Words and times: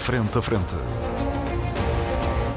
Frente 0.00 0.38
a 0.38 0.42
Frente. 0.42 0.76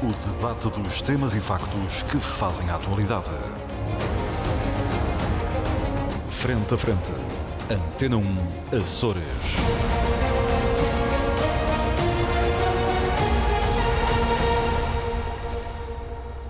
O 0.02 0.28
debate 0.32 0.70
dos 0.70 1.02
temas 1.02 1.34
e 1.34 1.40
factos 1.40 2.02
que 2.04 2.16
fazem 2.16 2.70
a 2.70 2.76
atualidade. 2.76 3.28
Frente 6.30 6.72
a 6.72 6.78
Frente. 6.78 7.12
Antena 7.70 8.16
1, 8.16 8.78
Açores. 8.78 9.26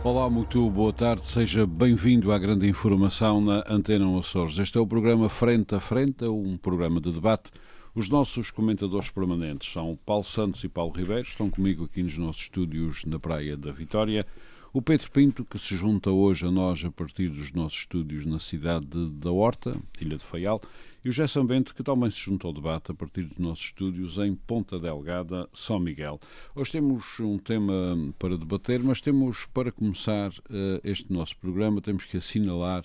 Olá, 0.05 0.31
muito 0.31 0.71
boa 0.71 0.93
tarde, 0.93 1.27
seja 1.27 1.67
bem-vindo 1.67 2.31
à 2.31 2.39
grande 2.39 2.69
informação 2.69 3.41
na 3.41 3.65
Antena 3.69 4.07
1 4.07 4.19
Açores. 4.19 4.59
Este 4.59 4.79
é 4.79 4.81
o 4.81 4.87
programa 4.87 5.29
Frente 5.29 5.75
a 5.75 5.81
Frente, 5.81 6.25
um 6.25 6.57
programa 6.57 7.01
de 7.01 7.11
debate 7.11 7.51
os 7.95 8.09
nossos 8.09 8.51
comentadores 8.51 9.09
permanentes 9.09 9.73
são 9.73 9.97
Paulo 10.05 10.25
Santos 10.25 10.65
e 10.65 10.69
Paulo 10.69 10.93
Ribeiro, 10.93 11.23
estão 11.23 11.49
comigo 11.49 11.85
aqui 11.85 12.03
nos 12.03 12.19
nossos 12.19 12.43
estúdios 12.43 13.05
na 13.05 13.21
Praia 13.21 13.57
da 13.57 13.71
Vitória. 13.71 14.27
O 14.73 14.83
Pedro 14.83 15.09
Pinto, 15.13 15.45
que 15.45 15.57
se 15.57 15.77
junta 15.77 16.11
hoje 16.11 16.45
a 16.45 16.51
nós 16.51 16.85
a 16.85 16.91
partir 16.91 17.29
dos 17.29 17.53
nossos 17.53 17.79
estúdios 17.79 18.27
na 18.27 18.41
cidade 18.41 19.09
da 19.11 19.31
Horta, 19.31 19.81
Ilha 20.01 20.17
de 20.17 20.25
Faial, 20.25 20.61
e 21.05 21.09
o 21.09 21.13
Gerson 21.13 21.47
Bento, 21.47 21.73
que 21.73 21.85
também 21.85 22.11
se 22.11 22.19
junta 22.19 22.49
ao 22.49 22.53
debate 22.53 22.91
a 22.91 22.95
partir 22.95 23.23
dos 23.23 23.39
nossos 23.39 23.67
estúdios 23.67 24.19
em 24.19 24.35
Ponta 24.35 24.77
Delgada, 24.77 25.49
São 25.53 25.79
Miguel. 25.79 26.19
Hoje 26.57 26.73
temos 26.73 27.21
um 27.21 27.39
tema 27.39 28.13
para 28.19 28.37
debater, 28.37 28.83
mas 28.83 29.01
temos, 29.01 29.47
para 29.47 29.71
começar 29.71 30.31
uh, 30.31 30.81
este 30.83 31.13
nosso 31.13 31.37
programa, 31.37 31.81
temos 31.81 32.05
que 32.05 32.17
assinalar 32.17 32.85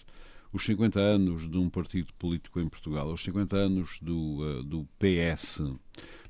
os 0.51 0.65
50 0.65 0.99
anos 0.99 1.47
de 1.47 1.57
um 1.57 1.69
partido 1.69 2.11
político 2.13 2.59
em 2.59 2.67
Portugal, 2.67 3.11
os 3.11 3.23
50 3.23 3.55
anos 3.55 3.99
do, 4.01 4.41
uh, 4.41 4.63
do 4.63 4.87
PS, 4.97 5.61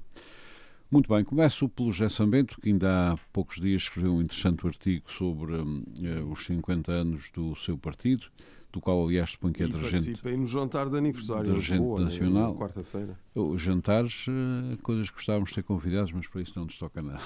Muito 0.93 1.11
bem, 1.11 1.23
começo 1.23 1.67
pelo 1.69 1.91
José 1.91 2.07
Sambento, 2.07 2.61
que 2.61 2.69
ainda 2.69 3.13
há 3.13 3.17
poucos 3.33 3.59
dias 3.59 3.81
escreveu 3.81 4.13
um 4.13 4.21
interessante 4.21 4.67
artigo 4.67 5.11
sobre 5.11 5.55
uh, 5.55 6.31
os 6.31 6.45
50 6.45 6.91
anos 6.91 7.31
do 7.33 7.55
seu 7.55 7.75
partido, 7.75 8.27
do 8.71 8.79
qual, 8.79 9.03
aliás, 9.03 9.31
suponho 9.31 9.55
que 9.55 9.63
é 9.63 9.65
dirigente. 9.65 9.91
Participei 9.91 10.37
no 10.37 10.45
jantar 10.45 10.91
de 10.91 10.95
aniversário. 10.95 11.51
Dirigente 11.51 11.81
Boa, 11.81 11.99
nacional. 11.99 12.55
Quarta-feira. 12.55 13.17
Os 13.33 13.59
jantares, 13.59 14.27
uh, 14.27 14.77
coisas 14.83 15.09
que 15.09 15.15
gostávamos 15.15 15.49
de 15.49 15.55
ser 15.55 15.63
convidados, 15.63 16.11
mas 16.11 16.27
para 16.27 16.41
isso 16.43 16.53
não 16.55 16.65
nos 16.65 16.77
toca 16.77 17.01
nada. 17.01 17.23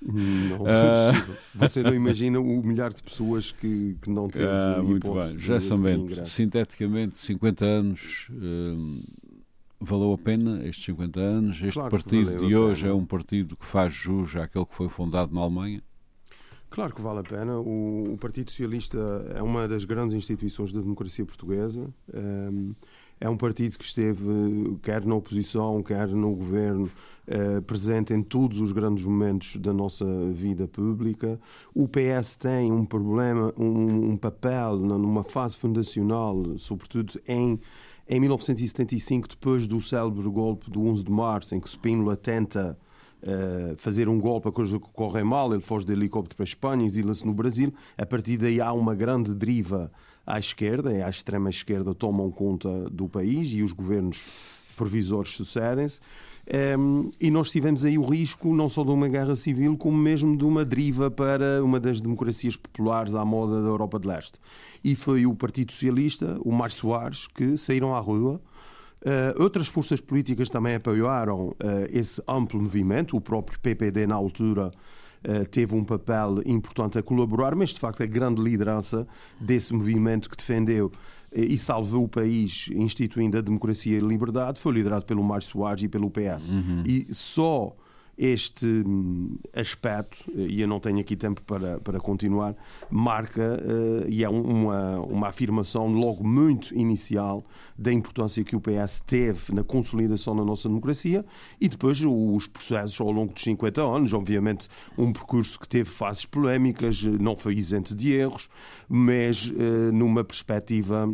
Não 0.00 0.58
foi 0.62 0.70
uh... 0.70 1.12
possível. 1.12 1.36
Você 1.56 1.82
não 1.82 1.94
imagina 1.94 2.38
o 2.38 2.62
milhar 2.62 2.94
de 2.94 3.02
pessoas 3.02 3.50
que, 3.50 3.96
que 4.00 4.10
não 4.10 4.28
teve 4.28 4.46
uh, 4.46 4.84
Muito 4.84 5.12
bem. 5.12 5.40
José 5.40 5.58
Sambento, 5.58 6.24
sinteticamente, 6.24 7.18
50 7.18 7.64
anos 7.64 8.30
valeu 9.80 10.12
a 10.12 10.18
pena 10.18 10.66
estes 10.66 10.84
50 10.86 11.20
anos? 11.20 11.56
Este 11.56 11.72
claro 11.74 11.90
partido 11.90 12.46
de 12.46 12.56
hoje 12.56 12.88
é 12.88 12.92
um 12.92 13.04
partido 13.04 13.56
que 13.56 13.64
faz 13.64 13.92
jus 13.92 14.36
àquele 14.36 14.66
que 14.66 14.74
foi 14.74 14.88
fundado 14.88 15.34
na 15.34 15.40
Alemanha? 15.40 15.82
Claro 16.70 16.94
que 16.94 17.00
vale 17.00 17.20
a 17.20 17.22
pena. 17.22 17.58
O, 17.58 18.12
o 18.12 18.18
Partido 18.18 18.50
Socialista 18.50 18.98
é 19.34 19.42
uma 19.42 19.66
das 19.66 19.84
grandes 19.84 20.14
instituições 20.14 20.72
da 20.72 20.80
democracia 20.80 21.24
portuguesa. 21.24 21.88
Um, 22.12 22.74
é 23.20 23.28
um 23.28 23.36
partido 23.36 23.76
que 23.76 23.84
esteve, 23.84 24.78
quer 24.82 25.04
na 25.04 25.14
oposição, 25.14 25.82
quer 25.82 26.08
no 26.08 26.36
governo, 26.36 26.90
uh, 27.26 27.62
presente 27.62 28.12
em 28.12 28.22
todos 28.22 28.60
os 28.60 28.70
grandes 28.70 29.04
momentos 29.04 29.56
da 29.56 29.72
nossa 29.72 30.04
vida 30.30 30.68
pública. 30.68 31.40
O 31.74 31.88
PS 31.88 32.36
tem 32.36 32.70
um 32.70 32.84
problema, 32.84 33.52
um, 33.56 34.10
um 34.10 34.16
papel 34.16 34.76
numa 34.76 35.24
fase 35.24 35.56
fundacional, 35.56 36.58
sobretudo 36.58 37.18
em 37.26 37.58
em 38.08 38.20
1975, 38.20 39.28
depois 39.28 39.66
do 39.66 39.80
célebre 39.80 40.26
golpe 40.28 40.70
do 40.70 40.80
11 40.82 41.04
de 41.04 41.10
março, 41.10 41.54
em 41.54 41.60
que 41.60 41.68
Spínola 41.68 42.16
tenta 42.16 42.78
uh, 43.22 43.76
fazer 43.76 44.08
um 44.08 44.18
golpe, 44.18 44.48
a 44.48 44.52
coisa 44.52 44.78
que 44.78 44.90
corre 44.92 45.22
mal, 45.22 45.52
ele 45.52 45.62
foge 45.62 45.84
de 45.84 45.92
helicóptero 45.92 46.36
para 46.36 46.44
a 46.44 46.48
Espanha, 46.48 46.86
exila-se 46.86 47.26
no 47.26 47.34
Brasil. 47.34 47.72
A 47.98 48.06
partir 48.06 48.38
daí 48.38 48.60
há 48.60 48.72
uma 48.72 48.94
grande 48.94 49.34
deriva 49.34 49.92
à 50.26 50.38
esquerda, 50.38 50.92
e 50.92 51.02
à 51.02 51.08
extrema 51.08 51.50
esquerda 51.50 51.94
tomam 51.94 52.30
conta 52.30 52.88
do 52.90 53.08
país 53.08 53.48
e 53.52 53.62
os 53.62 53.72
governos 53.72 54.26
provisórios 54.74 55.36
sucedem-se. 55.36 56.00
Um, 56.78 57.10
e 57.20 57.30
nós 57.30 57.50
tivemos 57.50 57.84
aí 57.84 57.98
o 57.98 58.02
risco 58.02 58.54
não 58.54 58.70
só 58.70 58.82
de 58.82 58.90
uma 58.90 59.06
guerra 59.06 59.36
civil, 59.36 59.76
como 59.76 59.98
mesmo 59.98 60.34
de 60.36 60.44
uma 60.44 60.64
deriva 60.64 61.10
para 61.10 61.62
uma 61.62 61.78
das 61.78 62.00
democracias 62.00 62.56
populares 62.56 63.14
à 63.14 63.22
moda 63.22 63.62
da 63.62 63.68
Europa 63.68 63.98
de 63.98 64.08
Leste. 64.08 64.38
E 64.82 64.94
foi 64.94 65.26
o 65.26 65.34
Partido 65.34 65.72
Socialista, 65.72 66.38
o 66.42 66.50
Mário 66.50 66.74
Soares, 66.74 67.26
que 67.26 67.58
saíram 67.58 67.94
à 67.94 68.00
rua. 68.00 68.40
Uh, 69.02 69.42
outras 69.42 69.68
forças 69.68 70.00
políticas 70.00 70.48
também 70.48 70.74
apoiaram 70.74 71.48
uh, 71.48 71.54
esse 71.90 72.20
amplo 72.26 72.60
movimento, 72.60 73.16
o 73.16 73.20
próprio 73.20 73.60
PPD 73.60 74.06
na 74.06 74.14
altura. 74.14 74.70
Uh, 75.22 75.46
teve 75.50 75.74
um 75.74 75.84
papel 75.84 76.40
importante 76.46 76.98
a 76.98 77.02
colaborar, 77.02 77.54
mas 77.54 77.70
de 77.70 77.78
facto 77.78 78.02
a 78.02 78.06
grande 78.06 78.40
liderança 78.40 79.06
desse 79.38 79.74
movimento 79.74 80.30
que 80.30 80.36
defendeu 80.36 80.90
e 81.46 81.58
salvou 81.58 82.04
o 82.04 82.08
país 82.08 82.68
instituindo 82.72 83.38
a 83.38 83.40
democracia 83.40 83.98
e 83.98 84.02
a 84.02 84.06
liberdade 84.06 84.58
foi 84.58 84.72
liderado 84.72 85.04
pelo 85.04 85.22
Mário 85.22 85.44
Soares 85.44 85.82
e 85.82 85.88
pelo 85.88 86.10
PS. 86.10 86.50
Uhum. 86.50 86.82
E 86.84 87.06
só 87.12 87.76
este 88.18 88.66
hum, 88.66 89.38
aspecto, 89.54 90.24
e 90.34 90.60
eu 90.60 90.66
não 90.66 90.80
tenho 90.80 90.98
aqui 90.98 91.14
tempo 91.14 91.40
para, 91.44 91.78
para 91.78 92.00
continuar, 92.00 92.56
marca 92.90 93.62
uh, 93.62 94.08
e 94.08 94.24
é 94.24 94.28
uma, 94.28 94.98
uma 94.98 95.28
afirmação 95.28 95.86
logo 95.86 96.26
muito 96.26 96.74
inicial 96.74 97.44
da 97.78 97.92
importância 97.92 98.42
que 98.42 98.56
o 98.56 98.60
PS 98.60 99.00
teve 99.06 99.54
na 99.54 99.62
consolidação 99.62 100.34
da 100.34 100.44
nossa 100.44 100.68
democracia 100.68 101.24
e 101.60 101.68
depois 101.68 102.00
os 102.04 102.48
processos 102.48 103.00
ao 103.00 103.12
longo 103.12 103.32
dos 103.32 103.42
50 103.44 103.80
anos, 103.80 104.12
obviamente 104.12 104.68
um 104.96 105.12
percurso 105.12 105.60
que 105.60 105.68
teve 105.68 105.88
fases 105.88 106.26
polémicas, 106.26 107.04
não 107.04 107.36
foi 107.36 107.54
isento 107.54 107.94
de 107.94 108.12
erros, 108.12 108.50
mas 108.88 109.48
uh, 109.48 109.92
numa 109.92 110.24
perspectiva 110.24 111.08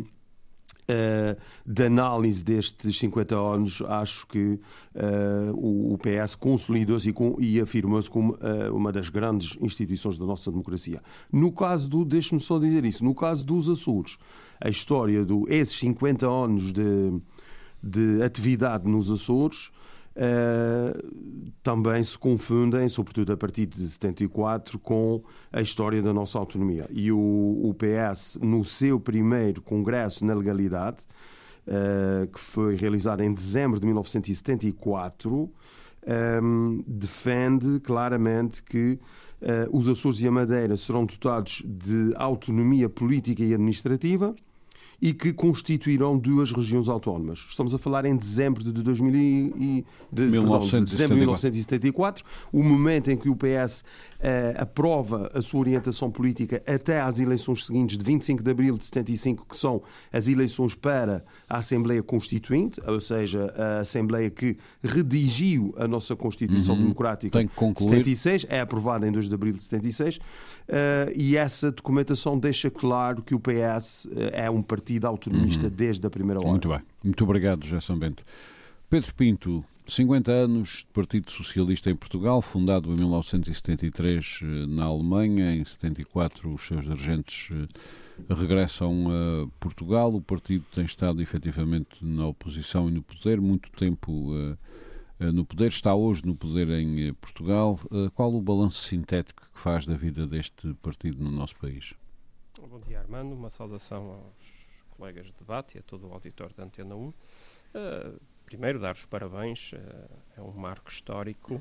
uh, 0.89 1.39
de 1.65 1.85
análise 1.85 2.43
destes 2.43 2.97
50 2.97 3.35
anos, 3.35 3.81
acho 3.81 4.27
que 4.27 4.59
uh, 4.95 5.93
o, 5.93 5.97
PS 5.97 6.35
consolidou-se 6.35 7.09
e, 7.09 7.13
e 7.39 7.61
afirmou-se 7.61 8.09
como 8.09 8.33
uh, 8.33 8.75
uma 8.75 8.91
das 8.91 9.09
grandes 9.09 9.57
instituições 9.61 10.17
da 10.17 10.25
nossa 10.25 10.51
democracia. 10.51 11.01
No 11.31 11.51
caso 11.51 11.89
do, 11.89 12.05
deixe-me 12.05 12.39
só 12.39 12.59
dizer 12.59 12.85
isso, 12.85 13.03
no 13.03 13.15
caso 13.15 13.45
dos 13.45 13.69
Açores, 13.69 14.17
a 14.59 14.69
história 14.69 15.25
do 15.25 15.45
esses 15.49 15.77
50 15.79 16.25
anos 16.27 16.71
de, 16.71 17.19
de 17.81 18.21
atividade 18.23 18.87
nos 18.87 19.11
Açores 19.11 19.71
Uh, 20.15 21.51
também 21.61 22.01
se 22.01 22.17
confundem, 22.17 22.87
sobretudo 22.87 23.33
a 23.33 23.37
partir 23.37 23.65
de 23.65 23.85
74, 23.85 24.79
com 24.79 25.21
a 25.51 25.61
história 25.61 26.01
da 26.01 26.13
nossa 26.13 26.39
autonomia. 26.39 26.87
E 26.89 27.11
o, 27.11 27.17
o 27.17 27.73
PS, 27.73 28.37
no 28.41 28.63
seu 28.63 28.97
primeiro 28.97 29.61
congresso 29.61 30.25
na 30.25 30.33
legalidade, 30.33 31.03
uh, 31.67 32.27
que 32.27 32.39
foi 32.39 32.75
realizado 32.75 33.21
em 33.21 33.33
dezembro 33.33 33.77
de 33.77 33.85
1974, 33.85 35.33
um, 35.35 35.49
ehm, 36.07 36.83
defende 36.87 37.79
claramente 37.81 38.63
que 38.63 38.97
uh, 39.41 39.77
os 39.77 39.89
Açores 39.89 40.21
e 40.21 40.27
a 40.27 40.31
Madeira 40.31 40.77
serão 40.77 41.05
dotados 41.05 41.61
de 41.65 42.13
autonomia 42.15 42.87
política 42.87 43.43
e 43.43 43.53
administrativa 43.53 44.33
e 45.01 45.13
que 45.13 45.33
constituirão 45.33 46.17
duas 46.17 46.51
regiões 46.51 46.87
autónomas. 46.87 47.45
Estamos 47.49 47.73
a 47.73 47.77
falar 47.77 48.05
em 48.05 48.15
dezembro 48.15 48.63
de, 48.63 48.71
2000 48.71 49.15
e, 49.15 49.85
de, 50.11 50.23
1974. 50.23 50.71
Perdão, 50.71 50.85
de 50.85 50.91
dezembro 50.91 51.13
de 51.15 51.19
1974, 51.19 52.25
o 52.51 52.63
momento 52.63 53.11
em 53.11 53.17
que 53.17 53.29
o 53.29 53.35
PS 53.35 53.83
aprova 54.59 55.31
a 55.33 55.41
sua 55.41 55.59
orientação 55.59 56.09
política 56.09 56.61
até 56.65 57.01
às 57.01 57.19
eleições 57.19 57.65
seguintes 57.65 57.97
de 57.97 58.03
25 58.03 58.41
de 58.41 58.51
abril 58.51 58.77
de 58.77 58.85
75, 58.85 59.45
que 59.45 59.55
são 59.55 59.81
as 60.11 60.27
eleições 60.27 60.73
para 60.73 61.23
a 61.47 61.57
Assembleia 61.57 62.01
Constituinte, 62.01 62.81
ou 62.85 62.99
seja, 62.99 63.53
a 63.57 63.79
Assembleia 63.79 64.29
que 64.29 64.57
redigiu 64.83 65.73
a 65.77 65.87
nossa 65.87 66.15
Constituição 66.15 66.75
uhum. 66.75 66.81
Democrática 66.81 67.43
de 67.43 67.79
76, 67.79 68.45
é 68.49 68.59
aprovada 68.59 69.07
em 69.07 69.11
2 69.11 69.29
de 69.29 69.35
abril 69.35 69.53
de 69.53 69.63
76, 69.63 70.17
uh, 70.17 70.21
eh, 70.67 71.13
e 71.15 71.37
essa 71.37 71.71
documentação 71.71 72.37
deixa 72.37 72.69
claro 72.69 73.21
que 73.21 73.35
o 73.35 73.39
PS 73.39 74.07
eh, 74.15 74.45
é 74.45 74.49
um 74.49 74.61
partido 74.61 75.05
autonomista 75.05 75.65
uhum. 75.65 75.73
desde 75.75 76.05
a 76.05 76.09
primeira 76.09 76.39
hora. 76.39 76.49
Muito 76.49 76.69
bem. 76.69 76.81
Muito 77.03 77.23
obrigado, 77.23 77.65
José 77.65 77.79
São 77.79 77.97
Bento. 77.97 78.23
Pedro 78.89 79.13
Pinto, 79.13 79.63
50 79.87 80.31
anos 80.31 80.79
de 80.79 80.87
Partido 80.87 81.29
Socialista 81.29 81.89
em 81.91 81.95
Portugal, 81.95 82.41
fundado 82.41 82.91
em 82.91 82.95
1973 82.95 84.39
na 84.67 84.85
Alemanha, 84.85 85.55
em 85.55 85.63
74 85.63 86.51
os 86.51 86.65
seus 86.65 86.85
dirigentes 86.85 87.49
regressam 88.29 89.07
a 89.09 89.47
Portugal. 89.59 90.13
O 90.13 90.21
partido 90.21 90.65
tem 90.73 90.85
estado 90.85 91.21
efetivamente 91.21 92.03
na 92.03 92.27
oposição 92.27 92.89
e 92.89 92.91
no 92.91 93.03
poder, 93.03 93.39
muito 93.39 93.69
tempo 93.71 94.33
no 95.19 95.45
poder, 95.45 95.67
está 95.67 95.93
hoje 95.93 96.25
no 96.25 96.35
poder 96.35 96.69
em 96.69 97.13
Portugal. 97.13 97.79
Qual 98.15 98.33
o 98.33 98.41
balanço 98.41 98.81
sintético 98.81 99.43
que 99.53 99.59
faz 99.59 99.85
da 99.85 99.95
vida 99.95 100.25
deste 100.25 100.73
partido 100.81 101.23
no 101.23 101.29
nosso 101.29 101.55
país? 101.57 101.93
Bom 102.69 102.79
dia, 102.79 102.99
Armando. 103.01 103.33
Uma 103.33 103.49
saudação 103.49 104.11
aos 104.11 104.55
colegas 104.97 105.27
de 105.27 105.33
debate 105.33 105.75
e 105.75 105.79
a 105.79 105.83
todo 105.83 106.07
o 106.07 106.13
auditor 106.13 106.51
da 106.53 106.63
Antena 106.63 106.95
1. 106.95 107.07
Uh, 107.07 107.13
primeiro, 108.45 108.79
dar 108.79 108.93
os 108.93 109.05
parabéns. 109.05 109.73
Uh, 109.73 109.77
é 110.37 110.41
um 110.41 110.51
marco 110.51 110.89
histórico. 110.89 111.55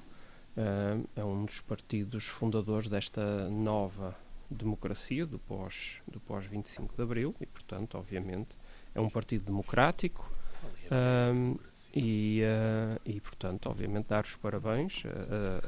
Uh, 0.57 1.09
é 1.17 1.25
um 1.25 1.45
dos 1.45 1.61
partidos 1.61 2.27
fundadores 2.27 2.89
desta 2.89 3.49
nova 3.51 4.17
democracia 4.51 5.27
do 5.27 5.39
pós, 5.39 6.01
do 6.07 6.21
pós 6.21 6.45
25 6.45 6.95
de 6.95 7.03
Abril 7.03 7.35
e, 7.41 7.47
portanto, 7.47 7.99
obviamente, 7.99 8.57
é 8.95 9.01
um 9.01 9.11
partido 9.11 9.47
democrático. 9.47 10.31
E, 11.97 12.41
e, 13.05 13.21
portanto, 13.21 13.69
obviamente, 13.69 14.07
dar 14.09 14.25
os 14.25 14.37
parabéns 14.37 15.03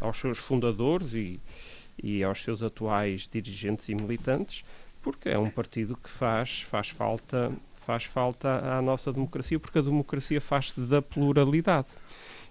aos 0.00 0.18
seus 0.18 0.38
fundadores 0.38 1.14
e, 1.14 1.40
e 2.02 2.24
aos 2.24 2.42
seus 2.42 2.62
atuais 2.62 3.28
dirigentes 3.30 3.88
e 3.88 3.94
militantes 3.94 4.64
porque 5.06 5.28
é 5.28 5.38
um 5.38 5.48
partido 5.48 5.96
que 5.96 6.10
faz, 6.10 6.62
faz 6.62 6.88
falta 6.88 7.52
faz 7.86 8.04
falta 8.04 8.48
à 8.76 8.82
nossa 8.82 9.12
democracia, 9.12 9.60
porque 9.60 9.78
a 9.78 9.82
democracia 9.82 10.40
faz-se 10.40 10.80
da 10.80 11.00
pluralidade. 11.00 11.88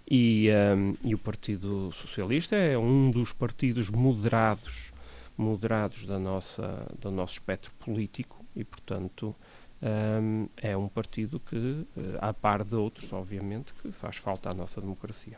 E, 0.10 0.50
um, 0.78 0.94
e 1.04 1.14
o 1.14 1.18
Partido 1.18 1.92
Socialista 1.92 2.56
é 2.56 2.78
um 2.78 3.12
dos 3.12 3.34
partidos 3.34 3.90
moderados 3.90 4.94
moderados 5.38 6.06
da 6.06 6.18
nossa, 6.18 6.88
do 7.02 7.12
nosso 7.12 7.34
espectro 7.34 7.70
político 7.80 8.46
e, 8.56 8.64
portanto, 8.64 9.36
um, 9.82 10.48
é 10.56 10.78
um 10.78 10.88
partido 10.88 11.42
que, 11.42 11.86
a 12.22 12.34
par 12.34 12.64
de 12.64 12.76
outros, 12.76 13.12
obviamente, 13.12 13.74
que 13.74 13.92
faz 13.92 14.16
falta 14.16 14.50
à 14.50 14.54
nossa 14.54 14.80
democracia. 14.80 15.38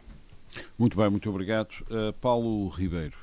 Muito 0.78 0.96
bem, 0.96 1.10
muito 1.10 1.28
obrigado. 1.30 1.72
Uh, 1.90 2.14
Paulo 2.22 2.68
Ribeiro, 2.70 3.18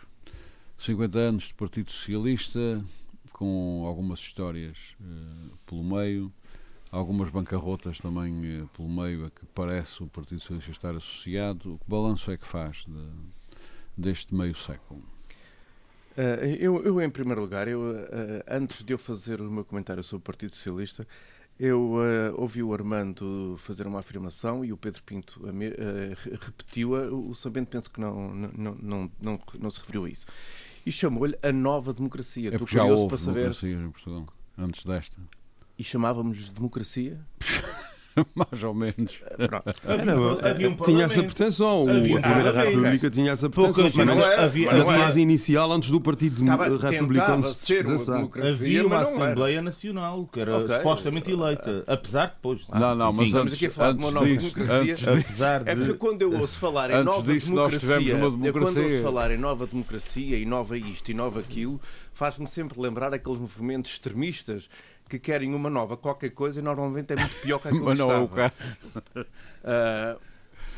50 0.76 1.18
anos 1.18 1.44
de 1.44 1.54
Partido 1.54 1.92
Socialista, 1.92 2.84
com 3.32 3.84
algumas 3.86 4.18
histórias 4.18 4.96
uh, 5.00 5.56
pelo 5.66 5.84
meio, 5.84 6.32
algumas 6.96 7.28
bancarrotas 7.28 7.98
também 7.98 8.62
uh, 8.62 8.68
pelo 8.68 8.88
meio 8.88 9.26
a 9.26 9.30
que 9.30 9.44
parece 9.54 10.02
o 10.02 10.06
Partido 10.06 10.40
Socialista 10.40 10.70
estar 10.70 10.94
associado. 10.94 11.78
Que 11.82 11.90
balanço 11.90 12.30
é 12.30 12.36
que 12.36 12.46
faz 12.46 12.84
de, 12.86 13.08
deste 13.96 14.34
meio 14.34 14.54
século? 14.54 15.00
Uh, 16.16 16.44
eu, 16.58 16.84
eu, 16.84 17.00
em 17.00 17.10
primeiro 17.10 17.40
lugar, 17.40 17.66
eu, 17.66 17.82
antes 18.48 18.84
de 18.84 18.92
eu 18.92 18.98
fazer 18.98 19.40
o 19.40 19.50
meu 19.50 19.64
comentário 19.64 20.02
sobre 20.04 20.22
o 20.22 20.24
Partido 20.24 20.52
Socialista, 20.52 21.06
eu 21.58 21.94
ouvi 22.36 22.62
o 22.62 22.72
Armando 22.72 23.56
fazer 23.58 23.86
uma 23.86 24.00
afirmação 24.00 24.64
e 24.64 24.72
o 24.72 24.76
Pedro 24.76 25.02
Pinto 25.02 25.40
repetiu-a. 26.40 27.12
O 27.12 27.34
Sabendo 27.34 27.66
penso 27.66 27.90
que 27.90 28.00
não, 28.00 28.34
não, 28.34 28.74
não, 28.74 29.10
não, 29.20 29.40
não 29.60 29.70
se 29.70 29.80
referiu 29.80 30.04
a 30.04 30.08
isso 30.08 30.26
e 30.86 30.92
chamou-lhe 30.92 31.36
a 31.42 31.52
nova 31.52 31.92
democracia. 31.92 32.50
É 32.50 32.54
Estou 32.54 32.66
curioso 32.66 33.08
para 33.08 33.18
saber. 33.18 33.34
democracia 33.34 33.76
em 33.76 33.90
Portugal, 33.90 34.26
antes 34.58 34.84
desta. 34.84 35.16
E 35.78 35.82
chamávamos 35.82 36.48
democracia? 36.48 37.20
Mais 38.34 38.62
ou 38.62 38.72
menos. 38.72 39.20
Havia, 40.42 40.68
um 40.68 40.76
tinha 40.76 41.04
essa 41.04 41.22
pretensão. 41.22 41.88
Havia, 41.88 42.18
a 42.18 42.22
Primeira 42.22 42.50
ah, 42.50 42.64
República 42.64 43.10
tinha 43.10 43.32
essa 43.32 43.50
pretensão. 43.50 43.90
Mas 44.04 44.18
não 44.18 44.44
havia, 44.44 44.72
na 44.72 44.84
fase 44.84 45.20
inicial, 45.20 45.72
antes 45.72 45.90
do 45.90 46.00
Partido 46.00 46.42
Estava, 46.42 46.76
Republicano 46.76 47.46
se 47.48 47.74
despedaçar. 47.74 48.24
Havia 48.46 48.86
uma 48.86 49.00
Assembleia 49.00 49.60
Nacional 49.60 50.28
que 50.32 50.40
era 50.40 50.58
okay. 50.58 50.76
supostamente 50.76 51.30
eleita. 51.30 51.84
Apesar 51.86 52.26
de 52.26 52.32
depois. 52.34 52.66
Não, 52.68 52.94
não, 52.94 53.12
mas 53.12 53.26
Estamos 53.26 53.52
aqui 53.52 53.66
a 53.66 53.70
falar 53.70 53.92
de 53.92 53.98
uma 53.98 54.10
nova 54.10 54.26
disso, 54.26 54.54
democracia. 54.54 54.94
Apesar 54.94 55.64
de... 55.64 55.70
É 55.70 55.74
porque 55.74 55.94
quando 55.94 56.22
eu 56.22 56.38
ouço 56.38 56.58
falar 56.58 56.90
em 56.90 57.02
nova 57.02 57.32
democracia, 57.32 58.16
é 58.16 58.52
quando 58.52 58.78
ouço 58.78 59.02
falar 59.02 59.30
em 59.32 59.38
nova 59.38 59.66
democracia 59.66 60.38
e 60.38 60.46
nova 60.46 60.78
isto 60.78 61.10
e 61.10 61.14
nova 61.14 61.40
aquilo, 61.40 61.80
faz-me 62.12 62.46
sempre 62.46 62.80
lembrar 62.80 63.12
aqueles 63.12 63.40
movimentos 63.40 63.90
extremistas 63.90 64.68
que 65.08 65.18
querem 65.18 65.54
uma 65.54 65.70
nova 65.70 65.96
qualquer 65.96 66.30
coisa 66.30 66.60
e 66.60 66.62
normalmente 66.62 67.12
é 67.12 67.16
muito 67.16 67.36
pior 67.36 67.58
que 67.58 67.68
aquilo 67.68 67.84
mas 67.86 67.98
não 67.98 68.10
é 68.10 68.18
o 68.18 68.28
caso. 68.28 68.52
Uh, 69.16 70.18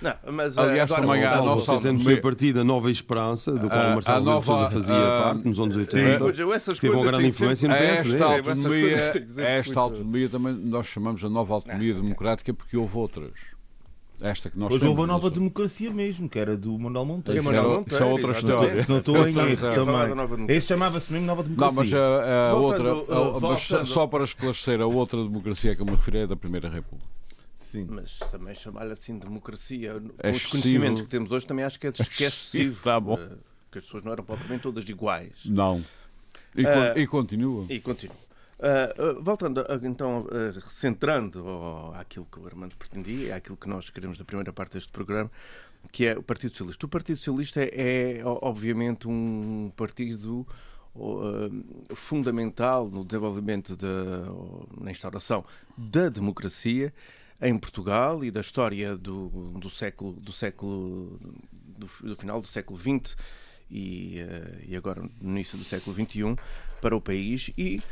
não, 0.02 0.14
mas 0.32 0.58
Aliás, 0.58 0.90
agora, 0.90 1.06
também 1.06 1.24
há 1.24 1.38
a 1.38 1.42
nossa 1.42 1.74
você 1.74 1.80
tem 1.80 1.96
o 1.96 2.00
seu 2.00 2.20
partido, 2.20 2.60
a 2.60 2.64
Nova 2.64 2.90
Esperança, 2.90 3.52
do 3.52 3.68
qual 3.68 3.86
o 3.86 3.94
Marcelo 3.94 4.18
Rebelo 4.18 4.34
nova, 4.34 4.70
fazia 4.70 4.94
uh, 4.94 5.22
parte 5.22 5.48
nos 5.48 5.58
anos 5.58 5.76
80. 5.76 6.16
Sim, 6.16 6.80
teve 6.80 6.94
uma 6.94 7.06
grande 7.06 7.26
influência 7.28 7.68
no 7.68 7.74
PSD. 7.74 8.14
Esta 8.14 8.24
autonomia, 8.24 8.96
esta 9.38 9.80
autonomia 9.80 10.28
também 10.28 10.52
nós 10.52 10.86
chamamos 10.86 11.24
a 11.24 11.30
nova 11.30 11.54
autonomia 11.54 11.94
não, 11.94 12.02
democrática 12.02 12.52
porque 12.52 12.76
houve 12.76 12.96
outras. 12.96 13.55
Esta 14.20 14.48
que 14.48 14.58
nós 14.58 14.72
Hoje 14.72 14.86
houve 14.86 15.02
a 15.02 15.06
nova 15.06 15.30
democracia 15.30 15.90
mesmo, 15.90 16.28
que 16.28 16.38
era 16.38 16.56
do 16.56 16.78
Manuel 16.78 17.04
Monteiro. 17.04 17.38
Isso, 17.38 17.44
Manuel 17.52 17.78
Monteiro, 17.80 17.94
isso 17.94 18.02
é 18.02 18.06
outra 18.06 18.30
história. 18.30 18.82
Se 18.82 18.88
não 18.88 18.98
estou 18.98 19.28
em 19.28 19.38
erro 19.38 20.26
também. 20.26 20.56
Esse 20.56 20.68
chamava-se 20.68 21.12
mesmo 21.12 21.26
Nova 21.26 21.42
Democracia. 21.42 21.74
Não, 21.74 21.74
mas 21.74 21.92
a, 21.92 22.50
a 22.50 22.54
outra, 22.54 22.92
a, 22.92 23.40
mas 23.40 23.88
só 23.88 24.06
para 24.06 24.24
esclarecer, 24.24 24.80
a 24.80 24.86
outra 24.86 25.22
democracia 25.22 25.76
que 25.76 25.82
eu 25.82 25.86
me 25.86 25.92
referi 25.92 26.18
é 26.18 26.26
da 26.26 26.36
Primeira 26.36 26.68
República. 26.68 27.06
Sim. 27.56 27.86
Mas 27.90 28.18
também 28.30 28.54
chamar-lhe 28.54 28.92
assim 28.92 29.18
democracia, 29.18 30.00
é 30.18 30.30
os 30.30 30.46
conhecimentos 30.46 31.02
que 31.02 31.08
temos 31.08 31.30
hoje, 31.30 31.46
também 31.46 31.64
acho 31.64 31.78
que 31.78 31.86
é 31.86 31.90
esquecido. 32.00 32.76
Tá 32.82 32.98
bom. 32.98 33.16
Que 33.70 33.78
as 33.78 33.84
pessoas 33.84 34.02
não 34.02 34.12
eram 34.12 34.24
propriamente 34.24 34.62
todas 34.62 34.88
iguais. 34.88 35.44
Não. 35.44 35.84
E, 36.56 36.62
uh, 36.62 36.98
e 36.98 37.06
continua. 37.06 37.66
E 37.68 37.80
continua. 37.80 38.16
Uh, 38.58 39.18
uh, 39.18 39.22
voltando 39.22 39.62
então, 39.82 40.20
uh, 40.20 40.60
centrando 40.70 41.44
aquilo 41.94 42.24
que 42.24 42.40
o 42.40 42.46
Armando 42.46 42.74
pretendia, 42.74 43.36
aquilo 43.36 43.56
que 43.56 43.68
nós 43.68 43.90
queremos 43.90 44.16
da 44.16 44.24
primeira 44.24 44.50
parte 44.50 44.72
deste 44.72 44.90
programa, 44.90 45.30
que 45.92 46.06
é 46.06 46.16
o 46.16 46.22
Partido 46.22 46.52
Socialista. 46.52 46.86
O 46.86 46.88
Partido 46.88 47.18
Socialista 47.18 47.60
é, 47.60 48.18
é 48.18 48.22
obviamente, 48.24 49.06
um 49.06 49.70
partido 49.76 50.46
fundamental 51.94 52.88
no 52.88 53.04
desenvolvimento, 53.04 53.76
de, 53.76 53.86
na 54.80 54.90
instauração 54.90 55.44
da 55.76 56.08
democracia 56.08 56.90
em 57.38 57.58
Portugal 57.58 58.24
e 58.24 58.30
da 58.30 58.40
história 58.40 58.96
do, 58.96 59.28
do 59.58 59.68
século, 59.68 60.14
do 60.14 60.32
século 60.32 61.20
do, 61.62 61.86
do 62.02 62.16
final 62.16 62.40
do 62.40 62.46
século 62.46 62.78
XX 62.78 63.14
e, 63.70 64.16
e 64.66 64.74
agora 64.74 65.02
no 65.20 65.30
início 65.32 65.58
do 65.58 65.64
século 65.64 65.94
XXI 65.94 66.34
para 66.80 66.96
o 66.96 67.00
país 67.00 67.50
e 67.58 67.82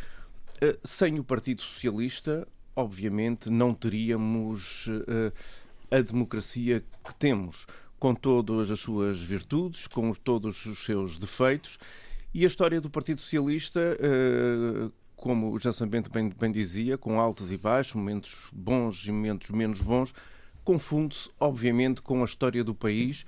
sem 0.83 1.19
o 1.19 1.25
Partido 1.25 1.63
Socialista, 1.63 2.47
obviamente, 2.77 3.51
não 3.51 3.75
teríamos 3.75 4.87
eh, 5.09 5.33
a 5.91 6.01
democracia 6.01 6.83
que 7.05 7.15
temos, 7.15 7.67
com 7.99 8.15
todas 8.15 8.71
as 8.71 8.81
suas 8.81 9.23
virtudes, 9.23 9.87
com 9.87 10.13
todos 10.13 10.67
os 10.67 10.85
seus 10.85 11.19
defeitos. 11.19 11.79
E 12.33 12.45
a 12.45 12.47
história 12.47 12.81
do 12.81 12.91
Partido 12.91 13.21
Socialista, 13.21 13.81
eh, 13.81 14.91
como 15.17 15.55
o 15.55 15.87
Bento 15.87 16.11
bem, 16.11 16.29
bem 16.29 16.53
dizia, 16.53 16.99
com 16.99 17.21
altos 17.21 17.53
e 17.53 17.57
baixos, 17.57 17.95
momentos 17.95 18.49
bons 18.53 19.07
e 19.07 19.13
momentos 19.13 19.51
menos 19.51 19.81
bons, 19.81 20.13
confunde-se, 20.65 21.31
obviamente, 21.39 22.03
com 22.03 22.23
a 22.23 22.25
história 22.25 22.65
do 22.65 22.75
país 22.75 23.25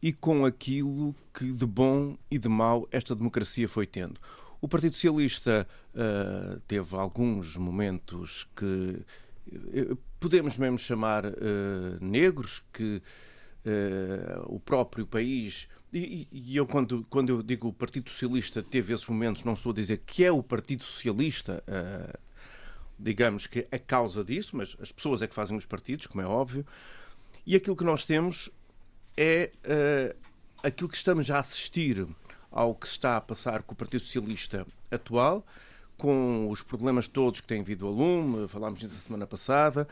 e 0.00 0.12
com 0.12 0.44
aquilo 0.44 1.14
que 1.34 1.50
de 1.50 1.66
bom 1.66 2.16
e 2.30 2.38
de 2.38 2.48
mau 2.48 2.88
esta 2.92 3.14
democracia 3.14 3.68
foi 3.68 3.86
tendo. 3.86 4.20
O 4.60 4.68
Partido 4.68 4.94
Socialista 4.94 5.66
uh, 5.94 6.60
teve 6.66 6.96
alguns 6.96 7.56
momentos 7.56 8.48
que 8.56 8.64
uh, 8.64 9.98
podemos 10.18 10.58
mesmo 10.58 10.78
chamar 10.78 11.26
uh, 11.26 11.32
negros, 12.00 12.62
que 12.72 13.02
o 14.46 14.58
próprio 14.58 15.06
país. 15.06 15.68
E, 15.92 16.26
e, 16.32 16.56
eu, 16.56 16.66
quando, 16.66 17.04
quando 17.10 17.28
eu 17.28 17.42
digo 17.42 17.68
o 17.68 17.72
Partido 17.72 18.08
Socialista 18.08 18.62
teve 18.62 18.94
esses 18.94 19.06
momentos, 19.06 19.44
não 19.44 19.52
estou 19.52 19.72
a 19.72 19.74
dizer 19.74 19.98
que 20.06 20.24
é 20.24 20.32
o 20.32 20.42
Partido 20.42 20.84
Socialista 20.84 21.62
digamos 22.98 23.46
que 23.46 23.66
a 23.70 23.78
causa 23.78 24.24
disso, 24.24 24.56
mas 24.56 24.76
as 24.80 24.90
pessoas 24.90 25.22
é 25.22 25.26
que 25.26 25.34
fazem 25.34 25.56
os 25.56 25.64
partidos, 25.64 26.06
como 26.06 26.20
é 26.20 26.26
óbvio, 26.26 26.66
e 27.46 27.54
aquilo 27.54 27.76
que 27.76 27.84
nós 27.84 28.04
temos 28.04 28.50
é 29.16 29.50
uh, 29.64 30.16
aquilo 30.62 30.88
que 30.88 30.96
estamos 30.96 31.30
a 31.30 31.38
assistir 31.38 32.06
ao 32.50 32.74
que 32.74 32.86
se 32.86 32.94
está 32.94 33.16
a 33.16 33.20
passar 33.20 33.62
com 33.62 33.72
o 33.72 33.76
Partido 33.76 34.04
Socialista 34.04 34.66
atual, 34.90 35.44
com 35.96 36.48
os 36.48 36.62
problemas 36.62 37.08
todos 37.08 37.40
que 37.40 37.46
têm 37.46 37.62
vindo 37.62 37.86
a 37.86 37.90
lume, 37.90 38.48
falámos 38.48 38.80
disso 38.80 38.98
semana 39.00 39.26
passada. 39.26 39.86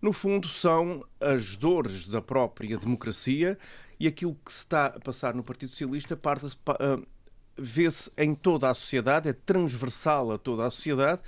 No 0.00 0.12
fundo, 0.12 0.46
são 0.46 1.04
as 1.20 1.56
dores 1.56 2.06
da 2.06 2.22
própria 2.22 2.78
democracia 2.78 3.58
e 3.98 4.06
aquilo 4.06 4.36
que 4.44 4.52
se 4.52 4.58
está 4.58 4.86
a 4.86 5.00
passar 5.00 5.34
no 5.34 5.42
Partido 5.42 5.70
Socialista 5.70 6.14
uh, 6.14 7.06
vê-se 7.56 8.10
em 8.16 8.34
toda 8.34 8.70
a 8.70 8.74
sociedade, 8.74 9.28
é 9.28 9.32
transversal 9.32 10.30
a 10.30 10.38
toda 10.38 10.64
a 10.64 10.70
sociedade 10.70 11.20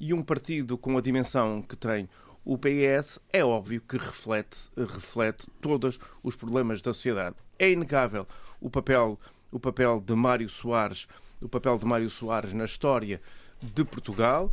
e 0.00 0.14
um 0.14 0.22
partido 0.22 0.78
com 0.78 0.96
a 0.96 1.00
dimensão 1.02 1.60
que 1.60 1.76
tem 1.76 2.08
o 2.44 2.58
PS 2.58 3.18
é 3.32 3.42
óbvio 3.42 3.80
que 3.80 3.96
reflete, 3.96 4.70
reflete 4.76 5.48
todos 5.62 5.98
os 6.22 6.36
problemas 6.36 6.82
da 6.82 6.92
sociedade. 6.92 7.36
É 7.58 7.70
inegável 7.70 8.26
o 8.60 8.68
papel, 8.68 9.18
o 9.54 9.60
papel 9.60 10.02
de 10.04 10.14
Mário 10.14 10.48
Soares, 10.48 11.06
o 11.40 11.48
papel 11.48 11.78
de 11.78 11.86
Mário 11.86 12.10
Soares 12.10 12.52
na 12.52 12.64
história 12.64 13.22
de 13.62 13.84
Portugal 13.84 14.52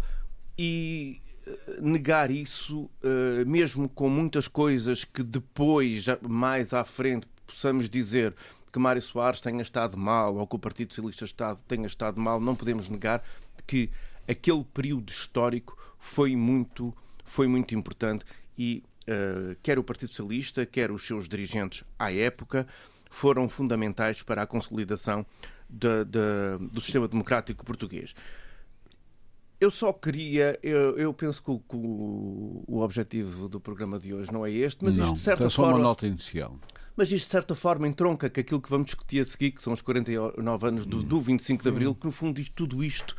e 0.55 1.19
eh, 1.47 1.79
negar 1.81 2.29
isso, 2.29 2.87
eh, 3.03 3.43
mesmo 3.43 3.89
com 3.89 4.07
muitas 4.07 4.47
coisas 4.47 5.03
que 5.03 5.23
depois, 5.23 6.05
mais 6.21 6.71
à 6.71 6.83
frente, 6.83 7.25
possamos 7.47 7.89
dizer 7.89 8.35
que 8.71 8.77
Mário 8.77 9.01
Soares 9.01 9.39
tenha 9.39 9.63
estado 9.63 9.97
mal 9.97 10.37
ou 10.37 10.45
que 10.45 10.55
o 10.55 10.59
Partido 10.59 10.93
Socialista 10.93 11.57
tenha 11.67 11.87
estado 11.87 12.21
mal, 12.21 12.39
não 12.39 12.55
podemos 12.55 12.87
negar 12.87 13.23
que 13.65 13.89
aquele 14.27 14.63
período 14.63 15.09
histórico 15.09 15.75
foi 15.97 16.35
muito, 16.35 16.95
foi 17.25 17.47
muito 17.47 17.73
importante 17.73 18.23
e 18.55 18.83
uh, 19.09 19.55
quer 19.63 19.79
o 19.79 19.83
Partido 19.83 20.09
Socialista, 20.09 20.65
quer 20.65 20.91
os 20.91 21.05
seus 21.05 21.27
dirigentes 21.27 21.83
à 21.97 22.13
época, 22.13 22.67
foram 23.11 23.47
fundamentais 23.47 24.23
para 24.23 24.41
a 24.41 24.47
consolidação 24.47 25.23
de, 25.69 26.05
de, 26.05 26.69
do 26.71 26.81
sistema 26.81 27.07
democrático 27.07 27.63
português. 27.63 28.15
Eu 29.59 29.69
só 29.69 29.93
queria, 29.93 30.57
eu, 30.63 30.97
eu 30.97 31.13
penso 31.13 31.43
que 31.43 31.51
o, 31.51 31.59
que 31.59 31.75
o, 31.75 32.79
objetivo 32.79 33.47
do 33.47 33.59
programa 33.59 33.99
de 33.99 34.11
hoje 34.11 34.33
não 34.33 34.43
é 34.43 34.49
este, 34.49 34.83
mas 34.83 34.97
não, 34.97 35.05
isto 35.05 35.13
de 35.13 35.19
certa 35.19 35.43
é 35.43 35.49
só 35.49 35.61
forma. 35.63 35.77
uma 35.77 35.83
nota 35.83 36.07
inicial. 36.07 36.57
Mas 36.95 37.11
isto 37.11 37.25
de 37.25 37.31
certa 37.31 37.53
forma 37.53 37.87
entronca 37.87 38.27
com 38.27 38.39
aquilo 38.39 38.59
que 38.61 38.69
vamos 38.69 38.87
discutir 38.87 39.19
a 39.19 39.25
seguir, 39.25 39.51
que 39.51 39.61
são 39.61 39.73
os 39.73 39.81
49 39.81 40.67
anos 40.67 40.85
do, 40.85 41.03
do 41.03 41.21
25 41.21 41.61
de 41.61 41.69
Abril, 41.69 41.93
que 41.93 42.05
no 42.05 42.11
fundo 42.11 42.39
isto, 42.41 42.53
tudo 42.55 42.83
isto, 42.83 43.15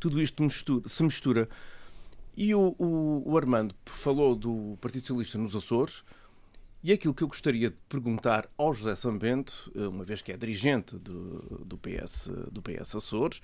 tudo 0.00 0.20
isto 0.20 0.42
mistura, 0.42 0.88
se 0.88 1.02
mistura. 1.04 1.48
E 2.36 2.54
o, 2.54 2.74
o, 2.76 3.22
o 3.26 3.36
Armando 3.38 3.74
falou 3.84 4.34
do 4.34 4.76
Partido 4.80 5.06
Socialista 5.06 5.38
nos 5.38 5.54
Açores, 5.54 6.02
e 6.84 6.92
aquilo 6.92 7.14
que 7.14 7.24
eu 7.24 7.28
gostaria 7.28 7.70
de 7.70 7.76
perguntar 7.88 8.46
ao 8.58 8.74
José 8.74 8.94
Sambento, 8.94 9.72
uma 9.74 10.04
vez 10.04 10.20
que 10.20 10.30
é 10.30 10.36
dirigente 10.36 10.96
do, 10.98 11.64
do, 11.64 11.78
PS, 11.78 12.30
do 12.52 12.60
PS 12.60 12.94
Açores, 12.94 13.40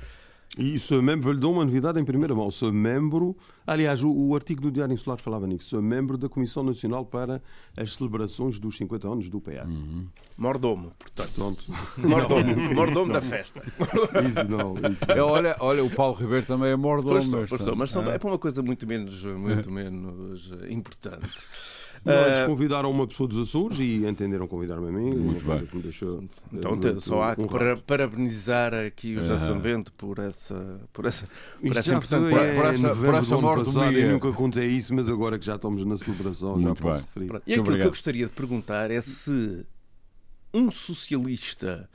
e 0.58 0.80
sou 0.80 1.00
membro, 1.00 1.22
vou-lhe 1.22 1.38
dar 1.38 1.46
uma 1.46 1.64
novidade 1.64 2.00
em 2.00 2.04
primeira 2.04 2.34
mão. 2.34 2.50
Sou 2.50 2.72
membro, 2.72 3.36
aliás, 3.64 4.02
o, 4.02 4.10
o, 4.10 4.34
artigo 4.34 4.60
do 4.60 4.70
Diário 4.70 4.92
Insular 4.92 5.16
falava 5.16 5.46
nisso. 5.46 5.68
Sou 5.68 5.80
membro 5.80 6.18
da 6.18 6.28
Comissão 6.28 6.64
Nacional 6.64 7.06
para 7.06 7.40
as 7.76 7.94
celebrações 7.94 8.58
dos 8.58 8.76
50 8.76 9.08
anos 9.08 9.30
do 9.30 9.40
PS. 9.40 9.70
Uhum. 9.70 10.08
Mordomo, 10.36 10.92
portanto. 10.98 11.32
Pronto. 11.34 11.64
Mordomo, 11.96 12.56
não, 12.56 12.74
mordomo 12.74 13.12
da 13.12 13.22
festa. 13.22 13.62
Isso 14.28 14.48
não, 14.48 14.74
isso 14.90 15.06
não. 15.06 15.14
É, 15.14 15.22
olha, 15.22 15.56
olha, 15.60 15.84
o 15.84 15.90
Paulo 15.90 16.16
Ribeiro 16.16 16.44
também 16.44 16.70
é 16.70 16.76
mordomo. 16.76 17.12
Pois, 17.12 17.28
mas, 17.28 17.48
pois, 17.48 17.76
mas 17.76 17.90
são, 17.92 18.02
é 18.10 18.18
para 18.18 18.28
uma 18.28 18.38
coisa 18.38 18.60
muito 18.60 18.84
menos, 18.88 19.24
muito 19.24 19.70
menos 19.72 20.50
importante. 20.68 21.30
Não, 22.04 22.26
eles 22.26 22.40
convidaram 22.46 22.90
uma 22.90 23.06
pessoa 23.06 23.28
dos 23.28 23.38
Açores 23.38 23.78
e 23.78 24.06
entenderam 24.06 24.46
convidar-me 24.46 24.88
a 24.88 24.92
mim. 24.92 25.10
Muito 25.10 25.44
bem. 25.44 25.66
Que 25.66 25.76
me 25.76 25.82
deixou, 25.82 26.24
então, 26.52 26.70
muito, 26.70 27.00
só 27.00 27.22
há 27.22 27.36
que 27.36 27.46
para, 27.46 27.76
parabenizar 27.76 28.72
aqui 28.72 29.16
o 29.16 29.20
José 29.20 29.36
Sambento 29.36 29.92
por 29.92 30.18
essa, 30.18 30.80
por 30.92 31.04
essa, 31.04 31.28
por 31.60 31.76
essa 31.76 31.94
importante. 31.94 32.30
Foi 32.30 32.54
por, 32.54 32.64
essa, 32.64 32.96
por 32.96 33.14
essa 33.14 33.40
morte 33.40 33.64
passado, 33.66 33.92
Eu 33.92 34.10
nunca 34.10 34.32
contei 34.32 34.66
isso, 34.68 34.94
mas 34.94 35.10
agora 35.10 35.38
que 35.38 35.44
já 35.44 35.56
estamos 35.56 35.84
na 35.84 35.96
celebração, 35.96 36.56
muito 36.56 36.68
já 36.68 36.74
posso 36.74 37.06
bem. 37.14 37.28
referir. 37.28 37.42
E 37.46 37.52
aquilo 37.52 37.76
que 37.76 37.82
eu 37.82 37.90
gostaria 37.90 38.26
de 38.26 38.32
perguntar 38.32 38.90
é 38.90 39.00
se 39.00 39.66
um 40.54 40.70
socialista. 40.70 41.88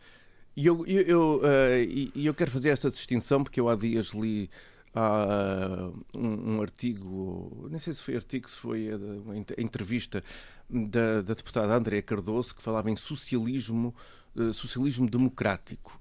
E 0.56 0.68
eu, 0.68 0.86
eu, 0.86 1.02
eu, 1.02 1.42
uh, 1.44 2.12
eu 2.16 2.34
quero 2.34 2.52
fazer 2.52 2.70
esta 2.70 2.90
distinção 2.90 3.44
porque 3.44 3.60
eu 3.60 3.68
há 3.68 3.76
dias 3.76 4.12
li 4.14 4.50
há 4.96 5.92
um, 6.14 6.56
um, 6.56 6.62
artigo, 6.62 7.68
nem 7.70 7.78
sei 7.78 7.94
se 7.94 8.02
foi 8.02 8.16
artigo, 8.16 8.50
se 8.50 8.58
foi 8.58 8.90
uma 8.94 9.38
entrevista 9.38 10.24
da, 10.70 11.22
da 11.22 11.34
deputada 11.34 11.76
Andréa 11.76 12.02
Cardoso 12.02 12.56
que 12.56 12.64
falava 12.64 12.90
em 12.90 12.96
socialismo, 12.96 13.94
uh, 14.36 14.54
socialismo 14.54 15.10
democrático. 15.10 16.00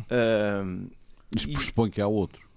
Uh, 0.00 0.90
pressupõe 1.30 1.90
que 1.90 2.00
há 2.00 2.06
outro. 2.06 2.50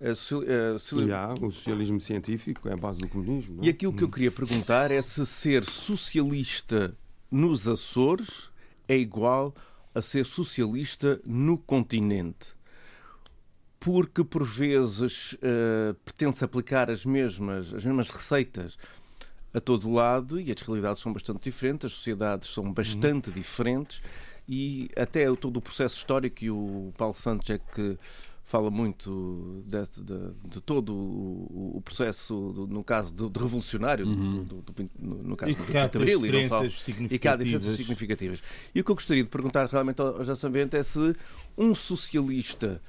Uh, 0.00 0.10
uh, 0.36 1.14
há, 1.14 1.34
o 1.40 1.50
socialismo 1.50 2.00
científico 2.00 2.68
é 2.68 2.74
a 2.74 2.76
base 2.76 3.00
do 3.00 3.08
comunismo. 3.08 3.56
Não? 3.56 3.64
E 3.64 3.70
aquilo 3.70 3.94
que 3.94 4.04
eu 4.04 4.08
queria 4.10 4.30
perguntar 4.30 4.90
é 4.90 5.00
se 5.00 5.24
ser 5.24 5.64
socialista 5.64 6.94
nos 7.30 7.66
Açores 7.66 8.50
é 8.86 8.96
igual 8.96 9.54
a 9.94 10.02
ser 10.02 10.26
socialista 10.26 11.20
no 11.24 11.56
continente 11.56 12.53
porque 13.84 14.24
por 14.24 14.42
vezes 14.44 15.34
uh, 15.34 15.94
pretende-se 16.06 16.42
aplicar 16.42 16.90
as 16.90 17.04
mesmas, 17.04 17.74
as 17.74 17.84
mesmas 17.84 18.08
receitas 18.08 18.78
a 19.52 19.60
todo 19.60 19.92
lado 19.92 20.40
e 20.40 20.50
as 20.50 20.62
realidades 20.62 21.02
são 21.02 21.12
bastante 21.12 21.44
diferentes, 21.44 21.84
as 21.84 21.92
sociedades 21.92 22.48
são 22.48 22.72
bastante 22.72 23.28
uhum. 23.28 23.34
diferentes 23.34 24.00
e 24.48 24.88
até 24.96 25.26
todo 25.36 25.58
o 25.58 25.60
processo 25.60 25.98
histórico 25.98 26.42
e 26.42 26.50
o 26.50 26.94
Paulo 26.96 27.14
Santos 27.14 27.50
é 27.50 27.58
que 27.58 27.98
fala 28.42 28.70
muito 28.70 29.62
de, 29.66 30.02
de, 30.02 30.34
de 30.48 30.62
todo 30.62 30.94
o, 30.94 31.72
o 31.76 31.82
processo, 31.82 32.52
do, 32.54 32.66
no 32.66 32.82
caso 32.82 33.14
de 33.14 33.38
revolucionário, 33.38 34.06
uhum. 34.06 34.44
do, 34.44 34.64
no, 34.98 35.36
caso 35.36 35.52
do 35.52 35.62
25 35.62 35.90
de 35.90 35.98
Abril, 35.98 36.26
e, 36.26 36.48
fala, 36.48 36.66
e 37.10 37.18
que 37.18 37.28
há 37.28 37.36
diferenças 37.36 37.76
significativas. 37.76 38.42
E 38.74 38.80
o 38.80 38.84
que 38.84 38.90
eu 38.90 38.94
gostaria 38.94 39.22
de 39.22 39.28
perguntar 39.28 39.66
realmente 39.66 40.00
ao 40.00 40.24
José 40.24 40.48
Bento 40.48 40.74
é 40.74 40.82
se 40.82 41.14
um 41.56 41.74
socialista 41.74 42.80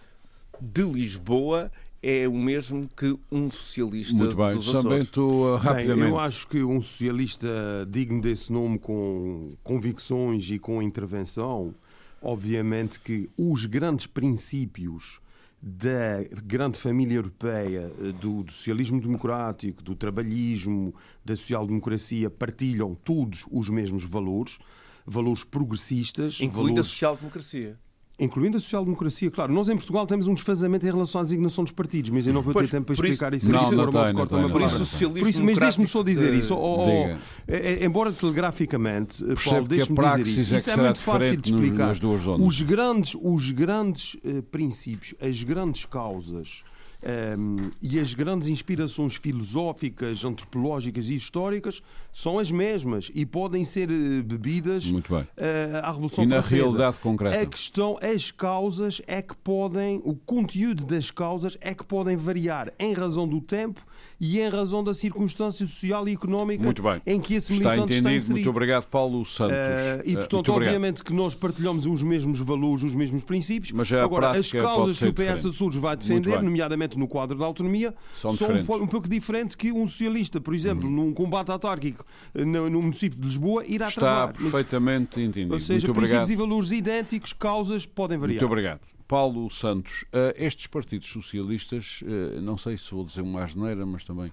de 0.61 0.83
Lisboa 0.83 1.71
é 2.01 2.27
o 2.27 2.33
mesmo 2.33 2.87
que 2.95 3.17
um 3.31 3.49
socialista 3.49 4.15
Muito 4.15 4.37
bem. 4.37 4.53
dos 4.53 4.67
Açores. 4.69 5.05
Bento, 5.05 5.55
rapidamente. 5.55 6.01
Bem, 6.01 6.09
eu 6.09 6.19
acho 6.19 6.47
que 6.47 6.63
um 6.63 6.79
socialista 6.79 7.47
digno 7.89 8.21
desse 8.21 8.53
nome, 8.53 8.77
com 8.77 9.49
convicções 9.63 10.47
e 10.51 10.59
com 10.59 10.83
intervenção, 10.83 11.73
obviamente 12.21 12.99
que 12.99 13.27
os 13.35 13.65
grandes 13.65 14.05
princípios 14.05 15.19
da 15.59 16.23
grande 16.43 16.77
família 16.77 17.15
europeia, 17.15 17.91
do, 18.21 18.43
do 18.43 18.51
socialismo 18.51 19.01
democrático, 19.01 19.81
do 19.81 19.95
trabalhismo, 19.95 20.93
da 21.23 21.35
social-democracia, 21.35 22.29
partilham 22.29 22.95
todos 23.03 23.47
os 23.51 23.67
mesmos 23.67 24.03
valores, 24.03 24.59
valores 25.07 25.43
progressistas. 25.43 26.39
Incluindo 26.39 26.75
valores... 26.75 26.85
a 26.85 26.89
social-democracia. 26.89 27.79
Incluindo 28.17 28.55
a 28.55 28.59
social-democracia, 28.61 29.29
claro. 29.29 29.51
Nós 29.51 29.67
em 29.67 29.75
Portugal 29.75 30.07
temos 30.07 30.27
um 30.27 30.33
desfazamento 30.33 30.85
em 30.85 30.89
relação 30.89 31.19
à 31.19 31.23
designação 31.25 31.65
dos 31.65 31.73
partidos, 31.73 32.11
mas 32.11 32.25
eu 32.25 32.33
não 32.33 32.41
vou 32.41 32.53
pois, 32.53 32.69
ter 32.69 32.77
tempo 32.77 32.85
para 32.85 32.93
explicar 32.93 33.33
isso. 33.33 33.51
Não, 33.51 33.71
não, 33.71 33.91
não, 33.91 34.13
não, 34.13 34.25
não, 34.41 34.49
Por 34.49 34.61
isso, 34.61 34.77
socialismo 34.77 35.19
por 35.19 35.29
isso 35.29 35.43
mas 35.43 35.57
deixe-me 35.57 35.85
só 35.87 36.01
dizer 36.01 36.33
isso. 36.33 36.55
Oh, 36.55 36.85
oh, 36.87 37.17
é, 37.45 37.73
é, 37.73 37.85
embora 37.85 38.13
telegraficamente, 38.13 39.21
Paulo, 39.43 39.67
deixe-me 39.67 39.97
dizer 39.97 40.27
isso. 40.27 40.53
É 40.53 40.57
isso 40.57 40.69
é 40.69 40.77
muito 40.77 40.99
fácil 40.99 41.35
de 41.35 41.53
explicar. 41.53 41.93
Os 42.39 42.61
grandes, 42.61 43.17
os 43.21 43.51
grandes 43.51 44.13
uh, 44.15 44.41
princípios, 44.43 45.13
as 45.19 45.43
grandes 45.43 45.85
causas 45.85 46.63
um, 47.05 47.69
e 47.81 47.99
as 47.99 48.13
grandes 48.13 48.47
inspirações 48.47 49.15
filosóficas, 49.15 50.25
antropológicas 50.25 51.09
e 51.09 51.15
históricas 51.15 51.81
são 52.11 52.39
as 52.39 52.51
mesmas 52.51 53.11
e 53.13 53.25
podem 53.25 53.63
ser 53.63 53.91
eh, 53.91 54.23
bebidas 54.23 54.89
Muito 54.89 55.13
bem. 55.13 55.21
Uh, 55.21 55.77
à 55.83 55.91
Revolução 55.91 56.23
e 56.23 56.27
Francesa. 56.27 56.55
na 56.55 56.61
realidade 56.63 56.99
concreta? 56.99 57.41
A 57.41 57.45
questão, 57.45 57.97
as 58.01 58.31
causas 58.31 59.01
é 59.05 59.21
que 59.21 59.35
podem, 59.35 60.01
o 60.03 60.15
conteúdo 60.15 60.83
das 60.83 61.11
causas 61.11 61.57
é 61.61 61.75
que 61.75 61.83
podem 61.83 62.15
variar 62.15 62.73
em 62.79 62.93
razão 62.93 63.27
do 63.27 63.39
tempo 63.39 63.85
e 64.19 64.39
em 64.39 64.49
razão 64.49 64.83
da 64.83 64.93
circunstância 64.93 65.65
social 65.65 66.07
e 66.07 66.13
económica 66.13 66.63
em 67.05 67.19
que 67.19 67.33
esse 67.35 67.51
militante 67.51 67.93
está, 67.93 68.09
entendido. 68.09 68.15
está 68.17 68.33
Muito 68.33 68.49
obrigado, 68.49 68.87
Paulo 68.87 69.25
Santos. 69.25 69.55
Uh, 69.55 70.01
e, 70.05 70.13
portanto, 70.15 70.49
uh, 70.49 70.53
obviamente 70.53 71.03
que 71.03 71.13
nós 71.13 71.35
partilhamos 71.35 71.85
os 71.85 72.03
mesmos 72.03 72.39
valores, 72.39 72.83
os 72.83 72.95
mesmos 72.95 73.23
princípios. 73.23 73.71
Mas 73.71 73.91
Agora, 73.93 74.31
as 74.31 74.51
causas 74.51 74.97
que 74.97 75.05
o 75.05 75.13
PS 75.13 75.45
Açores 75.45 75.77
vai 75.77 75.95
defender, 75.95 76.41
nomeadamente 76.41 76.97
no 76.97 77.07
quadro 77.07 77.37
da 77.37 77.45
autonomia, 77.45 77.93
são, 78.17 78.31
são 78.31 78.49
um, 78.49 78.83
um, 78.83 78.87
pouco 78.87 79.07
diferentes 79.07 79.55
que 79.55 79.71
um 79.71 79.87
socialista, 79.87 80.39
por 80.39 80.53
exemplo, 80.53 80.87
uhum. 80.87 80.95
num 80.95 81.13
combate 81.13 81.51
autárquico 81.51 82.05
eh, 82.33 82.45
no, 82.45 82.69
no, 82.69 82.81
município 82.81 83.19
de 83.19 83.25
Lisboa, 83.25 83.65
irá 83.65 83.87
está 83.87 84.01
travar. 84.01 84.33
perfeitamente 84.33 85.11
Mas, 85.15 85.25
entendido. 85.25 85.53
Ou 85.53 85.59
seja, 85.59 85.87
Muito 85.87 85.97
princípios 85.97 86.29
obrigado. 86.29 86.43
e 86.43 86.47
valores 86.47 86.71
idênticos, 86.71 87.33
causas 87.33 87.85
podem 87.85 88.17
variar. 88.17 88.41
Muito 88.41 88.51
obrigado. 88.51 88.94
Paulo 89.07 89.49
Santos, 89.49 90.03
uh, 90.03 90.33
estes 90.35 90.67
partidos 90.67 91.07
socialistas, 91.07 92.01
uh, 92.01 92.41
não 92.41 92.57
sei 92.57 92.77
se 92.77 92.91
vou 92.91 93.05
dizer 93.05 93.21
uma 93.21 93.43
asneira, 93.43 93.85
mas 93.85 94.03
também 94.03 94.31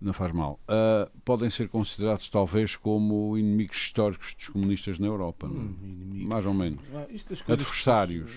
não 0.00 0.12
faz 0.12 0.32
mal, 0.32 0.60
uh, 0.68 1.10
podem 1.24 1.48
ser 1.48 1.68
considerados 1.68 2.28
talvez 2.28 2.76
como 2.76 3.36
inimigos 3.38 3.76
históricos 3.76 4.34
dos 4.34 4.48
comunistas 4.48 4.98
na 4.98 5.06
Europa, 5.06 5.46
hum, 5.46 6.26
mais 6.26 6.44
ou 6.44 6.52
menos. 6.52 6.80
Ah, 6.94 7.06
Adversários. 7.52 8.32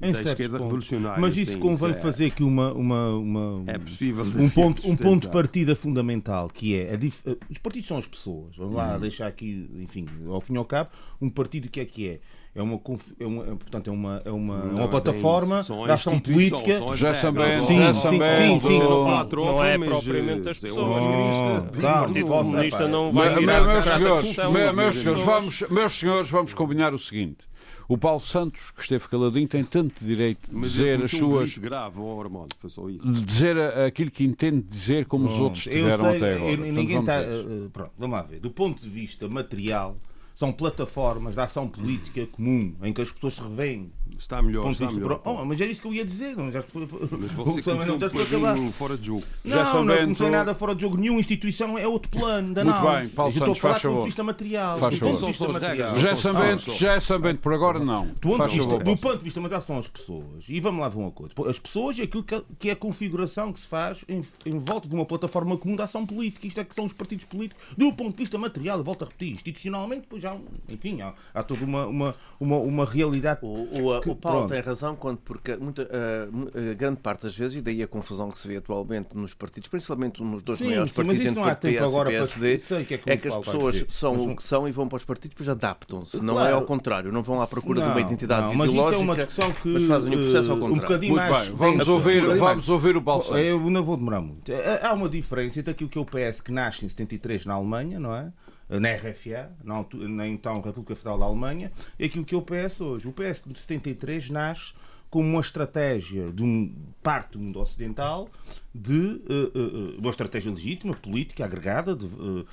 Em 0.00 0.12
da 0.12 0.22
esquerda 0.22 0.58
revolucionária. 0.58 1.20
Mas 1.20 1.36
isso 1.36 1.52
sim, 1.52 1.58
convém 1.58 1.90
isso 1.90 1.98
é... 1.98 2.02
fazer 2.02 2.26
aqui 2.26 2.44
uma, 2.44 2.72
uma, 2.72 3.10
uma, 3.16 3.62
é 3.66 3.78
possível 3.78 4.24
um 4.24 4.48
ponto, 4.48 4.88
um 4.88 4.96
ponto 4.96 5.22
de 5.22 5.32
partida 5.32 5.74
fundamental, 5.74 6.48
que 6.48 6.76
é 6.76 6.96
dif... 6.96 7.22
os 7.50 7.58
partidos 7.58 7.88
são 7.88 7.96
as 7.96 8.06
pessoas. 8.06 8.56
Vamos 8.56 8.76
lá 8.76 8.94
uhum. 8.94 9.00
deixar 9.00 9.26
aqui, 9.26 9.68
enfim, 9.80 10.06
ao 10.28 10.40
fim 10.40 10.54
e 10.54 10.56
ao 10.56 10.64
cabo, 10.64 10.90
um 11.20 11.28
partido 11.28 11.68
que 11.68 11.80
é 11.80 11.84
que 11.84 12.08
é? 12.08 12.20
é 12.58 12.62
uma, 12.62 12.80
é 13.20 13.26
uma, 13.26 13.44
portanto, 13.56 13.88
é 13.88 13.92
uma, 13.92 14.22
é 14.24 14.30
uma, 14.30 14.64
não, 14.64 14.74
uma 14.76 14.88
plataforma 14.88 15.62
de 15.62 15.90
ação 15.92 16.18
política. 16.18 16.96
Já 16.96 17.14
também, 17.14 17.60
sim, 17.60 17.78
já 17.78 17.94
sim, 17.94 18.02
também, 18.02 18.60
sim, 18.60 18.60
sim, 18.60 18.78
não 18.80 19.64
é 19.64 19.78
propriamente 19.78 20.48
as 20.48 20.58
pessoas. 20.58 21.04
O 21.04 21.80
Partido 21.80 22.26
Comunista 22.26 22.88
não 22.88 23.12
vai 23.12 23.38
Meus 23.38 23.84
senhores, 23.84 24.36
meus 24.74 24.96
senhores, 24.96 25.22
vamos, 25.22 25.64
meus 25.70 25.92
senhores, 25.92 26.30
vamos 26.30 26.54
combinar 26.54 26.92
o 26.92 26.98
seguinte. 26.98 27.46
O 27.88 27.96
Paulo 27.96 28.20
Santos, 28.20 28.70
que 28.72 28.82
esteve 28.82 29.08
caladinho, 29.08 29.48
tem 29.48 29.64
tanto 29.64 30.04
direito 30.04 30.46
de 30.46 30.60
dizer 30.60 31.02
as 31.02 31.10
suas. 31.10 31.56
Um 31.56 31.60
grave, 31.62 31.98
oh, 31.98 32.20
Armando, 32.20 32.54
foi 32.58 32.68
só 32.68 32.86
isso. 32.90 33.10
De 33.10 33.24
dizer 33.24 33.58
aquilo 33.58 34.10
que 34.10 34.24
entende 34.24 34.60
dizer, 34.60 35.06
como 35.06 35.26
os 35.26 35.38
outros 35.38 35.62
tiveram 35.62 35.96
sei, 35.96 36.16
até 36.16 36.34
agora. 36.34 36.52
Eu, 36.52 36.72
ninguém 36.72 37.00
está. 37.00 37.22
Uh, 37.22 37.70
pronto, 37.70 37.92
vamos 37.98 38.14
lá 38.14 38.22
ver. 38.22 38.40
Do 38.40 38.50
ponto 38.50 38.82
de 38.82 38.88
vista 38.90 39.26
material, 39.26 39.96
são 40.34 40.52
plataformas 40.52 41.34
de 41.34 41.40
ação 41.40 41.66
política 41.66 42.26
comum 42.26 42.74
em 42.82 42.92
que 42.92 43.00
as 43.00 43.10
pessoas 43.10 43.34
se 43.36 43.40
revêem. 43.40 43.90
Está 44.16 44.42
melhor, 44.42 44.70
está 44.70 44.90
melhor. 44.90 45.20
Oh, 45.24 45.44
mas 45.44 45.60
era 45.60 45.70
isso 45.70 45.82
que 45.82 45.88
eu 45.88 45.94
ia 45.94 46.04
dizer. 46.04 46.36
Não, 46.36 46.50
já 46.50 46.62
foi, 46.62 46.88
mas 47.18 47.30
você 47.32 47.62
começou 47.62 47.98
já 47.98 48.10
foi 48.10 48.22
acabar. 48.22 48.56
fora 48.72 48.96
de 48.96 49.06
jogo. 49.06 49.24
Não, 49.44 49.56
já 49.56 49.64
não, 49.64 49.84
não 49.84 49.96
comecei 49.96 50.30
nada 50.30 50.54
fora 50.54 50.74
de 50.74 50.82
jogo. 50.82 50.96
Nenhuma 50.96 51.20
instituição 51.20 51.78
é 51.78 51.86
outro 51.86 52.10
plano 52.10 52.54
da 52.54 52.64
Muito 52.64 52.80
bem, 52.80 53.08
Paulo 53.08 53.32
Santos, 53.32 53.48
estou 53.48 53.52
a 53.52 53.56
falar 53.56 53.78
do 53.78 53.88
ponto 53.88 54.00
de 54.00 54.06
vista 54.06 54.24
material. 54.24 54.78
Faz 54.78 54.98
do 54.98 55.06
ponto 55.06 55.20
de 55.20 55.26
vista 55.26 55.48
material. 55.48 55.96
Já 55.98 56.10
é 56.10 56.14
sabendo, 56.16 56.72
já 56.72 56.94
é 56.94 57.00
sabendo, 57.00 57.38
por 57.38 57.52
agora 57.52 57.78
não. 57.78 58.06
Do 58.06 58.14
ponto, 58.20 58.48
vista, 58.48 58.78
do 58.78 58.96
ponto 58.96 59.18
de 59.18 59.24
vista 59.24 59.40
material 59.40 59.60
são 59.60 59.78
as 59.78 59.88
pessoas. 59.88 60.48
E 60.48 60.60
vamos 60.60 60.80
lá 60.80 60.88
ver 60.88 60.98
uma 60.98 61.10
coisa. 61.10 61.34
As 61.48 61.58
pessoas 61.58 61.98
é 61.98 62.02
aquilo 62.02 62.24
que 62.58 62.68
é 62.68 62.72
a 62.72 62.76
configuração 62.76 63.52
que 63.52 63.60
se 63.60 63.66
faz 63.66 64.04
em, 64.08 64.22
em 64.46 64.58
volta 64.58 64.88
de 64.88 64.94
uma 64.94 65.04
plataforma 65.04 65.56
comum 65.56 65.76
de 65.76 65.82
ação 65.82 66.06
política. 66.06 66.46
Isto 66.46 66.60
é 66.60 66.64
que 66.64 66.74
são 66.74 66.84
os 66.84 66.92
partidos 66.92 67.24
políticos. 67.24 67.62
Do 67.76 67.92
ponto 67.92 68.12
de 68.12 68.18
vista 68.18 68.38
material, 68.38 68.82
volto 68.82 69.02
a 69.02 69.06
repetir, 69.06 69.32
institucionalmente, 69.34 70.02
depois 70.02 70.22
já, 70.22 70.36
enfim, 70.68 71.00
há 71.00 71.14
há, 71.34 71.42
toda 71.42 71.64
uma, 71.64 71.86
uma, 71.86 72.14
uma, 72.40 72.56
uma 72.56 72.84
realidade. 72.84 73.40
O, 73.42 73.46
o, 73.46 73.97
que, 74.00 74.10
o 74.10 74.14
Paulo 74.16 74.38
pronto. 74.40 74.52
tem 74.52 74.60
razão, 74.60 74.96
quando, 74.96 75.18
porque 75.18 75.56
muita, 75.56 75.82
uh, 75.82 76.76
grande 76.76 77.00
parte 77.00 77.24
das 77.24 77.36
vezes, 77.36 77.56
e 77.56 77.60
daí 77.60 77.82
a 77.82 77.86
confusão 77.86 78.30
que 78.30 78.38
se 78.38 78.46
vê 78.46 78.56
atualmente 78.56 79.16
nos 79.16 79.34
partidos, 79.34 79.68
principalmente 79.68 80.22
nos 80.22 80.42
dois 80.42 80.58
sim, 80.58 80.66
maiores 80.66 80.90
sim, 80.92 80.96
partidos, 80.96 81.26
entre 81.26 81.40
o 81.40 81.56
PS 81.56 81.82
agora 81.82 82.10
e 82.10 82.16
PSD, 82.16 82.58
para... 82.58 82.84
que 82.84 82.94
é, 82.94 82.98
que, 82.98 83.10
é 83.10 83.16
que 83.16 83.28
as 83.28 83.36
pessoas 83.36 83.84
são 83.88 84.14
mas, 84.14 84.26
o 84.26 84.36
que 84.36 84.42
são 84.42 84.68
e 84.68 84.72
vão 84.72 84.88
para 84.88 84.96
os 84.96 85.04
partidos, 85.04 85.30
depois 85.30 85.48
adaptam-se. 85.48 86.18
Claro. 86.18 86.26
Não 86.26 86.46
é 86.46 86.52
ao 86.52 86.62
contrário, 86.62 87.12
não 87.12 87.22
vão 87.22 87.40
à 87.40 87.46
procura 87.46 87.80
não, 87.80 87.88
de 87.88 87.92
uma 87.92 88.00
identidade 88.00 88.48
não, 88.48 88.54
mas 88.54 88.70
ideológica, 88.70 89.04
mas, 89.04 89.28
isso 89.30 89.40
é 89.40 89.44
uma 89.44 89.54
que, 89.54 89.68
mas 89.68 89.82
fazem 89.84 90.14
o 90.14 90.18
processo 90.18 90.50
ao 90.50 90.58
contrário. 90.58 90.76
Um 90.76 90.80
bocadinho 90.80 91.14
muito 91.14 91.30
mais. 91.30 91.48
Bem, 91.48 91.56
vamos, 91.56 91.88
ouvir, 91.88 92.38
vamos 92.38 92.68
ouvir 92.68 92.96
o 92.96 93.02
Paulo 93.02 93.38
Eu 93.38 93.70
não 93.70 93.84
vou 93.84 93.96
demorar 93.96 94.20
muito. 94.20 94.50
Há 94.82 94.92
uma 94.92 95.08
diferença 95.08 95.60
entre 95.60 95.72
aquilo 95.72 95.88
que 95.88 95.98
é 95.98 96.00
o 96.00 96.04
PS 96.04 96.40
que 96.40 96.52
nasce 96.52 96.84
em 96.84 96.88
73 96.88 97.46
na 97.46 97.54
Alemanha, 97.54 97.98
não 97.98 98.14
é? 98.14 98.32
Na 98.68 98.94
RFA, 98.94 99.50
na, 99.64 99.84
na 100.08 100.26
então 100.26 100.60
República 100.60 100.94
Federal 100.94 101.18
da 101.18 101.24
Alemanha, 101.24 101.72
é 101.98 102.04
aquilo 102.04 102.24
que 102.24 102.34
é 102.34 102.38
o 102.38 102.42
PS 102.42 102.80
hoje. 102.80 103.08
O 103.08 103.12
PS 103.12 103.42
de 103.46 103.58
73 103.58 104.30
nasce 104.30 104.72
como 105.10 105.26
uma 105.28 105.40
estratégia 105.40 106.30
de 106.30 106.42
um 106.42 106.74
parte 107.02 107.32
do 107.32 107.40
mundo 107.40 107.60
ocidental 107.60 108.28
de 108.74 108.92
uh, 108.92 109.58
uh, 109.58 109.98
uma 109.98 110.10
estratégia 110.10 110.52
legítima, 110.52 110.94
política, 110.94 111.44
agregada 111.44 111.96
de, 111.96 112.06
uh, 112.06 112.46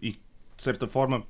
e, 0.00 0.12
de 0.56 0.62
certa 0.62 0.86
forma, 0.86 1.24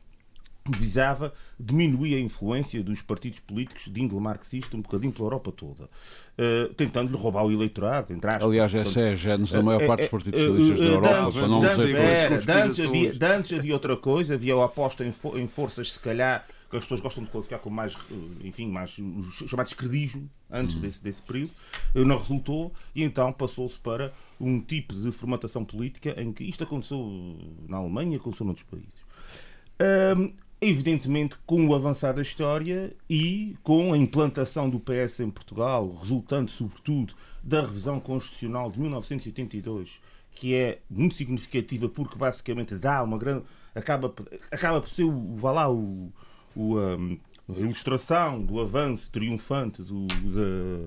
visava 0.70 1.32
diminuir 1.58 2.14
a 2.14 2.20
influência 2.20 2.82
dos 2.82 3.02
partidos 3.02 3.40
políticos 3.40 3.84
de 3.86 4.00
índole 4.00 4.22
marxista 4.22 4.76
um 4.76 4.80
bocadinho 4.80 5.12
pela 5.12 5.26
Europa 5.26 5.52
toda, 5.52 5.84
uh, 5.84 6.72
tentando-lhe 6.74 7.16
roubar 7.16 7.44
o 7.44 7.50
eleitorado. 7.50 8.12
Entre 8.12 8.30
aspas, 8.30 8.44
Aliás, 8.44 8.74
essa 8.74 9.00
é 9.00 9.12
a 9.12 9.16
gênese 9.16 9.52
da 9.52 9.62
maior 9.62 9.84
parte 9.86 10.02
dos 10.02 10.10
partidos 10.10 10.40
socialistas 10.40 10.78
da 10.78 10.84
Europa, 10.84 11.32
para 11.32 11.48
não 11.48 11.60
dizer 11.60 11.96
havia, 12.86 13.36
antes 13.36 13.52
havia 13.52 13.74
outra 13.74 13.96
coisa, 13.96 14.34
havia 14.34 14.54
a 14.54 14.64
aposta 14.64 15.04
em, 15.04 15.12
em 15.34 15.48
forças, 15.48 15.92
se 15.92 16.00
calhar, 16.00 16.46
que 16.70 16.76
as 16.76 16.84
pessoas 16.84 17.00
gostam 17.00 17.24
de 17.24 17.30
qualificar 17.30 17.58
como 17.58 17.76
mais, 17.76 17.94
enfim, 18.42 18.68
mais 18.68 18.96
os 18.98 19.48
chamados 19.48 19.74
credismo, 19.74 20.30
antes 20.50 20.76
hum. 20.76 20.80
desse, 20.80 21.02
desse 21.02 21.20
período, 21.20 21.52
não 21.94 22.16
resultou 22.16 22.72
e 22.94 23.02
então 23.02 23.32
passou-se 23.32 23.78
para 23.78 24.12
um 24.40 24.60
tipo 24.60 24.94
de 24.94 25.12
formatação 25.12 25.64
política 25.64 26.14
em 26.20 26.32
que 26.32 26.44
isto 26.44 26.64
aconteceu 26.64 27.36
na 27.68 27.76
Alemanha, 27.76 28.16
aconteceu 28.16 28.46
noutros 28.46 28.66
países. 28.66 29.02
Um, 30.16 30.32
Evidentemente, 30.64 31.34
com 31.44 31.66
o 31.66 31.74
avançar 31.74 32.12
da 32.14 32.22
história 32.22 32.94
e 33.10 33.56
com 33.64 33.92
a 33.92 33.98
implantação 33.98 34.70
do 34.70 34.78
PS 34.78 35.18
em 35.18 35.28
Portugal, 35.28 35.92
resultante 36.00 36.52
sobretudo 36.52 37.14
da 37.42 37.62
revisão 37.62 37.98
constitucional 37.98 38.70
de 38.70 38.78
1982, 38.78 39.90
que 40.36 40.54
é 40.54 40.78
muito 40.88 41.16
significativa 41.16 41.88
porque 41.88 42.16
basicamente 42.16 42.76
dá 42.76 43.02
uma 43.02 43.18
grande. 43.18 43.42
acaba, 43.74 44.14
acaba 44.52 44.80
por 44.80 44.88
ser 44.88 45.02
o, 45.02 45.34
vá 45.34 45.50
lá, 45.50 45.68
o, 45.68 46.12
o 46.54 46.78
um, 46.78 47.18
a 47.48 47.58
ilustração 47.58 48.40
do 48.40 48.60
avanço 48.60 49.10
triunfante 49.10 49.82
do, 49.82 50.06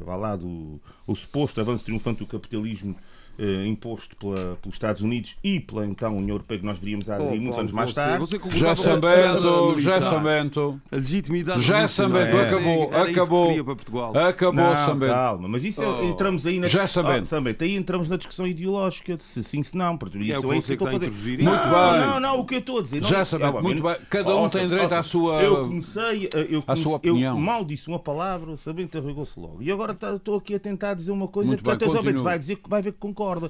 vá 0.06 0.15
lá, 0.15 0.38
do 0.38 0.80
o 1.06 1.15
suposto 1.17 1.60
avanço 1.60 1.84
triunfante 1.84 2.19
do 2.19 2.28
capitalismo 2.28 2.95
eh, 3.38 3.65
imposto 3.67 4.15
pela, 4.15 4.58
pelos 4.62 4.76
Estados 4.76 5.02
Unidos 5.02 5.36
e 5.43 5.60
pela 5.60 5.86
então 5.86 6.17
União 6.17 6.36
Europeia, 6.36 6.60
que 6.60 6.65
nós 6.65 6.78
veríamos 6.78 7.10
há 7.10 7.17
oh, 7.17 7.36
muitos 7.36 7.60
anos 7.60 7.71
mais 7.71 7.93
tarde. 7.93 8.19
Você 8.19 8.39
já 8.52 8.76
sabendo, 8.76 9.80
já 9.80 10.02
sabendo. 10.02 10.82
A 10.91 10.95
legitimidade 10.95 11.62
já 11.62 11.88
sabendo, 11.88 12.38
é. 12.38 12.48
acabou, 12.48 12.91
acabou. 12.93 14.17
Acabou, 14.17 14.63
não, 14.63 14.76
sabendo. 14.76 15.12
Calma, 15.12 15.48
mas 15.48 15.63
isso 15.63 15.82
é, 15.82 15.88
oh. 15.88 16.04
entramos 16.06 16.45
aí 16.45 16.60
na 16.60 16.67
já 16.67 16.88
sabendo. 16.88 17.28
Ah, 17.32 17.63
aí 17.63 17.76
entramos 17.76 18.08
na 18.08 18.17
discussão 18.17 18.48
ideológica 18.48 19.17
de 19.17 19.24
se 19.24 19.43
sim, 19.43 19.62
se 19.63 19.76
não. 19.76 19.98
Porque 19.98 20.17
isso 20.17 20.34
é, 20.34 20.39
o 20.39 20.41
que, 20.41 20.56
é 20.56 20.58
isso 20.58 20.67
que, 20.67 20.74
estou 20.74 20.88
a 20.88 20.91
fazer. 20.91 21.10
Muito 21.10 21.38
bem. 21.38 21.45
Não, 21.45 22.19
não, 22.19 22.39
o 22.39 22.45
que 22.45 22.56
eu 22.56 22.60
estou 22.60 22.80
a 22.80 22.82
dizer. 22.82 23.04
Já 23.04 23.26
sabendo, 23.26 23.62
muito 23.62 23.84
bem. 23.84 23.95
Cada 24.10 24.36
um 24.36 24.50
tem 24.50 24.67
direito 24.67 24.93
à 24.93 25.04
sua. 25.04 25.41
Eu 25.41 25.67
comecei, 25.67 26.30
eh, 26.34 26.48
eu, 26.50 26.63
eu 27.04 27.38
mal 27.38 27.65
disse 27.65 27.88
uma 27.88 28.00
palavra, 28.00 28.56
sabendo 28.58 28.86
interrogou-se 28.86 29.39
logo. 29.39 29.62
E 29.62 29.71
agora 29.71 29.93
tá, 29.93 30.15
estou 30.15 30.38
aqui 30.38 30.56
a 30.56 30.60
tentar 30.60 30.93
dizer 30.93 31.12
uma 31.12 31.28
coisa 31.28 31.58
que 31.58 31.69
até 31.69 31.89
já 31.89 32.02
vai 32.02 32.39
dizer 32.39 32.56
que 32.56 32.69
vai 32.69 32.82
ver 32.82 32.93
que 32.93 33.00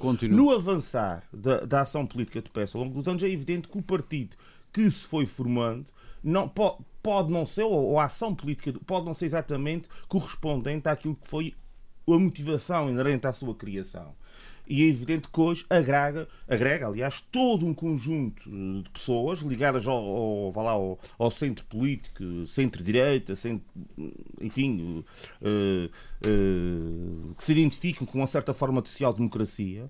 No 0.28 0.50
avançar 0.50 1.22
da, 1.32 1.60
da 1.60 1.80
ação 1.82 2.06
política 2.06 2.40
do 2.40 2.50
PS 2.50 2.74
ao 2.74 2.82
longo 2.82 2.94
dos 2.94 3.08
anos, 3.08 3.22
é 3.22 3.28
evidente 3.28 3.68
que 3.68 3.78
o 3.78 3.82
partido 3.82 4.36
que 4.72 4.90
se 4.90 5.06
foi 5.06 5.26
formando 5.26 5.86
não, 6.22 6.48
pode, 6.48 6.78
pode 7.02 7.30
não 7.30 7.46
ser, 7.46 7.62
ou, 7.62 7.72
ou 7.72 7.98
a 7.98 8.04
ação 8.04 8.34
política 8.34 8.72
pode 8.86 9.06
não 9.06 9.14
ser 9.14 9.26
exatamente 9.26 9.88
correspondente 10.08 10.88
àquilo 10.88 11.14
que 11.14 11.28
foi 11.28 11.54
a 12.08 12.18
motivação 12.18 12.88
inerente 12.88 13.26
à 13.26 13.32
sua 13.32 13.54
criação. 13.54 14.14
E 14.66 14.82
é 14.82 14.86
evidente 14.86 15.28
que 15.28 15.40
hoje 15.40 15.64
agrega, 15.70 16.26
agrega 16.48 16.86
aliás, 16.86 17.20
todo 17.20 17.64
um 17.64 17.72
conjunto 17.72 18.50
de 18.50 18.90
pessoas 18.90 19.40
ligadas 19.40 19.86
ao, 19.86 19.96
ao, 19.96 20.58
ao, 20.58 20.98
ao 21.18 21.30
centro 21.30 21.64
político, 21.66 22.46
centro-direita, 22.48 23.36
centro, 23.36 23.64
enfim, 24.40 25.04
uh, 25.40 25.90
uh, 26.26 27.34
que 27.34 27.44
se 27.44 27.52
identificam 27.52 28.06
com 28.06 28.18
uma 28.18 28.26
certa 28.26 28.52
forma 28.52 28.82
de 28.82 28.88
social-democracia, 28.88 29.88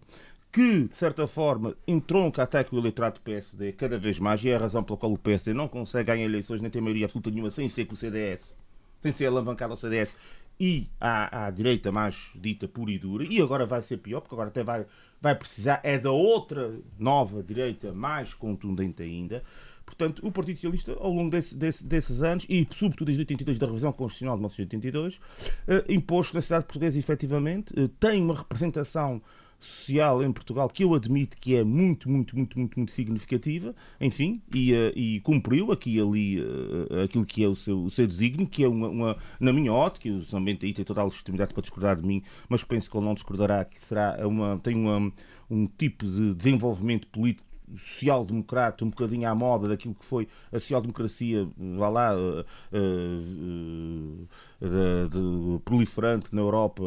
que, 0.52 0.88
de 0.88 0.96
certa 0.96 1.26
forma, 1.26 1.74
entronca 1.86 2.42
até 2.42 2.64
com 2.64 2.76
o 2.76 2.78
eleitorado 2.78 3.18
do 3.18 3.22
PSD 3.22 3.72
cada 3.72 3.98
vez 3.98 4.18
mais, 4.18 4.42
e 4.44 4.48
é 4.48 4.56
a 4.56 4.58
razão 4.58 4.82
pela 4.82 4.98
qual 4.98 5.12
o 5.12 5.18
PSD 5.18 5.52
não 5.52 5.68
consegue 5.68 6.06
ganhar 6.06 6.24
eleições, 6.24 6.60
nem 6.60 6.70
tem 6.70 6.80
maioria 6.80 7.06
absoluta 7.06 7.30
nenhuma, 7.30 7.50
sem 7.50 7.68
ser 7.68 7.86
com 7.86 7.94
o 7.94 7.96
CDS, 7.96 8.56
sem 9.00 9.12
ser 9.12 9.26
alavancado 9.26 9.72
ao 9.72 9.76
CDS 9.76 10.14
e 10.58 10.88
à, 11.00 11.46
à, 11.46 11.50
direita 11.50 11.92
mais 11.92 12.30
dita 12.34 12.66
pura 12.66 12.90
e 12.90 12.98
dura, 12.98 13.24
e 13.24 13.40
agora 13.40 13.66
vai 13.66 13.82
ser 13.82 13.98
pior, 13.98 14.20
porque 14.20 14.34
agora 14.34 14.48
até 14.48 14.64
vai, 14.64 14.86
vai 15.20 15.34
precisar, 15.34 15.80
é 15.82 15.98
da 15.98 16.10
outra 16.10 16.74
nova 16.98 17.42
direita 17.42 17.92
mais 17.92 18.32
contundente 18.34 19.02
ainda. 19.02 19.42
Portanto, 19.84 20.26
o 20.26 20.32
Partido 20.32 20.56
Socialista, 20.56 20.96
ao 20.98 21.12
longo 21.12 21.30
desse, 21.30 21.54
desse, 21.54 21.84
desses 21.86 22.22
anos, 22.22 22.44
e 22.48 22.66
sobretudo 22.76 23.06
desde 23.06 23.22
82, 23.22 23.58
da 23.58 23.66
revisão 23.66 23.92
constitucional 23.92 24.34
de 24.36 24.40
1982, 24.40 25.20
eh, 25.68 25.84
impôs 25.94 26.32
na 26.32 26.40
cidade 26.40 26.64
portuguesa, 26.64 26.98
efetivamente, 26.98 27.72
eh, 27.78 27.88
tem 28.00 28.20
uma 28.20 28.34
representação 28.34 29.22
social 29.58 30.22
em 30.22 30.32
Portugal 30.32 30.68
que 30.68 30.84
eu 30.84 30.94
admito 30.94 31.36
que 31.38 31.56
é 31.56 31.64
muito, 31.64 32.10
muito, 32.10 32.36
muito, 32.36 32.58
muito, 32.58 32.78
muito 32.78 32.92
significativa, 32.92 33.74
enfim, 34.00 34.42
e, 34.54 34.72
uh, 34.72 34.92
e 34.94 35.20
cumpriu 35.20 35.72
aqui 35.72 35.96
e 35.96 36.00
ali 36.00 36.40
uh, 36.40 37.02
aquilo 37.04 37.24
que 37.24 37.42
é 37.42 37.48
o 37.48 37.54
seu, 37.54 37.84
o 37.84 37.90
seu 37.90 38.06
desígnio, 38.06 38.46
que 38.46 38.64
é 38.64 38.68
uma, 38.68 38.88
uma 38.88 39.16
na 39.40 39.52
minha 39.52 39.72
ótica, 39.72 40.08
o 40.08 40.24
São 40.24 40.42
Bento 40.42 40.66
aí 40.66 40.72
tem 40.72 40.84
toda 40.84 41.00
a 41.00 41.04
legitimidade 41.04 41.52
para 41.52 41.62
discordar 41.62 41.96
de 41.96 42.06
mim, 42.06 42.22
mas 42.48 42.62
penso 42.64 42.90
que 42.90 42.96
ele 42.96 43.06
não 43.06 43.14
discordará, 43.14 43.64
que 43.64 43.80
será 43.80 44.16
uma, 44.26 44.58
tem 44.58 44.76
uma, 44.76 45.12
um 45.50 45.66
tipo 45.66 46.06
de 46.06 46.34
desenvolvimento 46.34 47.06
político 47.08 47.45
social-democrata, 47.74 48.84
um 48.84 48.90
bocadinho 48.90 49.28
à 49.28 49.34
moda 49.34 49.68
daquilo 49.68 49.94
que 49.94 50.04
foi 50.04 50.28
a 50.52 50.58
social-democracia, 50.58 51.48
vá 51.76 51.88
lá, 51.88 52.16
uh, 52.16 52.44
uh, 52.72 54.28
de, 54.60 55.08
de, 55.10 55.60
proliferante 55.64 56.34
na 56.34 56.40
Europa 56.40 56.82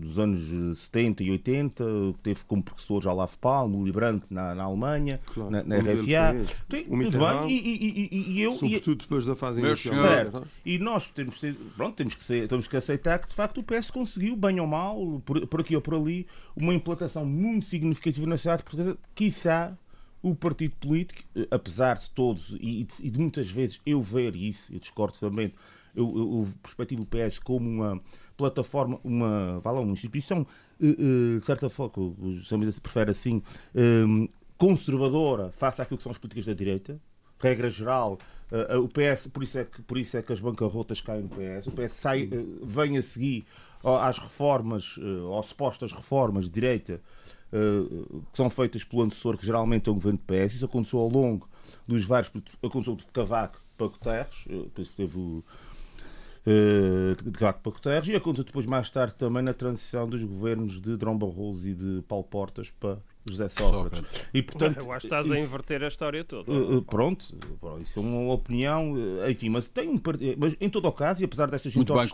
dos 0.00 0.18
anos 0.18 0.78
70 0.78 1.22
e 1.24 1.30
80, 1.30 1.84
que 2.14 2.20
teve 2.22 2.40
como 2.46 2.62
professores 2.62 3.06
Olaf 3.06 3.36
Palme, 3.38 3.76
Uli 3.76 3.92
Brandt 3.92 4.24
na, 4.30 4.54
na 4.54 4.64
Alemanha, 4.64 5.20
claro. 5.26 5.50
na, 5.50 5.62
na 5.62 5.78
RFA. 5.78 6.56
Tem, 6.68 6.84
tudo 6.84 7.18
bem, 7.18 7.50
e, 7.50 7.58
e, 7.58 8.08
e, 8.12 8.32
e 8.32 8.42
eu... 8.42 8.52
Sobretudo 8.52 9.02
depois 9.02 9.26
da 9.26 9.36
fase 9.36 9.60
inicial. 9.60 9.94
Certo. 9.94 10.46
E 10.64 10.78
nós 10.78 11.08
temos, 11.10 11.40
pronto, 11.76 11.96
temos, 11.96 12.14
que 12.14 12.24
ser, 12.24 12.48
temos 12.48 12.66
que 12.66 12.76
aceitar 12.76 13.18
que, 13.18 13.28
de 13.28 13.34
facto, 13.34 13.58
o 13.58 13.62
PS 13.62 13.90
conseguiu, 13.90 14.36
bem 14.36 14.58
ou 14.60 14.66
mal, 14.66 15.20
por, 15.24 15.46
por 15.46 15.60
aqui 15.60 15.74
ou 15.74 15.82
por 15.82 15.94
ali, 15.94 16.26
uma 16.56 16.74
implantação 16.74 17.24
muito 17.24 17.66
significativa 17.66 18.26
na 18.26 18.36
sociedade 18.36 18.62
portuguesa, 18.62 18.96
quiçá 19.14 19.76
o 20.22 20.34
partido 20.34 20.74
político, 20.76 21.22
eh, 21.34 21.46
apesar 21.50 21.96
de 21.96 22.10
todos 22.10 22.56
e 22.60 22.84
de, 22.84 23.06
e 23.06 23.10
de 23.10 23.18
muitas 23.18 23.50
vezes 23.50 23.80
eu 23.86 24.02
ver 24.02 24.34
isso, 24.34 24.72
eu 24.72 24.78
discordo 24.78 25.18
também, 25.18 25.52
eu, 25.94 26.08
eu, 26.08 26.16
eu 26.16 26.48
perspectivo 26.62 27.02
o 27.02 27.06
PS 27.06 27.38
como 27.38 27.68
uma 27.68 28.02
plataforma, 28.36 28.98
uma, 29.02 29.60
vá 29.60 29.70
lá, 29.70 29.80
uma 29.80 29.92
instituição, 29.92 30.46
de 30.78 31.40
certa 31.42 31.70
forma, 31.70 31.92
o 31.96 32.44
Samuel 32.44 32.70
se 32.70 32.80
prefere 32.82 33.10
assim, 33.10 33.42
conservadora 34.58 35.50
face 35.52 35.80
àquilo 35.80 35.96
que 35.96 36.02
são 36.02 36.12
as 36.12 36.18
políticas 36.18 36.44
da 36.44 36.52
direita, 36.52 37.00
regra 37.38 37.70
geral, 37.70 38.18
uh, 38.50 38.78
o 38.80 38.88
PS, 38.88 39.28
por 39.28 39.42
isso, 39.42 39.58
é 39.58 39.64
que, 39.64 39.82
por 39.82 39.98
isso 39.98 40.16
é 40.16 40.22
que 40.22 40.32
as 40.32 40.40
bancarrotas 40.40 41.00
caem 41.00 41.22
no 41.22 41.28
PS, 41.28 41.66
o 41.66 41.72
PS 41.72 41.92
sai, 41.92 42.24
uh, 42.24 42.64
vem 42.64 42.96
a 42.96 43.02
seguir 43.02 43.44
às 43.84 44.18
reformas, 44.18 44.96
uh, 44.96 45.26
ou 45.26 45.42
supostas 45.42 45.92
reformas 45.92 46.46
de 46.46 46.50
direita 46.50 47.00
que 47.50 48.36
são 48.36 48.50
feitas 48.50 48.84
pelo 48.84 49.02
antecessor, 49.02 49.36
que 49.36 49.46
geralmente 49.46 49.88
é 49.88 49.92
um 49.92 49.94
governo 49.94 50.18
de 50.18 50.24
PS. 50.24 50.54
Isso 50.54 50.64
aconteceu 50.64 50.98
ao 50.98 51.08
longo 51.08 51.48
dos 51.86 52.04
vários. 52.04 52.30
Aconteceu 52.62 52.96
de 52.96 53.04
Cavaco 53.06 53.60
para 53.76 53.88
Guterres, 53.88 54.34
depois 54.46 54.88
teve 54.90 55.18
o. 55.18 55.44
de 56.44 57.30
Cavaco 57.32 57.60
para 57.60 57.72
Guterres, 57.72 58.08
e 58.08 58.16
aconteceu 58.16 58.44
depois, 58.44 58.66
mais 58.66 58.90
tarde, 58.90 59.14
também 59.14 59.42
na 59.42 59.54
transição 59.54 60.08
dos 60.08 60.22
governos 60.22 60.80
de 60.80 60.96
Drão 60.96 61.16
Barroso 61.16 61.68
e 61.68 61.74
de 61.74 62.02
Paulo 62.08 62.24
Portas 62.24 62.70
para 62.80 62.98
José 63.28 63.48
Sócrates. 63.48 63.98
Sócrates. 63.98 64.28
E, 64.32 64.42
portanto, 64.42 64.84
Eu 64.84 64.92
acho 64.92 65.00
que 65.00 65.06
estás 65.06 65.26
isso, 65.26 65.34
a 65.34 65.38
inverter 65.40 65.82
a 65.82 65.88
história 65.88 66.24
toda. 66.24 66.50
Uh, 66.50 66.82
pronto, 66.82 67.26
isso 67.80 67.98
é 67.98 68.02
uma 68.02 68.32
opinião, 68.32 68.94
enfim, 69.28 69.48
mas 69.48 69.68
tem 69.68 69.88
um 69.88 70.00
mas 70.38 70.56
em 70.60 70.70
todo 70.70 70.86
o 70.86 70.92
caso, 70.92 71.22
e 71.22 71.24
apesar 71.24 71.50
destas 71.50 71.74
todas, 71.74 72.10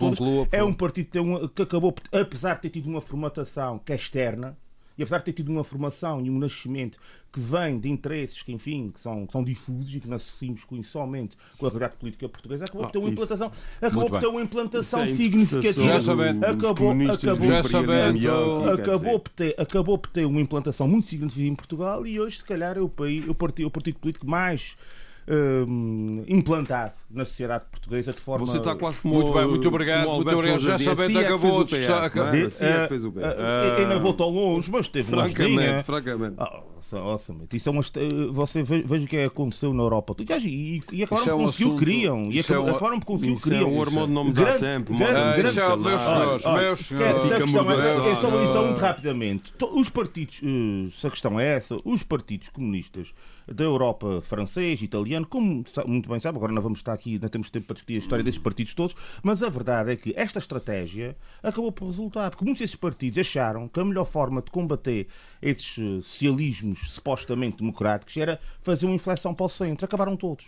é 0.51 0.65
um 0.65 0.73
partido 0.73 1.11
que, 1.11 1.19
um, 1.19 1.49
que 1.49 1.63
acabou, 1.63 1.95
apesar 2.11 2.55
de 2.57 2.63
ter 2.63 2.71
tido 2.71 2.89
uma 2.89 3.01
formatação 3.01 3.79
que 3.79 3.93
é 3.93 3.97
externa, 3.97 4.57
e 4.97 5.03
apesar 5.03 5.19
de 5.19 5.25
ter 5.25 5.33
tido 5.33 5.51
uma 5.51 5.65
formação 5.65 6.25
e 6.25 6.31
um 6.31 6.39
nascimento 6.39 6.99
que 7.33 7.41
vem 7.41 7.79
de 7.79 7.89
interesses 7.89 8.43
que, 8.43 8.53
enfim, 8.53 8.91
que 8.91 9.01
são, 9.01 9.27
que 9.27 9.33
são 9.33 9.43
difusos 9.43 9.95
e 9.95 10.01
que 10.01 10.09
nascemos 10.09 10.65
com 10.65 10.83
somente 10.83 11.37
com 11.57 11.67
a 11.67 11.69
realidade 11.69 11.97
política 11.97 12.29
portuguesa, 12.29 12.65
acabou 12.65 12.83
ah, 12.83 12.87
por 12.87 12.93
ter 12.93 12.99
uma 12.99 13.09
implantação, 13.09 13.53
acabou 13.81 14.11
por 14.11 14.21
ter 14.21 14.27
uma 14.27 14.43
implantação 14.43 15.03
é 15.03 15.07
significativa. 15.07 15.85
Já 15.85 16.01
sabendo, 16.01 16.45
acabou, 16.45 16.91
acabou, 16.91 17.47
já 17.47 17.63
sabendo, 17.63 18.71
acabou, 18.71 19.21
por 19.21 19.31
ter, 19.31 19.55
acabou 19.59 19.99
por 19.99 20.11
ter 20.11 20.27
uma 20.27 20.41
implantação 20.41 20.87
muito 20.87 21.09
significativa 21.09 21.49
em 21.49 21.55
Portugal 21.55 22.07
e 22.07 22.21
hoje, 22.21 22.39
se 22.39 22.45
calhar, 22.45 22.77
é 22.77 22.81
o, 22.81 22.89
país, 22.89 23.27
o, 23.27 23.35
partido, 23.35 23.67
o 23.67 23.71
partido 23.71 23.99
político 23.99 24.27
mais 24.27 24.77
uh, 25.29 26.25
implantado 26.27 26.93
na 27.11 27.25
sociedade 27.25 27.65
portuguesa 27.71 28.13
de 28.13 28.21
forma. 28.21 28.47
Você 28.47 28.59
está 28.59 28.75
quase 28.75 29.01
como. 29.01 29.15
Muito 29.15 29.33
bem, 29.33 29.47
muito 29.47 29.69
obrigado. 29.69 30.09
Muito 30.09 30.31
obrigado. 30.31 30.61
Já 30.61 30.79
sabendo, 30.79 31.19
acabou 31.19 31.65
de 31.65 31.79
estar. 31.79 32.07
é 32.07 32.89
fez 32.89 33.05
o 33.05 33.13
PS. 33.13 33.23
Ainda 33.79 33.99
voltou 33.99 34.31
longe, 34.31 34.71
mas 34.71 34.89
teve 34.89 35.11
francamente, 35.11 35.83
francamente. 35.85 36.37
Awesomamente. 36.93 37.57
Isso 37.57 37.69
é 37.69 37.73
uma, 37.73 37.83
você 38.33 38.63
veja 38.63 39.05
o 39.05 39.09
que 39.09 39.19
aconteceu 39.19 39.73
na 39.73 39.83
Europa. 39.83 40.17
E, 40.41 40.83
e 40.93 41.03
acabaram 41.03 41.37
por 41.37 41.45
conseguir 41.45 41.65
o 41.65 41.73
que 41.75 41.79
queriam. 41.85 42.33
E 42.33 42.41
acabaram 42.41 43.01
que 43.01 43.41
queriam. 43.43 43.71
o 43.71 43.79
hormônio 43.79 44.15
não 44.15 44.25
me 44.25 44.33
dá 44.33 44.59
tempo. 44.59 44.93
Meus 44.93 45.09
senhores, 45.53 45.83
meus 46.45 46.87
senhores. 46.87 46.89
Questão 48.09 48.67
muito 48.67 48.81
rapidamente. 48.81 49.55
Os 49.75 49.89
partidos, 49.89 50.41
se 50.99 51.07
a 51.07 51.11
questão 51.11 51.39
é 51.39 51.57
essa, 51.57 51.77
os 51.85 52.03
partidos 52.03 52.49
comunistas 52.49 53.13
da 53.47 53.65
Europa 53.65 54.21
francês, 54.23 54.83
italiano, 54.83 55.27
como 55.27 55.65
muito 55.87 56.09
bem 56.09 56.21
sabe, 56.21 56.39
agora 56.39 56.53
não 56.53 56.63
vamos 56.63 56.79
estar 56.79 56.93
aqui, 56.93 57.19
não 57.19 57.29
temos 57.29 57.51
tempo 57.51 57.67
para 57.67 57.75
discutir 57.75 57.95
a 57.95 57.99
história 57.99 58.25
desses 58.25 58.41
partidos 58.41 58.75
todos, 58.75 58.95
mas 59.23 59.43
a 59.43 59.49
verdade 59.49 59.93
é 59.93 59.97
que 59.97 60.13
esta 60.17 60.39
estratégia 60.39 61.17
acabou 61.43 61.73
por 61.73 61.87
resultar, 61.87 62.31
porque 62.31 62.45
muitos 62.45 62.61
desses 62.61 62.77
partidos 62.77 63.19
acharam 63.19 63.69
que 63.69 63.81
a 63.81 63.85
melhor 63.85 64.05
forma 64.05 64.43
de 64.43 64.51
combater 64.51 65.09
esses 65.41 65.79
eh, 65.79 66.01
socialismos 66.01 66.93
supostamente 66.93 67.59
democráticos 67.59 68.17
era 68.17 68.41
fazer 68.63 68.87
uma 68.87 68.95
inflexão 68.95 69.35
para 69.35 69.47
o 69.47 69.49
centro. 69.49 69.85
Acabaram 69.85 70.17
todos. 70.17 70.47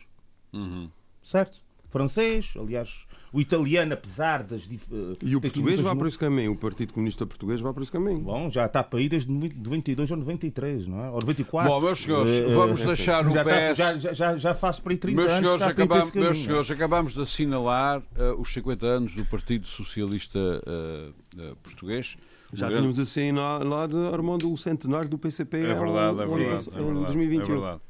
Uhum. 0.52 0.88
Certo? 1.22 1.62
Francês, 1.88 2.52
aliás, 2.57 3.03
o 3.34 3.40
italiano, 3.40 3.94
apesar 3.94 4.44
das. 4.44 4.64
Uh, 4.64 5.18
e 5.20 5.34
o 5.34 5.40
português 5.40 5.80
vai 5.80 5.96
por 5.96 6.06
esse 6.06 6.16
caminho, 6.16 6.52
o 6.52 6.56
Partido 6.56 6.92
Comunista 6.92 7.26
Português 7.26 7.60
vai 7.60 7.72
por 7.72 7.82
esse 7.82 7.90
caminho. 7.90 8.20
Bom, 8.20 8.48
já 8.48 8.66
está 8.66 8.80
para 8.80 9.00
aí 9.00 9.08
desde 9.08 9.28
92 9.28 10.08
ou 10.12 10.16
93, 10.18 10.86
não 10.86 11.04
é? 11.04 11.10
Ou 11.10 11.18
94. 11.18 11.68
Bom, 11.68 11.80
meus 11.80 12.00
senhores, 12.00 12.30
uh, 12.30 12.50
vamos 12.52 12.80
uh, 12.80 12.86
deixar 12.86 13.26
o 13.26 13.32
já 13.32 13.44
PS. 13.44 13.76
Tá, 13.76 13.98
já, 13.98 14.12
já, 14.12 14.36
já 14.36 14.54
faz 14.54 14.78
para 14.78 14.92
aí 14.92 14.98
30 14.98 15.16
meus 15.16 15.32
anos. 15.32 15.40
Senhores, 15.40 15.62
acabamos, 15.62 16.12
meus 16.12 16.38
senhores, 16.44 16.70
acabamos 16.70 17.12
de 17.14 17.22
assinalar 17.22 17.98
uh, 17.98 18.40
os 18.40 18.52
50 18.52 18.86
anos 18.86 19.14
do 19.16 19.24
Partido 19.24 19.66
Socialista 19.66 20.38
uh, 20.38 21.56
Português. 21.56 22.16
Já 22.52 22.68
tínhamos 22.68 23.00
assim 23.00 23.32
lá 23.32 23.88
de 23.88 23.96
Armando 24.14 24.52
o 24.52 24.56
centenário 24.56 25.08
do 25.08 25.18
PCP. 25.18 25.56
É 25.56 25.74
verdade, 25.74 26.20
é 26.20 26.26
verdade. 26.26 26.68
Em, 26.68 26.78
é 26.78 26.82
verdade, 26.84 27.06
2021. 27.06 27.42
É 27.42 27.46
verdade. 27.48 27.80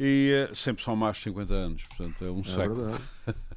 E 0.00 0.48
sempre 0.54 0.82
são 0.82 0.96
mais 0.96 1.18
de 1.18 1.22
50 1.22 1.54
anos, 1.54 1.84
portanto 1.84 2.24
é 2.24 2.30
um 2.30 2.40
é 2.40 2.44
século. 2.44 2.86
Verdade. 2.86 3.04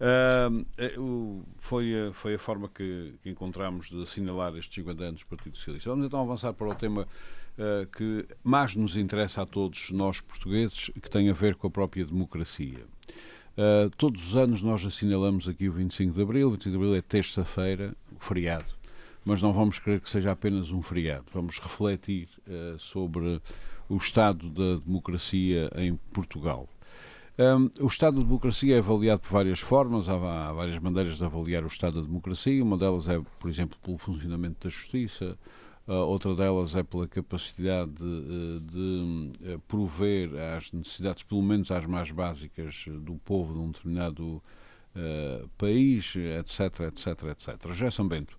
Uh, 0.00 1.44
foi, 1.58 1.92
foi 2.12 2.34
a 2.34 2.38
forma 2.38 2.68
que, 2.68 3.14
que 3.22 3.30
encontramos 3.30 3.88
de 3.88 4.02
assinalar 4.02 4.54
estes 4.56 4.74
50 4.74 5.04
anos 5.04 5.20
do 5.20 5.26
Partido 5.26 5.56
Socialista. 5.56 5.90
Vamos 5.90 6.06
então 6.06 6.20
avançar 6.20 6.52
para 6.52 6.68
o 6.68 6.74
tema 6.74 7.02
uh, 7.02 7.86
que 7.96 8.26
mais 8.42 8.76
nos 8.76 8.96
interessa 8.96 9.42
a 9.42 9.46
todos 9.46 9.90
nós 9.90 10.20
portugueses, 10.20 10.90
que 11.00 11.10
tem 11.10 11.30
a 11.30 11.32
ver 11.32 11.54
com 11.56 11.66
a 11.66 11.70
própria 11.70 12.04
democracia. 12.04 12.84
Uh, 13.56 13.88
todos 13.96 14.28
os 14.28 14.36
anos 14.36 14.60
nós 14.62 14.84
assinalamos 14.84 15.48
aqui 15.48 15.68
o 15.68 15.72
25 15.72 16.14
de 16.14 16.22
Abril. 16.22 16.48
O 16.48 16.50
25 16.52 16.70
de 16.70 16.76
Abril 16.76 16.94
é 16.94 17.02
terça-feira, 17.02 17.94
feriado. 18.18 18.76
Mas 19.24 19.42
não 19.42 19.52
vamos 19.52 19.78
querer 19.78 20.00
que 20.00 20.08
seja 20.08 20.30
apenas 20.30 20.70
um 20.70 20.80
feriado. 20.80 21.24
Vamos 21.32 21.58
refletir 21.58 22.28
sobre 22.78 23.42
o 23.88 23.96
estado 23.96 24.48
da 24.50 24.76
democracia 24.76 25.68
em 25.74 25.96
Portugal. 26.12 26.68
Um, 27.38 27.70
o 27.84 27.86
Estado 27.86 28.16
da 28.16 28.22
Democracia 28.22 28.76
é 28.76 28.78
avaliado 28.78 29.20
por 29.20 29.30
várias 29.30 29.60
formas, 29.60 30.08
há, 30.08 30.14
há, 30.14 30.52
várias 30.54 30.78
maneiras 30.78 31.18
de 31.18 31.24
avaliar 31.24 31.64
o 31.64 31.66
Estado 31.66 32.00
da 32.00 32.06
Democracia. 32.06 32.64
Uma 32.64 32.78
delas 32.78 33.08
é, 33.08 33.20
por 33.38 33.50
exemplo, 33.50 33.78
pelo 33.82 33.98
funcionamento 33.98 34.66
da 34.66 34.70
Justiça, 34.70 35.36
uh, 35.86 35.92
outra 35.92 36.34
delas 36.34 36.74
é 36.74 36.82
pela 36.82 37.06
capacidade 37.06 37.92
de, 37.92 38.60
de, 38.60 38.60
de 38.60 39.54
uh, 39.54 39.58
prover 39.68 40.30
às 40.56 40.72
necessidades, 40.72 41.24
pelo 41.24 41.42
menos 41.42 41.70
às 41.70 41.84
mais 41.84 42.10
básicas, 42.10 42.86
do 43.02 43.16
povo 43.16 43.52
de 43.52 43.60
um 43.60 43.70
determinado 43.70 44.42
uh, 44.94 45.48
país, 45.58 46.14
etc, 46.16 46.80
etc, 46.88 47.24
etc. 47.24 47.72
Gerson 47.74 48.08
Bento. 48.08 48.38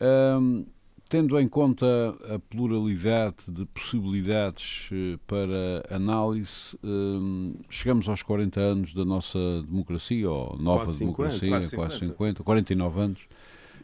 Um, 0.00 0.66
tendo 1.08 1.38
em 1.38 1.48
conta 1.48 1.86
a 2.34 2.38
pluralidade 2.38 3.36
de 3.48 3.64
possibilidades 3.66 4.88
eh, 4.92 5.18
para 5.26 5.84
análise, 5.94 6.76
eh, 6.82 7.64
chegamos 7.70 8.08
aos 8.08 8.22
40 8.22 8.60
anos 8.60 8.94
da 8.94 9.04
nossa 9.04 9.38
democracia, 9.62 10.28
ou 10.28 10.56
nova 10.58 10.84
quase 10.84 10.98
democracia, 10.98 11.38
50, 11.38 11.50
quase, 11.50 11.70
50. 11.70 11.76
quase 11.76 11.98
50, 12.06 12.42
49 12.42 13.00
anos. 13.00 13.20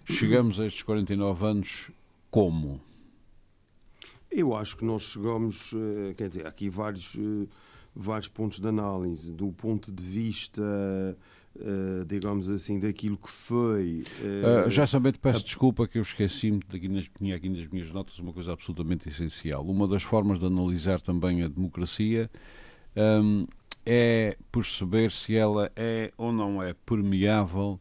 Chegamos 0.04 0.58
a 0.58 0.66
estes 0.66 0.82
49 0.82 1.46
anos 1.46 1.90
como? 2.30 2.80
Eu 4.28 4.56
acho 4.56 4.76
que 4.76 4.84
nós 4.84 5.02
chegamos, 5.02 5.72
eh, 5.74 6.14
quer 6.14 6.28
dizer, 6.28 6.46
aqui 6.46 6.68
vários, 6.68 7.16
vários 7.94 8.26
pontos 8.26 8.58
de 8.58 8.66
análise. 8.66 9.30
Do 9.30 9.52
ponto 9.52 9.92
de 9.92 10.02
vista 10.02 10.62
Uh, 11.54 12.04
digamos 12.06 12.48
assim, 12.48 12.80
daquilo 12.80 13.18
que 13.18 13.28
foi. 13.28 14.04
Uh, 14.22 14.66
uh, 14.66 14.70
já 14.70 14.86
sabendo, 14.86 15.18
peço 15.18 15.40
a... 15.40 15.42
desculpa 15.42 15.86
que 15.86 15.98
eu 15.98 16.02
esqueci-me, 16.02 16.60
tinha 17.14 17.36
aqui 17.36 17.48
nas 17.48 17.66
minhas 17.68 17.90
notas 17.90 18.18
uma 18.18 18.32
coisa 18.32 18.54
absolutamente 18.54 19.06
essencial. 19.08 19.62
Uma 19.66 19.86
das 19.86 20.02
formas 20.02 20.38
de 20.38 20.46
analisar 20.46 21.02
também 21.02 21.42
a 21.42 21.48
democracia 21.48 22.30
um, 22.96 23.46
é 23.84 24.36
perceber 24.50 25.10
se 25.10 25.36
ela 25.36 25.70
é 25.76 26.10
ou 26.16 26.32
não 26.32 26.62
é 26.62 26.72
permeável, 26.86 27.78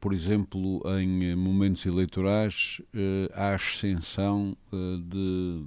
por 0.00 0.12
exemplo, 0.12 0.82
em 1.00 1.36
momentos 1.36 1.86
eleitorais, 1.86 2.82
à 3.34 3.54
ascensão 3.54 4.56
de 4.72 5.62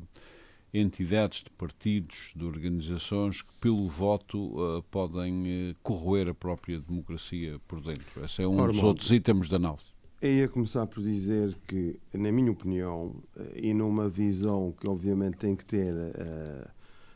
entidades 0.80 1.44
de 1.44 1.50
partidos, 1.52 2.32
de 2.36 2.44
organizações 2.44 3.42
que, 3.42 3.54
pelo 3.60 3.88
voto, 3.88 4.38
uh, 4.38 4.84
podem 4.92 5.72
uh, 5.72 5.76
corroer 5.82 6.30
a 6.30 6.34
própria 6.34 6.80
democracia 6.80 7.60
por 7.68 7.82
dentro. 7.82 8.24
Esse 8.24 8.44
é 8.44 8.48
um 8.48 8.60
Ora, 8.60 8.72
dos 8.72 8.84
outros 8.84 9.12
itens 9.12 9.48
de 9.48 9.56
análise. 9.56 9.86
Eu 10.22 10.34
ia 10.34 10.48
começar 10.48 10.86
por 10.88 11.02
dizer 11.02 11.56
que, 11.68 12.00
na 12.14 12.32
minha 12.32 12.52
opinião, 12.52 13.16
uh, 13.36 13.52
e 13.56 13.74
numa 13.74 14.10
visão 14.10 14.74
que 14.80 14.88
obviamente 14.88 15.38
tem 15.38 15.56
que 15.56 15.66
ter 15.66 15.94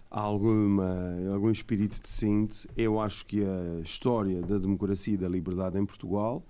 alguma, 0.09 1.15
algum 1.33 1.51
espírito 1.51 2.01
de 2.01 2.09
síntese, 2.09 2.67
eu 2.75 2.99
acho 2.99 3.25
que 3.25 3.43
a 3.43 3.81
história 3.81 4.41
da 4.41 4.57
democracia 4.57 5.13
e 5.13 5.17
da 5.17 5.27
liberdade 5.27 5.77
em 5.77 5.85
Portugal 5.85 6.43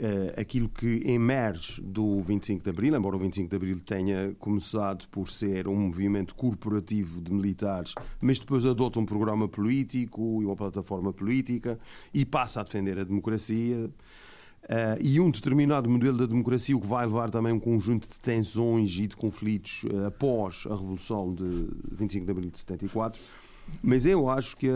uh, 0.00 0.40
aquilo 0.40 0.68
que 0.68 1.02
emerge 1.04 1.80
do 1.82 2.20
25 2.20 2.62
de 2.62 2.70
Abril, 2.70 2.96
embora 2.96 3.16
o 3.16 3.18
25 3.18 3.48
de 3.48 3.56
Abril 3.56 3.80
tenha 3.80 4.34
começado 4.38 5.06
por 5.08 5.28
ser 5.28 5.68
um 5.68 5.76
movimento 5.76 6.34
corporativo 6.34 7.20
de 7.20 7.32
militares, 7.32 7.94
mas 8.20 8.38
depois 8.38 8.64
adota 8.64 8.98
um 9.00 9.06
programa 9.06 9.48
político 9.48 10.42
e 10.42 10.44
uma 10.46 10.56
plataforma 10.56 11.12
política 11.12 11.78
e 12.12 12.24
passa 12.24 12.60
a 12.60 12.64
defender 12.64 12.98
a 12.98 13.04
democracia. 13.04 13.90
Uh, 14.64 15.00
e 15.00 15.18
um 15.18 15.30
determinado 15.30 15.88
modelo 15.88 16.18
da 16.18 16.26
democracia, 16.26 16.76
o 16.76 16.80
que 16.80 16.86
vai 16.86 17.06
levar 17.06 17.30
também 17.30 17.52
um 17.52 17.60
conjunto 17.60 18.06
de 18.08 18.18
tensões 18.18 18.98
e 18.98 19.06
de 19.06 19.16
conflitos 19.16 19.84
uh, 19.84 20.06
após 20.06 20.64
a 20.66 20.74
Revolução 20.74 21.32
de 21.32 21.68
25 21.92 22.26
de 22.26 22.30
Abril 22.30 22.50
de 22.50 22.58
74. 22.58 23.18
Mas 23.82 24.04
eu 24.04 24.28
acho 24.28 24.56
que 24.56 24.68
uh, 24.68 24.72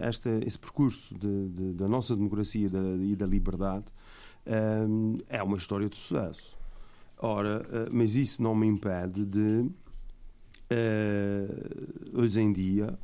esta, 0.00 0.30
esse 0.46 0.58
percurso 0.58 1.14
de, 1.18 1.48
de, 1.48 1.72
da 1.74 1.88
nossa 1.88 2.14
democracia 2.14 2.66
e 2.66 3.16
da, 3.16 3.26
liberdade 3.26 3.86
um, 4.88 5.18
é 5.28 5.42
uma 5.42 5.56
história 5.56 5.88
de 5.88 5.96
sucesso. 5.96 6.58
Ora, 7.18 7.62
uh, 7.62 7.88
mas 7.92 8.16
isso 8.16 8.42
não 8.42 8.54
me 8.54 8.66
impede 8.66 9.24
de, 9.24 9.70
hoje 12.14 12.40
em 12.40 12.52
dia, 12.52 12.98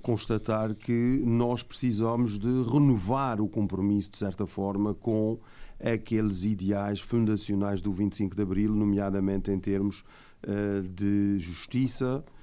constatar 0.00 0.74
que 0.74 1.22
nós 1.24 1.62
precisamos 1.62 2.38
de 2.38 2.48
renovar 2.62 3.40
o 3.40 3.48
compromisso, 3.48 4.10
de 4.10 4.16
certa 4.16 4.46
forma, 4.46 4.94
com 4.94 5.38
aqueles 5.78 6.44
ideais 6.44 7.00
fundacionais 7.00 7.82
do 7.82 7.92
25 7.92 8.34
de 8.34 8.42
Abril, 8.42 8.72
nomeadamente 8.74 9.50
em 9.50 9.58
termos 9.58 10.02
uh, 10.42 10.82
de 10.88 11.38
justiça, 11.38 12.24
Uh, 12.24 12.35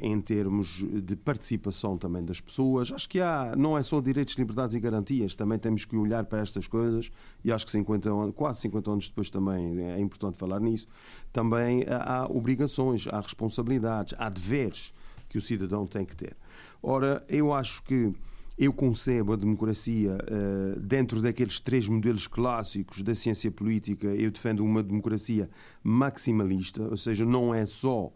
em 0.00 0.20
termos 0.20 0.84
de 1.02 1.16
participação 1.16 1.96
também 1.96 2.24
das 2.24 2.40
pessoas. 2.40 2.92
Acho 2.92 3.08
que 3.08 3.20
há, 3.20 3.54
não 3.56 3.76
é 3.76 3.82
só 3.82 4.00
direitos, 4.00 4.34
liberdades 4.34 4.74
e 4.76 4.80
garantias, 4.80 5.34
também 5.34 5.58
temos 5.58 5.84
que 5.84 5.96
olhar 5.96 6.24
para 6.24 6.40
estas 6.40 6.68
coisas 6.68 7.10
e 7.44 7.50
acho 7.50 7.64
que 7.64 7.72
50 7.72 8.10
anos, 8.10 8.34
quase 8.34 8.60
50 8.60 8.90
anos 8.90 9.08
depois 9.08 9.30
também 9.30 9.80
é 9.80 9.98
importante 9.98 10.36
falar 10.36 10.60
nisso. 10.60 10.86
Também 11.32 11.84
há 11.88 12.26
obrigações, 12.28 13.06
há 13.08 13.20
responsabilidades, 13.20 14.14
há 14.18 14.28
deveres 14.28 14.92
que 15.28 15.38
o 15.38 15.40
cidadão 15.40 15.86
tem 15.86 16.04
que 16.04 16.16
ter. 16.16 16.36
Ora, 16.82 17.24
eu 17.28 17.52
acho 17.52 17.82
que 17.82 18.12
eu 18.58 18.74
concebo 18.74 19.32
a 19.32 19.36
democracia 19.36 20.18
uh, 20.18 20.78
dentro 20.80 21.22
daqueles 21.22 21.58
três 21.58 21.88
modelos 21.88 22.26
clássicos 22.26 23.00
da 23.02 23.14
ciência 23.14 23.50
política. 23.50 24.08
Eu 24.08 24.30
defendo 24.30 24.62
uma 24.62 24.82
democracia 24.82 25.48
maximalista, 25.82 26.82
ou 26.82 26.96
seja, 26.96 27.24
não 27.24 27.54
é 27.54 27.64
só 27.64 28.12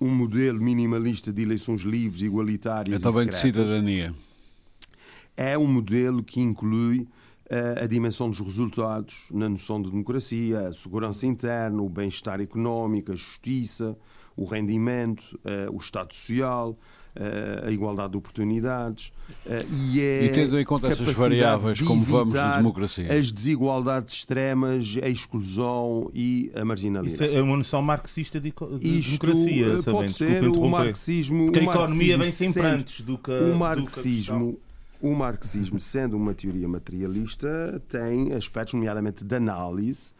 um 0.00 0.08
modelo 0.08 0.60
minimalista 0.60 1.32
de 1.32 1.42
eleições 1.42 1.82
livres, 1.82 2.22
igualitárias. 2.22 3.02
É 3.02 3.04
também 3.04 3.28
de 3.28 3.36
cidadania. 3.36 4.14
É 5.36 5.58
um 5.58 5.66
modelo 5.66 6.22
que 6.22 6.40
inclui 6.40 7.00
uh, 7.00 7.82
a 7.82 7.86
dimensão 7.86 8.30
dos 8.30 8.40
resultados 8.40 9.26
na 9.30 9.48
noção 9.48 9.80
de 9.80 9.90
democracia, 9.90 10.68
a 10.68 10.72
segurança 10.72 11.26
interna, 11.26 11.82
o 11.82 11.88
bem-estar 11.88 12.40
económico, 12.40 13.12
a 13.12 13.14
justiça, 13.14 13.96
o 14.36 14.44
rendimento, 14.44 15.38
uh, 15.44 15.74
o 15.74 15.76
Estado 15.76 16.14
social 16.14 16.78
eh, 17.16 17.64
a 17.66 17.70
igualdade 17.70 18.12
de 18.12 18.18
oportunidades 18.18 19.12
eh, 19.46 19.64
e, 19.68 20.00
é 20.00 20.24
e 20.26 20.28
tendo 20.32 20.58
em 20.60 20.64
conta 20.64 20.88
essas 20.88 21.12
variáveis 21.12 21.78
de 21.78 21.84
como 21.84 22.02
vamos 22.02 22.34
na 22.34 22.58
democracia. 22.58 23.12
as 23.12 23.32
desigualdades 23.32 24.14
extremas 24.14 24.98
a 25.02 25.08
exclusão 25.08 26.10
e 26.14 26.50
a 26.54 26.64
marginalidade. 26.64 27.14
Isso 27.14 27.24
é 27.24 27.42
uma 27.42 27.56
noção 27.56 27.82
marxista 27.82 28.40
de, 28.40 28.52
de 28.78 28.98
Isto 28.98 29.26
democracia 29.26 29.92
pode 29.92 30.12
ser 30.12 30.44
o 30.44 30.68
marxismo 30.68 31.44
porque 31.46 31.58
a 31.58 31.62
economia 31.62 32.18
vem 32.18 32.30
sempre 32.30 32.62
antes 32.62 33.00
do 33.00 33.18
que 33.18 33.30
o 33.30 33.56
marxismo 33.56 34.58
o 35.00 35.14
marxismo, 35.14 35.80
sendo 35.80 36.14
uma 36.14 36.34
teoria 36.34 36.68
materialista, 36.68 37.82
tem 37.88 38.34
aspectos, 38.34 38.74
nomeadamente 38.74 39.24
de 39.24 39.34
análise, 39.34 40.12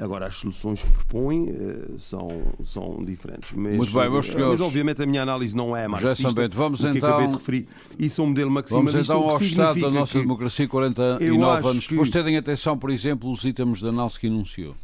Agora, 0.00 0.26
as 0.26 0.36
soluções 0.36 0.82
que 0.82 0.90
propõe 0.90 1.50
uh, 1.50 1.98
são, 1.98 2.28
são 2.64 3.04
diferentes. 3.04 3.52
Mas, 3.52 3.76
Muito 3.76 3.92
bem, 3.92 4.10
meus 4.10 4.26
senhores. 4.26 4.58
Mas, 4.58 4.60
obviamente, 4.60 5.02
a 5.02 5.06
minha 5.06 5.22
análise 5.22 5.56
não 5.56 5.76
é 5.76 5.88
marxista. 5.88 6.42
Já 6.42 6.48
vamos 6.48 6.84
então... 6.84 7.08
acabei 7.08 7.26
de 7.28 7.34
referir. 7.34 7.68
Isso 7.98 8.20
é 8.20 8.24
um 8.24 8.28
modelo 8.28 8.50
maximalista. 8.50 9.02
Vamos 9.02 9.08
então 9.08 9.30
ao 9.30 9.42
estado 9.42 9.80
da 9.80 9.90
nossa 9.90 10.18
democracia 10.18 10.68
49 10.68 11.68
anos. 11.68 11.86
Que... 11.86 11.94
Depois 11.94 12.10
terem 12.10 12.36
atenção, 12.36 12.78
por 12.78 12.90
exemplo, 12.90 13.30
os 13.30 13.44
itens 13.44 13.78
de 13.78 13.88
análise 13.88 14.18
que 14.18 14.26
enunciou. 14.26 14.74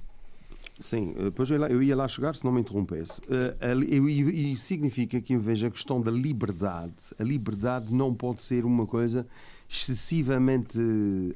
Sim, 0.79 1.15
eh, 1.17 1.31
pois 1.33 1.49
eu 1.51 1.83
ia 1.83 1.95
lá 1.95 2.09
chegar 2.09 2.35
se 2.35 2.45
não 2.45 2.53
me 2.53 2.61
interrompesse. 2.61 3.21
E 3.29 4.53
eh, 4.53 4.57
significa 4.57 5.21
que 5.21 5.35
eu 5.35 5.41
vejo 5.41 5.67
a 5.67 5.71
questão 5.71 6.01
da 6.01 6.11
liberdade. 6.11 6.95
A 7.19 7.23
liberdade 7.23 7.95
não 7.95 8.13
pode 8.13 8.43
ser 8.43 8.65
uma 8.65 8.87
coisa 8.87 9.27
excessivamente 9.69 10.79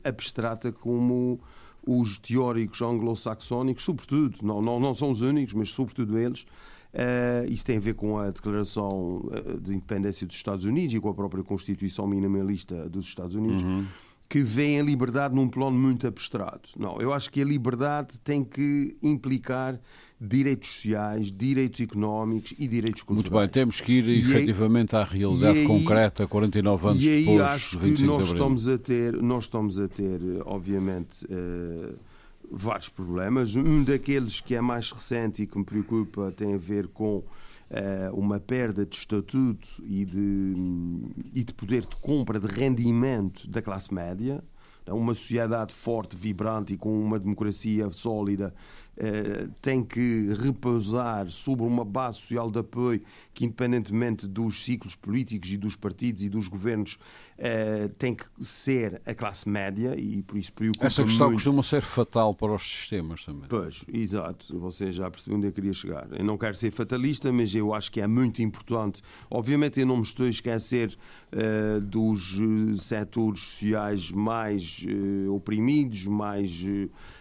abstrata 0.05 0.73
como 0.73 1.41
os 1.91 2.19
teóricos 2.19 2.83
anglo-saxónicos, 2.83 3.83
sobretudo, 3.83 4.41
não, 4.43 4.61
não, 4.61 4.79
não 4.79 4.93
são 4.93 5.11
os 5.11 5.23
únicos, 5.23 5.55
mas 5.55 5.71
sobretudo 5.71 6.19
eles, 6.19 6.43
uh, 6.43 7.51
isso 7.51 7.65
tem 7.65 7.79
a 7.79 7.81
ver 7.81 7.95
com 7.95 8.19
a 8.19 8.31
Declaração 8.31 9.27
eh, 9.33 9.57
de 9.59 9.73
Independência 9.73 10.27
dos 10.27 10.37
Estados 10.37 10.67
Unidos 10.67 10.95
e 10.95 11.01
com 11.01 11.09
a 11.09 11.15
própria 11.15 11.43
Constituição 11.43 12.07
Minimalista 12.07 12.87
dos 12.91 13.07
Estados 13.07 13.35
Unidos. 13.35 13.63
Uhum 13.63 13.87
que 14.29 14.43
veem 14.43 14.79
a 14.79 14.83
liberdade 14.83 15.35
num 15.35 15.49
plano 15.49 15.79
muito 15.79 16.07
abstrato. 16.07 16.71
Não, 16.79 17.01
eu 17.01 17.15
acho 17.15 17.31
que 17.31 17.41
a 17.41 17.45
liberdade 17.47 18.21
tem 18.21 18.45
que 18.45 18.95
implicar 19.03 19.81
direitos 20.21 20.69
sociais, 20.69 21.31
direitos 21.31 21.81
económicos 21.81 22.53
e 22.59 22.67
direitos 22.67 23.03
culturais. 23.03 23.31
Muito 23.31 23.41
bem, 23.41 23.49
temos 23.49 23.81
que 23.81 23.93
ir 23.93 24.09
e 24.09 24.19
efetivamente 24.19 24.97
aí, 24.97 25.03
à 25.03 25.05
realidade 25.05 25.59
aí, 25.61 25.67
concreta, 25.67 26.27
49 26.27 26.89
anos 26.89 27.03
e 27.03 27.09
aí 27.09 27.25
depois 27.25 27.43
acho 27.43 27.79
que 27.79 28.03
nós 28.03 28.27
estamos 28.27 28.69
a 28.69 28.79
ter, 28.79 29.23
nós 29.23 29.45
estamos 29.45 29.79
a 29.79 29.87
ter, 29.87 30.21
obviamente, 30.45 31.25
uh, 31.27 31.97
vários 32.51 32.89
problemas. 32.89 33.55
Um 33.55 33.85
daqueles 33.85 34.41
que 34.41 34.55
é 34.55 34.61
mais 34.61 34.91
recente 34.91 35.43
e 35.43 35.47
que 35.47 35.57
me 35.57 35.65
preocupa 35.65 36.33
tem 36.33 36.55
a 36.55 36.59
ver 36.59 36.89
com 36.89 37.19
uh, 37.19 37.25
uma 38.13 38.41
perda 38.41 38.85
de 38.85 38.97
estatuto 38.97 39.69
e 39.85 40.05
de, 40.05 40.55
e 41.33 41.45
de 41.45 41.55
poder 41.55 41.83
de 41.83 41.97
compra, 41.97 42.41
de 42.41 42.47
rendimento 42.47 43.49
da 43.49 43.63
classe 43.63 43.95
média. 43.95 44.43
Uma 44.91 45.15
sociedade 45.15 45.75
forte, 45.75 46.17
vibrante 46.17 46.73
e 46.73 46.77
com 46.79 46.99
uma 46.99 47.19
democracia 47.19 47.91
sólida 47.91 48.55
eh, 49.01 49.47
tem 49.63 49.85
que 49.85 50.35
repousar 50.43 51.31
sobre 51.31 51.65
uma 51.65 51.85
base 51.85 52.19
social 52.19 52.51
de 52.51 52.59
apoio 52.59 53.01
que, 53.33 53.45
independentemente 53.45 54.27
dos 54.27 54.65
ciclos 54.65 54.97
políticos 54.97 55.53
e 55.53 55.57
dos 55.57 55.77
partidos 55.77 56.25
e 56.25 56.29
dos 56.29 56.49
governos, 56.49 56.99
uh, 57.39 57.89
tem 57.91 58.13
que 58.13 58.25
ser 58.41 59.01
a 59.07 59.15
classe 59.15 59.49
média 59.49 59.95
e 59.97 60.21
por 60.23 60.37
isso 60.37 60.53
preocupa 60.53 60.85
Essa 60.85 61.05
questão 61.05 61.29
muito. 61.29 61.37
costuma 61.37 61.63
ser 61.63 61.81
fatal 61.81 62.35
para 62.35 62.53
os 62.53 62.63
sistemas 62.63 63.25
também. 63.25 63.45
Pois, 63.49 63.85
exato. 63.87 64.59
Você 64.59 64.91
já 64.91 65.09
percebeu 65.09 65.39
onde 65.39 65.47
eu 65.47 65.53
queria 65.53 65.73
chegar. 65.73 66.09
Eu 66.11 66.25
não 66.25 66.37
quero 66.37 66.57
ser 66.57 66.73
fatalista, 66.73 67.31
mas 67.31 67.55
eu 67.55 67.73
acho 67.73 67.93
que 67.93 68.01
é 68.01 68.07
muito 68.09 68.43
importante. 68.43 69.01
Obviamente, 69.31 69.79
eu 69.79 69.87
não 69.87 69.99
me 69.99 70.03
estou 70.03 70.27
a 70.27 70.31
esquecer 70.31 70.99
uh, 71.33 71.81
dos 71.81 72.37
setores 72.83 73.39
sociais 73.43 74.11
mais 74.11 74.85
oprimidos, 75.31 76.05
mais 76.07 76.65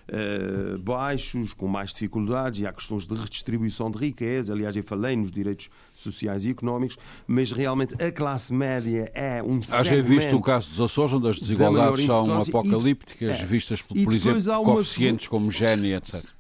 uh, 0.10 0.78
baixos, 0.80 1.54
com 1.54 1.68
mais 1.68 1.92
dificuldades, 1.92 2.62
e 2.62 2.68
há 2.68 2.74
questões 2.74 3.08
de 3.08 3.16
redistribuição 3.16 3.92
de 3.92 3.98
riqueza. 3.98 4.54
Aliás, 4.54 4.76
eu 4.76 4.84
falei 4.84 5.16
nos 5.16 5.32
direitos 5.32 5.70
sociais 5.94 6.46
e 6.46 6.50
económicos, 6.50 6.98
mas 7.28 7.52
realmente 7.52 7.96
a 8.02 8.12
classe 8.12 8.54
média 8.54 9.12
é 9.14 9.42
um 9.44 9.60
Há 9.72 9.84
já 9.84 10.02
visto 10.02 10.36
o 10.36 10.42
caso 10.42 10.70
dos 10.70 10.80
Açores, 10.80 11.14
onde 11.14 11.28
as 11.28 11.40
desigualdades 11.40 12.06
são 12.06 12.42
apocalípticas, 12.42 13.40
e, 13.40 13.42
é. 13.42 13.46
vistas, 13.46 13.82
por, 13.82 13.98
por 14.02 14.14
exemplo, 14.14 14.64
coeficientes 14.64 15.28
como 15.28 15.52
Gini, 15.52 15.94
etc. 15.94 16.38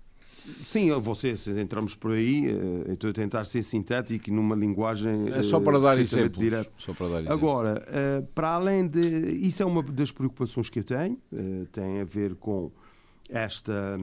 Sim, 0.63 0.91
você, 0.99 1.35
se 1.35 1.51
entramos 1.59 1.93
por 1.93 2.11
aí, 2.11 2.47
eh, 2.47 2.93
estou 2.93 3.09
a 3.09 3.13
tentar 3.13 3.43
ser 3.45 3.61
sintético 3.61 4.31
numa 4.31 4.55
linguagem. 4.55 5.29
É 5.33 5.43
só 5.43 5.59
para 5.59 5.77
dar 5.77 5.99
exemplos. 5.99 6.69
Só 6.77 6.93
para 6.93 7.09
dar 7.09 7.19
exemplos. 7.19 7.37
Agora, 7.37 7.85
eh, 7.87 8.23
para 8.33 8.49
além 8.51 8.87
de. 8.87 8.99
Isso 9.35 9.61
é 9.61 9.65
uma 9.65 9.83
das 9.83 10.11
preocupações 10.11 10.69
que 10.69 10.79
eu 10.79 10.83
tenho, 10.83 11.17
tem 11.71 11.99
a 11.99 12.05
ver 12.05 12.35
com 12.35 12.71
esta, 13.29 13.97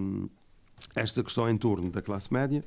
esta 0.95 1.23
questão 1.23 1.49
em 1.49 1.57
torno 1.57 1.91
da 1.91 2.03
classe 2.03 2.33
média, 2.33 2.65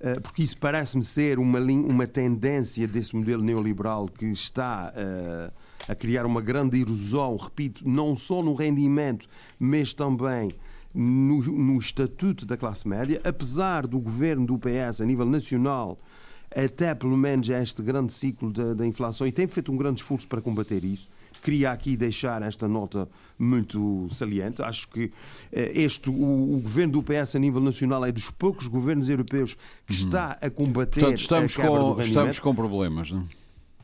eh, 0.00 0.20
porque 0.20 0.42
isso 0.42 0.56
parece-me 0.58 1.02
ser 1.02 1.38
uma, 1.38 1.60
uma 1.60 2.06
tendência 2.06 2.86
desse 2.86 3.16
modelo 3.16 3.42
neoliberal 3.42 4.06
que 4.06 4.26
está 4.26 4.92
uh, 4.94 5.52
a 5.90 5.94
criar 5.94 6.24
uma 6.24 6.40
grande 6.40 6.80
erosão, 6.80 7.36
repito, 7.36 7.88
não 7.88 8.14
só 8.14 8.42
no 8.42 8.54
rendimento, 8.54 9.28
mas 9.58 9.92
também 9.92 10.52
no, 10.94 11.42
no 11.42 11.78
estatuto 11.78 12.46
da 12.46 12.56
classe 12.56 12.86
média, 12.86 13.20
apesar 13.24 13.86
do 13.86 13.98
governo 13.98 14.46
do 14.46 14.58
PS 14.58 15.00
a 15.00 15.04
nível 15.04 15.26
nacional 15.26 15.98
até 16.54 16.94
pelo 16.94 17.16
menos 17.16 17.48
este 17.48 17.82
grande 17.82 18.12
ciclo 18.12 18.50
da 18.50 18.86
inflação 18.86 19.26
e 19.26 19.32
tem 19.32 19.46
feito 19.46 19.70
um 19.70 19.76
grande 19.76 20.00
esforço 20.00 20.26
para 20.26 20.40
combater 20.40 20.82
isso 20.82 21.10
queria 21.42 21.72
aqui 21.72 21.96
deixar 21.96 22.42
esta 22.42 22.68
nota 22.68 23.08
muito 23.38 24.06
saliente. 24.10 24.62
Acho 24.62 24.88
que 24.88 25.12
eh, 25.52 25.72
este, 25.74 26.10
o, 26.10 26.12
o, 26.12 26.60
governo 26.60 26.94
do 26.94 27.02
PS 27.02 27.36
a 27.36 27.38
nível 27.38 27.60
nacional 27.60 28.04
é 28.04 28.12
dos 28.12 28.30
poucos 28.30 28.66
governos 28.66 29.08
europeus 29.08 29.56
que 29.86 29.92
uhum. 29.92 29.98
está 29.98 30.38
a 30.40 30.50
combater 30.50 31.00
Portanto, 31.00 31.20
estamos 31.20 31.52
a 31.58 31.62
quebra 31.62 31.80
com, 31.80 31.94
do 31.94 32.02
Estamos 32.02 32.38
com 32.38 32.54
problemas, 32.54 33.10
não 33.10 33.26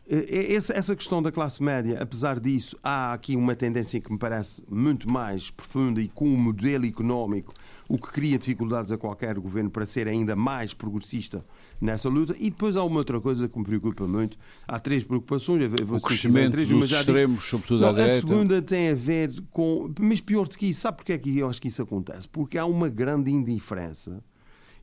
eh, 0.07 0.53
eh, 0.53 0.55
essa 0.55 0.95
questão 0.95 1.23
da 1.23 1.33
classe 1.33 1.63
média, 1.63 1.99
apesar 2.01 2.39
disso, 2.39 2.77
há 2.83 3.15
aqui 3.15 3.37
uma 3.37 3.57
tendência 3.57 4.01
que 4.01 4.13
me 4.13 4.19
parece 4.19 4.63
muito 4.69 5.11
mais 5.11 5.51
profunda 5.51 6.01
e 6.01 6.09
com 6.09 6.27
o 6.27 6.35
um 6.35 6.37
modelo 6.37 6.87
económico, 6.87 7.53
o 7.89 7.99
que 7.99 8.11
cria 8.11 8.39
dificuldades 8.39 8.91
a 8.91 8.99
qualquer 8.99 9.39
governo 9.39 9.71
para 9.71 9.85
ser 9.85 10.09
ainda 10.09 10.35
mais 10.35 10.73
progressista 10.73 11.45
nessa 11.81 12.09
luta. 12.09 12.35
E 12.39 12.51
depois 12.51 12.77
há 12.77 12.85
uma 12.85 12.99
outra 12.99 13.21
coisa 13.21 13.49
que 13.49 13.59
me 13.59 13.65
preocupa 13.65 14.07
muito. 14.07 14.39
Há 14.67 14.81
três 14.81 15.05
preocupações. 15.05 15.73
o 15.73 16.01
crescimento 16.01 16.53
três, 16.53 16.69
dos 16.69 16.91
extremos, 16.91 17.39
disse... 17.39 17.51
sobretudo 17.51 17.87
à 17.87 17.93
direita. 17.93 18.15
A 18.15 18.21
segunda 18.21 18.63
tem 18.63 18.91
a 18.91 18.95
ver 18.95 19.33
com... 19.51 19.93
Mas 20.01 20.21
pior 20.21 20.49
do 20.49 20.57
que 20.57 20.67
isso, 20.67 20.81
sabe 20.81 20.99
porquê 20.99 21.13
é 21.13 21.19
que 21.19 21.39
eu 21.39 21.49
acho 21.49 21.61
que 21.61 21.69
isso 21.69 21.83
acontece? 21.83 22.29
Porque 22.29 22.57
há 22.57 22.65
uma 22.65 22.89
grande 22.89 23.31
indiferença 23.31 24.23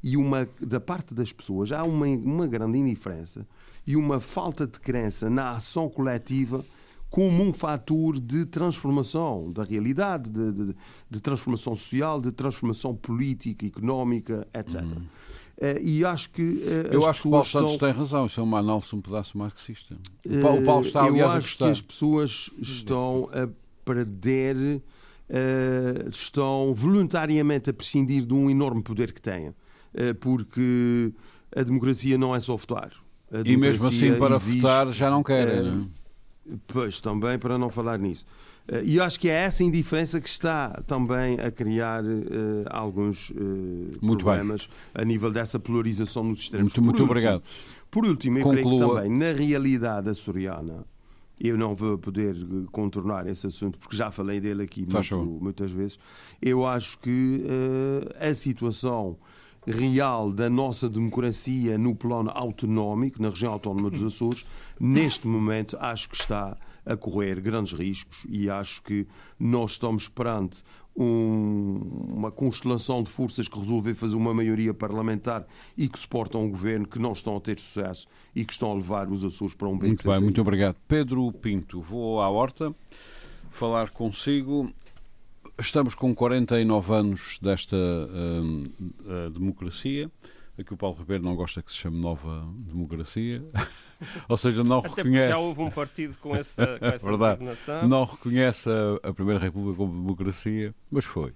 e 0.04 0.18
uma, 0.18 0.48
da 0.60 0.80
parte 0.80 1.14
das 1.14 1.32
pessoas 1.32 1.72
há 1.72 1.84
uma, 1.84 2.08
uma 2.08 2.48
grande 2.48 2.78
indiferença 2.78 3.48
e 3.86 3.96
uma 3.96 4.20
falta 4.20 4.68
de 4.68 4.80
crença 4.80 5.30
na 5.30 5.52
ação 5.52 5.90
coletiva 5.90 6.64
como 7.12 7.44
um 7.44 7.52
fator 7.52 8.18
de 8.22 8.46
transformação 8.46 9.52
da 9.52 9.66
realidade, 9.66 10.30
de, 10.30 10.52
de, 10.54 10.76
de 11.10 11.20
transformação 11.20 11.76
social, 11.76 12.22
de 12.22 12.32
transformação 12.32 12.96
política, 12.96 13.66
económica, 13.66 14.48
etc. 14.54 14.82
Uhum. 14.82 14.92
Uh, 14.94 15.80
e 15.82 16.06
acho 16.06 16.30
que 16.30 16.42
uh, 16.42 16.88
Eu 16.90 17.06
acho 17.06 17.24
que 17.24 17.28
o 17.28 17.32
Paulo 17.32 17.46
estão... 17.46 17.62
Santos 17.62 17.78
tem 17.78 17.92
razão, 17.92 18.26
isso 18.26 18.40
é 18.40 18.44
uma 18.44 18.60
análise 18.60 18.96
um 18.96 19.02
pedaço 19.02 19.38
marxista. 19.38 19.94
Uh, 20.26 20.38
o 20.38 20.64
Paulo 20.64 20.88
está, 20.88 21.02
aliás, 21.02 21.20
Eu 21.20 21.38
acho 21.38 21.58
que 21.58 21.64
as 21.66 21.82
pessoas 21.82 22.50
estão 22.58 23.30
a 23.34 23.50
perder, 23.84 24.82
estão 26.10 26.74
voluntariamente 26.74 27.70
a 27.70 27.74
prescindir 27.74 28.26
de 28.26 28.34
um 28.34 28.50
enorme 28.50 28.82
poder 28.82 29.12
que 29.12 29.22
têm. 29.22 29.54
porque 30.22 31.12
a 31.54 31.62
democracia 31.64 32.18
não 32.18 32.34
é 32.34 32.40
só 32.40 32.56
votar. 32.56 32.92
E 33.44 33.58
mesmo 33.58 33.88
assim, 33.88 34.14
para 34.16 34.38
votar, 34.38 34.94
já 34.94 35.10
não 35.10 35.24
querem, 35.24 35.64
não 35.64 35.84
é? 35.84 36.01
Pois, 36.68 37.00
também 37.00 37.38
para 37.38 37.58
não 37.58 37.70
falar 37.70 37.98
nisso. 38.00 38.26
Eh, 38.68 38.84
e 38.86 38.96
eu 38.98 39.04
acho 39.04 39.20
que 39.20 39.30
é 39.30 39.34
essa 39.34 39.64
indiferença 39.64 40.20
que 40.20 40.30
está 40.30 40.82
também 40.88 41.40
a 41.40 41.52
criar 41.52 42.04
uh, 42.04 42.66
alguns 42.70 43.30
uh, 43.32 44.00
problemas 44.00 44.68
bem. 44.68 45.04
a 45.04 45.06
nível 45.06 45.32
dessa 45.32 45.60
polarização 45.60 46.24
nos 46.24 46.40
extremos. 46.40 46.76
Muito, 46.76 46.82
muito 46.82 47.04
obrigado. 47.04 47.44
Por 47.90 48.06
último, 48.06 48.38
eu 48.38 48.44
Conclua. 48.44 48.64
creio 48.64 48.80
que 48.80 48.94
também 48.96 49.18
na 49.18 49.32
realidade 49.34 50.10
açoriana, 50.10 50.86
eu 51.40 51.58
não 51.58 51.76
vou 51.76 51.98
poder 51.98 52.36
contornar 52.72 53.28
esse 53.28 53.48
assunto 53.48 53.78
porque 53.80 53.96
já 53.98 54.12
falei 54.12 54.40
dele 54.40 54.64
aqui 54.64 54.86
muito, 54.88 55.18
muitas 55.42 55.72
vezes. 55.72 56.00
Eu 56.42 56.66
acho 56.66 57.00
que 57.00 57.44
uh, 57.44 58.30
a 58.30 58.34
situação 58.34 59.18
real 59.66 60.32
da 60.32 60.50
nossa 60.50 60.90
democracia 60.90 61.78
no 61.78 61.96
plano 61.96 62.32
autonómico, 62.34 63.22
na 63.22 63.30
região 63.30 63.54
autónoma 63.54 63.90
dos 63.90 64.04
Açores, 64.04 64.46
neste 64.80 65.28
momento 65.28 65.78
acho 65.80 66.10
que 66.10 66.16
está 66.16 66.58
a 66.86 66.98
correr 66.98 67.40
grandes 67.40 67.74
riscos 67.74 68.26
e 68.28 68.50
acho 68.50 68.82
que 68.82 69.08
nós 69.40 69.74
estamos 69.74 70.08
perante 70.08 70.64
um, 70.96 72.08
uma 72.12 72.32
constelação 72.32 73.02
de 73.04 73.10
forças 73.10 73.48
que 73.48 73.58
resolvem 73.58 73.94
fazer 73.94 74.16
uma 74.16 74.34
maioria 74.34 74.74
parlamentar 74.74 75.46
e 75.78 75.88
que 75.88 75.98
suportam 75.98 76.46
o 76.46 76.50
governo 76.50 76.88
que 76.88 77.00
não 77.00 77.14
estão 77.14 77.38
a 77.38 77.40
ter 77.40 77.60
sucesso 77.60 78.08
e 78.36 78.44
que 78.44 78.52
estão 78.52 78.72
a 78.72 78.76
levar 78.76 79.10
os 79.10 79.24
Açores 79.24 79.54
para 79.54 79.68
um 79.68 79.78
bem 79.78 79.90
Muito 79.90 80.10
bem, 80.10 80.22
muito 80.22 80.42
obrigado. 80.42 80.76
Pedro 80.88 81.32
Pinto, 81.34 81.82
vou 81.82 82.20
à 82.20 82.30
horta 82.30 82.76
falar 83.50 83.92
consigo 83.92 84.72
Estamos 85.60 85.94
com 85.94 86.14
49 86.14 86.94
anos 86.94 87.38
desta 87.42 87.76
uh, 87.76 89.26
uh, 89.26 89.30
democracia. 89.30 90.10
Aqui 90.58 90.74
o 90.74 90.78
Paulo 90.78 90.98
Ribeiro 90.98 91.24
não 91.24 91.36
gosta 91.36 91.62
que 91.62 91.72
se 91.72 91.78
chame 91.78 92.00
nova 92.00 92.46
democracia. 92.58 93.44
Ou 94.28 94.38
seja, 94.38 94.64
não 94.64 94.80
Até 94.80 94.90
reconhece. 95.04 95.30
Já 95.30 95.38
houve 95.38 95.62
um 95.62 95.70
partido 95.70 96.18
com 96.20 96.36
essa, 96.36 96.78
com 96.78 96.86
essa 96.86 97.06
Verdade. 97.06 97.44
Não 97.88 98.04
reconhece 98.06 98.70
a, 98.70 99.10
a 99.10 99.14
Primeira 99.14 99.40
República 99.40 99.78
como 99.78 99.94
democracia, 99.94 100.74
mas 100.90 101.06
foi. 101.06 101.34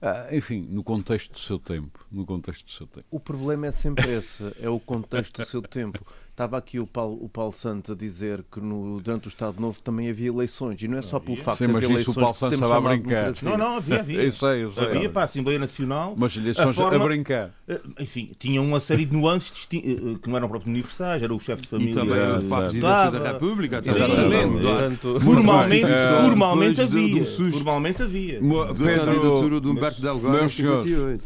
Ah, 0.00 0.28
enfim, 0.30 0.66
no 0.70 0.84
contexto 0.84 1.32
do 1.32 1.38
seu 1.38 1.58
tempo. 1.58 2.06
No 2.10 2.24
contexto 2.24 2.64
do 2.64 2.70
seu 2.70 2.86
tempo. 2.86 3.06
O 3.10 3.18
problema 3.18 3.66
é 3.66 3.70
sempre 3.70 4.08
esse, 4.12 4.44
é 4.60 4.68
o 4.68 4.78
contexto 4.78 5.40
do 5.42 5.46
seu 5.46 5.60
tempo. 5.60 6.04
Estava 6.38 6.56
aqui 6.56 6.78
o 6.78 6.86
Paulo, 6.86 7.18
o 7.20 7.28
Paulo 7.28 7.50
Santos 7.50 7.90
a 7.90 7.96
dizer 7.96 8.44
que 8.48 8.60
no, 8.60 9.00
durante 9.00 9.26
o 9.26 9.28
Estado 9.28 9.60
Novo 9.60 9.80
também 9.82 10.08
havia 10.08 10.28
eleições, 10.28 10.80
e 10.80 10.86
não 10.86 10.96
é 10.96 11.02
só 11.02 11.18
pelo 11.18 11.36
facto 11.36 11.58
Sim, 11.58 11.66
de 11.66 11.76
haver 11.76 11.90
eleições. 11.90 12.16
o 12.16 12.20
Paulo 12.20 12.34
Santos 12.36 12.54
estava 12.54 12.76
a 12.76 12.80
brincar. 12.80 13.34
Não, 13.42 13.58
não, 13.58 13.76
havia, 13.78 13.98
havia. 13.98 14.22
eu 14.22 14.30
sei, 14.30 14.62
eu 14.62 14.70
sei. 14.70 14.84
Havia 14.84 15.10
para 15.10 15.22
a 15.22 15.24
Assembleia 15.24 15.58
Nacional. 15.58 16.14
Mas 16.16 16.36
eleições 16.36 16.68
a, 16.68 16.72
forma, 16.72 17.04
a 17.04 17.08
brincar. 17.08 17.50
Eh, 17.66 17.80
enfim, 17.98 18.30
tinham 18.38 18.64
uma 18.64 18.78
série 18.78 19.04
de 19.04 19.12
nuances 19.16 19.66
eh, 19.74 19.78
eh, 19.78 19.82
que 20.22 20.30
não 20.30 20.36
eram 20.36 20.48
próprios 20.48 20.72
universais, 20.72 21.24
era 21.24 21.34
o 21.34 21.40
chefe 21.40 21.62
de 21.62 21.68
família. 21.70 21.90
E 21.90 21.94
também 21.94 22.20
o 22.20 22.56
Presidência 22.56 23.10
da 23.10 23.32
República. 23.32 23.82
Exatamente. 23.84 24.96
Formalmente, 25.24 25.86
formalmente 26.22 26.80
havia. 26.82 27.24
Formalmente 27.24 28.02
havia. 28.04 28.40
Pedro, 28.78 29.60
do 29.60 29.72
Humberto 29.72 30.00
Delgado, 30.00 30.38
meus 30.38 30.54
senhores, 30.54 31.20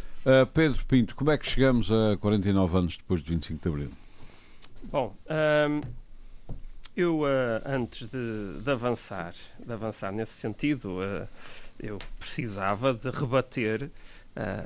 Pedro 0.55 0.83
Pinto, 0.87 1.15
como 1.15 1.31
é 1.31 1.37
que 1.37 1.47
chegamos 1.47 1.93
a 1.93 2.17
49 2.17 2.79
anos 2.79 2.97
depois 2.97 3.21
de 3.21 3.29
25 3.29 3.63
de 3.63 3.69
Abril? 3.69 4.02
Bom, 4.93 5.17
eu 6.95 7.23
uh, 7.23 7.63
antes 7.65 8.07
de, 8.11 8.61
de, 8.63 8.71
avançar, 8.71 9.33
de 9.59 9.73
avançar 9.73 10.13
nesse 10.13 10.35
sentido, 10.35 10.99
uh, 10.99 11.27
eu 11.81 11.97
precisava 12.19 12.93
de 12.93 13.09
rebater 13.09 13.85
uh, 13.85 13.91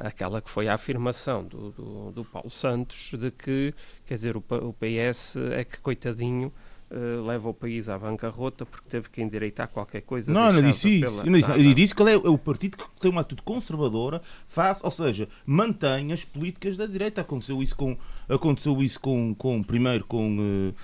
aquela 0.05 0.43
que 0.43 0.51
foi 0.51 0.67
a 0.67 0.75
afirmação 0.75 1.45
do, 1.45 1.71
do, 1.71 2.11
do, 2.11 2.25
Paulo 2.25 2.51
Santos 2.51 3.13
de 3.17 3.31
que, 3.31 3.73
quer 4.05 4.15
dizer, 4.15 4.37
o, 4.37 4.41
o 4.41 4.73
PS 4.73 5.37
é 5.37 5.63
que 5.63 5.79
coitadinho 5.79 6.53
Uh, 6.89 7.27
leva 7.27 7.49
o 7.49 7.55
país 7.55 7.89
à 7.89 7.99
bancarrota 7.99 8.65
porque 8.65 8.89
teve 8.89 9.11
que 9.11 9.21
endireitar 9.21 9.69
qualquer 9.69 10.03
coisa. 10.03 10.33
Não, 10.33 10.53
não 10.53 10.63
disse 10.63 11.01
isso. 11.01 11.11
Pela... 11.11 11.25
Não 11.25 11.33
disse, 11.33 11.51
não, 11.51 11.75
disse 11.75 11.95
que 11.95 12.03
ele 12.03 12.11
é 12.13 12.17
o 12.17 12.39
partido 12.39 12.77
que 12.77 12.85
tem 13.01 13.11
uma 13.11 13.23
atitude 13.23 13.43
conservadora, 13.43 14.23
faz, 14.47 14.79
ou 14.81 14.91
seja, 14.93 15.29
mantém 15.45 16.13
as 16.13 16.25
políticas 16.25 16.77
da 16.77 16.87
direita. 16.87 17.23
Aconteceu 17.23 17.61
isso 17.61 17.75
com, 17.75 17.97
aconteceu 18.29 18.81
isso 18.83 19.01
com, 19.01 19.35
com 19.35 19.63
primeiro 19.65 20.05
com. 20.05 20.39
Uh, 20.39 20.75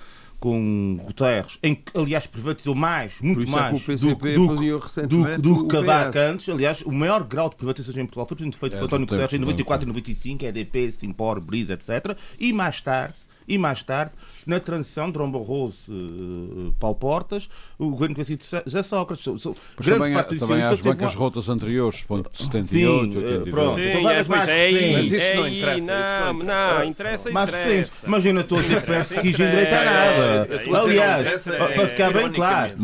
com 0.43 0.99
Guterres, 1.05 1.57
em 1.63 1.73
que, 1.73 1.97
aliás, 1.97 2.27
privatizou 2.27 2.75
mais, 2.75 3.13
muito 3.21 3.47
é 3.47 3.49
mais 3.49 3.81
é 3.87 3.95
do, 3.95 4.13
do, 4.13 5.07
do, 5.07 5.41
do 5.41 5.67
que 5.67 5.67
Cavaco 5.69 6.19
antes. 6.19 6.49
Aliás, 6.49 6.81
o 6.81 6.91
maior 6.91 7.23
grau 7.23 7.49
de 7.49 7.55
privatização 7.55 8.01
em 8.01 8.05
Portugal 8.05 8.27
foi 8.27 8.37
feito 8.37 8.75
é, 8.75 8.77
por 8.77 8.85
António 8.87 9.07
Guterres 9.07 9.31
em 9.31 9.39
94 9.39 9.85
e 9.85 9.87
95, 9.87 10.45
EDP, 10.45 10.91
Simpor, 10.91 11.39
Brisa, 11.39 11.75
etc. 11.75 12.17
E 12.37 12.51
mais 12.51 12.81
tarde, 12.81 13.15
e 13.47 13.57
mais 13.57 13.83
tarde, 13.83 14.11
na 14.45 14.59
transição 14.59 15.11
de 15.11 15.17
Rombo 15.17 15.39
Rose, 15.39 15.89
uh, 15.89 16.73
Paulo 16.79 16.95
Portas, 16.95 17.49
o 17.77 17.89
governo 17.89 18.15
conhecido 18.15 18.43
José 18.65 18.83
Sócrates. 18.83 19.23
So, 19.23 19.39
so, 19.39 19.55
grande 19.79 19.99
também, 19.99 20.13
parte 20.13 20.37
também 20.37 20.61
as 20.61 20.81
bancas 20.81 21.13
uma... 21.13 21.19
rotas 21.19 21.49
anteriores, 21.49 22.03
ponto 22.03 22.29
78, 22.33 22.67
Sim, 22.67 23.17
82. 23.17 23.49
Pronto, 23.49 23.75
Sim, 23.75 23.89
então 23.89 24.03
várias 24.03 24.27
mais 24.27 24.49
é 24.49 24.69
recentes. 24.69 24.93
Mas 24.93 25.11
isso 25.11 25.35
não 25.35 25.47
interessa. 25.47 25.85
Não, 25.85 26.33
não, 26.33 26.43
não, 26.79 26.83
interessa, 26.85 27.31
Mais 27.31 27.49
recente. 27.49 27.91
Imagina, 28.05 28.41
estou 28.41 28.57
a 28.57 28.61
dizer 28.61 28.81
que 28.81 28.87
parece 28.87 29.15
que 29.15 29.21
quis 29.21 29.39
endireitar 29.39 29.85
nada. 29.85 30.49
Aliás, 30.81 31.43
para 31.43 31.89
ficar 31.89 32.13
bem 32.13 32.31
claro, 32.31 32.75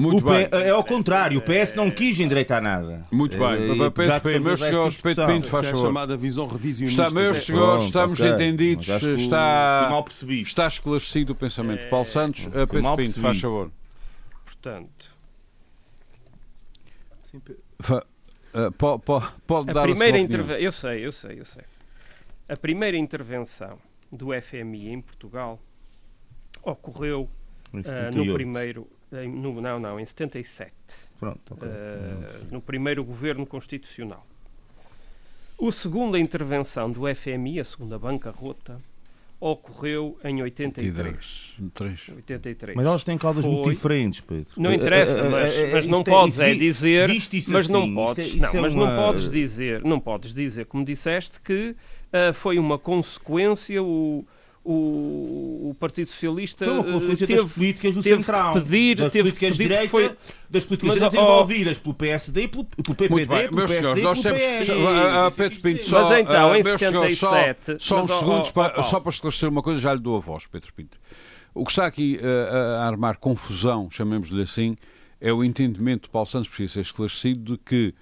é 0.52 0.70
ao 0.70 0.84
contrário, 0.84 1.40
o 1.40 1.42
PS 1.42 1.76
não 1.76 1.90
quis 1.90 2.20
endireitar 2.20 2.62
nada. 2.62 3.06
Muito 3.12 3.38
bem. 3.38 3.82
Eh, 3.82 3.90
Pedro 3.90 4.22
Pinto, 4.22 4.44
meus 4.44 4.60
senhores, 4.60 4.98
Pedro 4.98 5.28
Pinto, 5.28 5.48
faz 5.48 5.66
favor. 5.68 5.82
chamada 5.82 6.18
visão 6.18 6.48
revisionista. 6.48 7.04
Está, 7.04 7.20
meus 7.20 7.38
senhores, 7.46 7.86
estamos 7.86 8.20
entendidos, 8.20 8.88
está, 8.88 9.90
está 10.50 10.68
esclarecido 10.68 11.34
o 11.34 11.36
pensamento. 11.36 11.86
É... 11.86 11.90
Paulo 11.90 12.06
Santos, 12.06 12.48
a 12.48 12.68
Pedro 12.68 12.96
Pinto, 12.98 13.20
faz 13.20 13.40
favor. 13.40 13.72
Portanto. 14.46 15.18
Sim, 17.22 17.42
Fa... 17.80 18.06
Uh, 18.54 18.72
pode, 18.72 19.04
pode, 19.04 19.28
pode 19.46 19.70
a 19.70 19.74
dar 19.74 19.84
primeira 19.84 20.18
a 20.18 20.20
intervenção. 20.20 20.58
Eu 20.58 20.72
sei, 20.72 21.06
eu 21.06 21.12
sei, 21.12 21.40
eu 21.40 21.46
sei. 21.46 21.64
A 22.48 22.58
primeira 22.58 22.98
intervenção 22.98 23.78
do 24.12 24.30
FMI 24.42 24.90
em 24.90 25.02
Portugal 25.02 25.60
ocorreu 26.64 27.30
uh, 27.72 28.18
no 28.18 28.34
primeiro. 28.34 28.88
Em, 29.12 29.30
no, 29.30 29.62
não, 29.62 29.80
não, 29.80 30.00
em 30.00 30.06
77. 30.06 30.74
Pronto, 31.20 31.54
okay. 31.54 31.68
uh, 31.68 32.48
no 32.52 32.62
primeiro 32.62 33.04
governo 33.04 33.46
constitucional. 33.46 34.26
A 35.62 35.72
segunda 35.72 36.18
intervenção 36.18 36.92
do 36.92 37.02
FMI, 37.14 37.60
a 37.60 37.66
segunda 37.66 38.00
bancarrota, 38.00 38.82
ocorreu 39.40 40.18
em 40.24 40.42
83. 40.42 41.54
83. 42.16 42.76
Mas 42.76 42.86
elas 42.86 43.04
têm 43.04 43.18
causas 43.18 43.46
Foi... 43.46 43.54
muito 43.54 43.70
diferentes, 43.70 44.20
Pedro. 44.20 44.52
Não 44.58 44.74
interessa, 44.74 45.18
eh, 45.18 45.26
eh, 45.26 45.30
mas, 45.30 45.56
eh, 45.56 45.70
mas 45.72 45.88
não 45.88 46.00
é- 46.00 46.04
podes 46.04 46.40
é, 46.42 46.54
dizer, 46.54 47.08
mas 47.48 47.66
assim, 47.66 47.72
não 47.72 47.96
podes, 47.96 48.26
isto 48.26 48.34
é, 48.34 48.48
isto 48.48 48.54
não, 48.54 48.60
é 48.60 48.62
mas 48.62 48.74
uma... 48.74 48.86
não 48.86 49.06
podes 49.06 49.30
dizer, 49.30 49.84
não 49.84 50.00
podes 50.00 50.34
dizer, 50.34 50.66
como 50.66 50.84
disseste, 50.84 51.40
que 51.40 51.70
uh, 51.72 52.34
foi 52.34 52.60
uma 52.60 52.78
consequência 52.78 53.82
o 53.82 54.26
o, 54.64 55.70
o 55.70 55.76
Partido 55.80 56.08
Socialista 56.08 56.66
foi 56.66 56.74
uma 56.74 56.84
consequência 56.84 57.28
teve, 57.28 57.42
das 57.42 57.52
políticas 57.52 57.96
do 57.96 58.04
teve 58.04 58.16
Central, 58.18 58.54
pedir, 58.54 58.98
das 58.98 59.12
teve 59.12 59.24
políticas 59.24 59.58
de 59.58 59.64
direita, 59.64 59.90
foi, 59.90 60.16
das 60.50 60.66
políticas 60.66 61.00
mas, 61.00 61.12
desenvolvidas 61.12 61.78
oh, 61.78 61.82
pelo 61.82 61.96
PSD, 61.96 62.48
pelo, 62.48 62.66
pelo 62.66 62.96
PPD, 62.96 63.26
pelo 63.26 63.56
meus 63.56 63.72
PSD, 63.72 64.02
nós 64.02 64.22
pelo 64.22 64.38
temos, 64.38 64.70
a, 64.70 65.28
a 65.28 65.32
Pedro 65.32 65.60
Pinto, 65.62 65.84
só, 65.86 66.10
mas 66.10 66.20
então, 66.20 66.56
em 66.56 66.64
77... 66.64 67.66
Só, 67.66 67.78
só 67.80 68.04
uns 68.04 68.20
segundos, 68.20 68.50
oh, 68.50 68.54
para, 68.54 68.84
só 68.84 69.00
para 69.00 69.10
esclarecer 69.10 69.50
uma 69.50 69.64
coisa, 69.64 69.80
já 69.80 69.94
lhe 69.94 70.02
dou 70.02 70.18
a 70.18 70.20
voz, 70.20 70.46
Pedro 70.46 70.74
Pinto. 70.74 70.98
O 71.54 71.66
que 71.66 71.72
está 71.72 71.86
aqui 71.86 72.20
uh, 72.22 72.78
a 72.80 72.88
armar 72.88 73.18
confusão, 73.18 73.90
chamemos-lhe 73.90 74.42
assim, 74.42 74.76
é 75.22 75.32
o 75.34 75.44
entendimento 75.44 76.04
de 76.04 76.10
Paulo 76.10 76.28
Santos, 76.28 76.48
precisa 76.48 76.74
ser 76.74 76.82
esclarecido, 76.82 77.54
de 77.54 77.58
que 77.58 77.94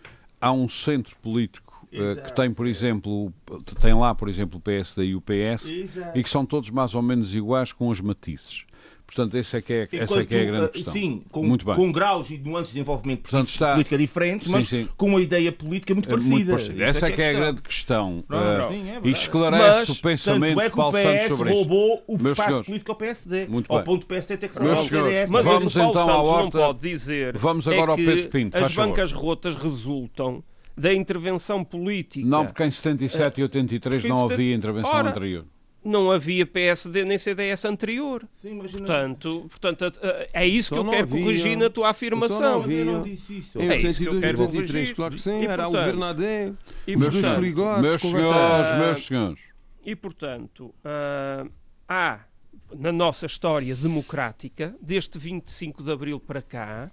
há 0.41 0.51
um 0.51 0.67
centro 0.67 1.15
político 1.21 1.66
Exato. 1.91 2.21
que 2.23 2.35
tem, 2.35 2.51
por 2.51 2.67
exemplo, 2.67 3.33
tem 3.79 3.93
lá, 3.93 4.13
por 4.13 4.27
exemplo, 4.27 4.57
o 4.57 4.61
PSD 4.61 5.05
e 5.05 5.15
o 5.15 5.21
PS, 5.21 5.67
Exato. 5.67 6.17
e 6.17 6.23
que 6.23 6.29
são 6.29 6.45
todos 6.45 6.69
mais 6.69 6.93
ou 6.93 7.01
menos 7.01 7.33
iguais 7.33 7.71
com 7.71 7.89
as 7.91 8.01
matizes. 8.01 8.65
Portanto, 9.07 9.37
essa 9.37 9.57
é 9.57 9.61
que 9.61 9.73
é, 9.73 9.87
essa 9.93 10.19
é, 10.19 10.25
que 10.25 10.35
é 10.35 10.41
a 10.41 10.45
grande 10.45 10.65
uh, 10.65 10.69
questão. 10.69 10.93
Sim, 10.93 11.23
com, 11.31 11.41
muito 11.41 11.65
bem. 11.65 11.75
com 11.75 11.89
graus 11.93 12.29
e 12.29 12.37
nuances 12.37 12.67
de 12.67 12.73
desenvolvimento 12.73 13.21
Portanto, 13.21 13.47
está... 13.47 13.71
política 13.71 13.97
diferentes, 13.97 14.51
mas 14.51 14.67
sim, 14.67 14.83
sim. 14.83 14.89
com 14.97 15.05
uma 15.05 15.21
ideia 15.21 15.49
política 15.49 15.93
muito 15.93 16.09
parecida. 16.09 16.29
Muito 16.29 16.49
parecida. 16.49 16.83
Essa 16.83 17.07
é, 17.07 17.11
que 17.11 17.21
é, 17.21 17.25
é 17.25 17.29
a 17.29 17.33
grande 17.33 17.61
questão. 17.61 18.21
Não, 18.27 18.57
não. 18.57 18.67
Sim, 18.67 18.89
é 18.89 18.99
e 19.01 19.11
esclarece 19.11 19.79
mas, 19.79 19.89
o 19.89 20.01
pensamento 20.01 20.59
é 20.59 20.69
de 20.69 20.75
Paulo 20.75 20.97
Santos 20.97 21.27
sobre 21.29 21.49
isso. 21.49 21.59
roubou 21.59 22.03
o 22.05 22.17
Meus 22.21 22.37
espaço 22.37 22.63
político 22.65 22.91
ao 22.91 22.97
PSD. 22.97 23.47
Muito 23.47 23.73
ao 23.73 23.83
ponto 23.83 24.01
do 24.01 24.07
PSD 24.07 24.37
ter 24.37 24.49
que 24.49 24.55
salvar 24.55 24.73
o 24.73 24.83
CDS. 24.83 25.29
Mas 25.29 25.45
vamos 25.45 25.71
então 25.77 25.93
Santos 25.93 26.09
à 26.09 26.17
horta. 26.17 26.43
não 26.43 26.67
pode 26.67 26.79
dizer 26.79 27.37
vamos 27.37 27.65
agora 27.65 27.91
é 27.91 27.93
ao 27.93 27.97
Pedro 27.97 28.29
Pinto. 28.29 28.57
As 28.57 28.75
bancas 28.75 29.13
rotas 29.13 29.55
resultam 29.55 30.43
da 30.77 30.93
intervenção 30.93 31.63
política. 31.63 32.27
Não, 32.27 32.45
porque 32.45 32.63
em 32.63 32.71
77 32.71 33.41
e 33.41 33.43
83 33.43 34.03
não 34.03 34.29
havia 34.29 34.55
intervenção 34.55 34.91
Ora, 34.91 35.09
anterior 35.09 35.45
não 35.87 36.11
havia 36.11 36.45
PSD 36.45 37.05
nem 37.05 37.17
CDS 37.17 37.63
anterior. 37.65 38.27
Sim, 38.35 38.57
portanto, 38.57 39.45
portanto, 39.49 39.93
é 40.33 40.45
isso 40.45 40.73
então 40.73 40.83
que 40.83 40.89
eu 40.89 40.93
quero 40.93 41.07
havia. 41.07 41.23
corrigir 41.23 41.57
na 41.57 41.69
tua 41.69 41.89
afirmação. 41.89 42.59
Então 42.59 42.67
não. 42.67 42.71
Eu 42.71 42.85
não 42.85 43.01
disse 43.01 43.37
isso. 43.37 43.57
Em 43.59 43.69
82 43.69 44.23
e 44.23 44.41
83, 44.41 44.91
claro 44.91 45.15
que 45.15 45.21
sim, 45.21 45.39
e, 45.41 45.45
era 45.45 45.63
portanto, 45.63 45.67
o 45.67 45.77
governo 45.77 46.03
AD, 46.03 46.53
meus 46.87 47.09
dois 47.09 47.29
coligados. 47.29 47.81
Meus 47.81 48.01
senhores, 48.01 48.79
meus 48.79 49.05
senhores. 49.05 49.39
E, 49.85 49.95
portanto, 49.95 50.75
uh, 50.83 51.49
há 51.87 52.19
na 52.75 52.91
nossa 52.91 53.25
história 53.25 53.73
democrática, 53.75 54.75
desde 54.81 55.17
25 55.17 55.83
de 55.83 55.91
Abril 55.91 56.19
para 56.19 56.41
cá, 56.41 56.91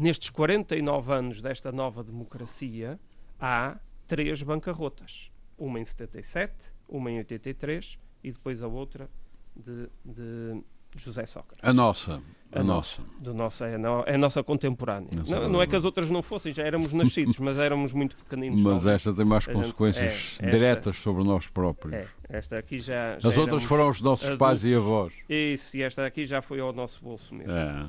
nestes 0.00 0.30
49 0.30 1.12
anos 1.12 1.42
desta 1.42 1.70
nova 1.70 2.02
democracia, 2.02 2.98
há 3.38 3.78
três 4.06 4.42
bancarrotas. 4.42 5.30
Uma 5.58 5.78
em 5.78 5.84
77, 5.84 6.72
uma 6.88 7.10
em 7.10 7.18
83 7.18 7.98
e 8.24 8.32
depois 8.32 8.62
a 8.62 8.66
outra 8.66 9.10
de, 9.54 9.88
de 10.02 10.62
José 10.96 11.26
Sócrates. 11.26 11.62
A 11.62 11.72
nossa. 11.72 12.22
A, 12.50 12.60
a 12.60 12.64
nossa. 12.64 13.02
Do 13.20 13.34
nosso, 13.34 13.62
é, 13.62 13.76
a, 13.76 14.04
é 14.06 14.14
a 14.14 14.18
nossa 14.18 14.42
contemporânea. 14.42 15.10
Nossa 15.14 15.38
não, 15.38 15.48
não, 15.50 15.62
é 15.62 15.66
que 15.66 15.76
as 15.76 15.84
outras 15.84 16.10
não 16.10 16.22
fossem, 16.22 16.52
já 16.52 16.64
éramos 16.64 16.94
nascidos, 16.94 17.38
mas 17.38 17.58
éramos 17.58 17.92
muito 17.92 18.16
pequeninos. 18.16 18.60
Mas 18.62 18.86
esta 18.86 19.12
tem 19.12 19.24
mais 19.26 19.46
a 19.46 19.52
consequências 19.52 20.12
gente, 20.12 20.44
é, 20.46 20.50
diretas 20.50 20.94
esta, 20.94 21.02
sobre 21.02 21.24
nós 21.24 21.46
próprios. 21.46 21.94
É, 21.94 22.08
esta 22.30 22.58
aqui 22.58 22.78
já. 22.78 23.18
já 23.18 23.28
as 23.28 23.36
outras 23.36 23.62
foram 23.64 23.90
os 23.90 24.00
nossos 24.00 24.24
adultos, 24.24 24.38
pais 24.38 24.64
e 24.64 24.74
avós. 24.74 25.12
Isso, 25.28 25.76
e 25.76 25.82
esta 25.82 26.06
aqui 26.06 26.24
já 26.24 26.40
foi 26.40 26.58
ao 26.58 26.72
nosso 26.72 27.04
bolso 27.04 27.34
mesmo. 27.34 27.52
É. 27.52 27.86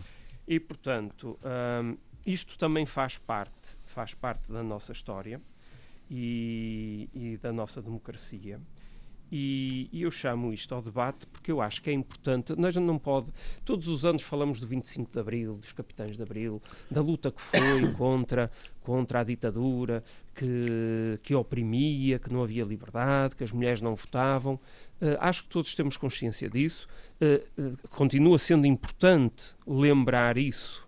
E 0.47 0.59
portanto, 0.59 1.39
hum, 1.83 1.97
isto 2.25 2.57
também 2.57 2.85
faz 2.85 3.17
parte, 3.17 3.77
faz 3.85 4.13
parte 4.13 4.51
da 4.51 4.63
nossa 4.63 4.91
história 4.91 5.41
e, 6.09 7.09
e 7.13 7.37
da 7.37 7.51
nossa 7.51 7.81
democracia. 7.81 8.59
E, 9.31 9.87
e, 9.93 10.01
eu 10.01 10.11
chamo 10.11 10.51
isto 10.51 10.75
ao 10.75 10.81
debate 10.81 11.25
porque 11.27 11.51
eu 11.51 11.61
acho 11.61 11.81
que 11.81 11.89
é 11.89 11.93
importante. 11.93 12.53
Nós 12.57 12.75
não 12.75 12.99
pode. 12.99 13.31
Todos 13.63 13.87
os 13.87 14.03
anos 14.03 14.23
falamos 14.23 14.59
do 14.59 14.67
25 14.67 15.09
de 15.09 15.19
Abril, 15.19 15.55
dos 15.55 15.71
capitães 15.71 16.17
de 16.17 16.23
Abril, 16.23 16.61
da 16.89 16.99
luta 17.01 17.31
que 17.31 17.41
foi 17.41 17.93
contra, 17.95 18.51
contra 18.81 19.19
a 19.21 19.23
ditadura, 19.23 20.03
que, 20.33 21.19
que 21.23 21.35
oprimia, 21.35 22.19
que 22.19 22.31
não 22.31 22.43
havia 22.43 22.63
liberdade, 22.63 23.35
que 23.35 23.43
as 23.43 23.51
mulheres 23.51 23.81
não 23.81 23.95
votavam. 23.95 24.55
Uh, 25.01 25.17
acho 25.19 25.43
que 25.43 25.49
todos 25.49 25.75
temos 25.75 25.97
consciência 25.97 26.49
disso. 26.49 26.87
Uh, 27.19 27.61
uh, 27.61 27.77
continua 27.89 28.37
sendo 28.39 28.65
importante 28.65 29.55
lembrar 29.65 30.37
isso, 30.37 30.87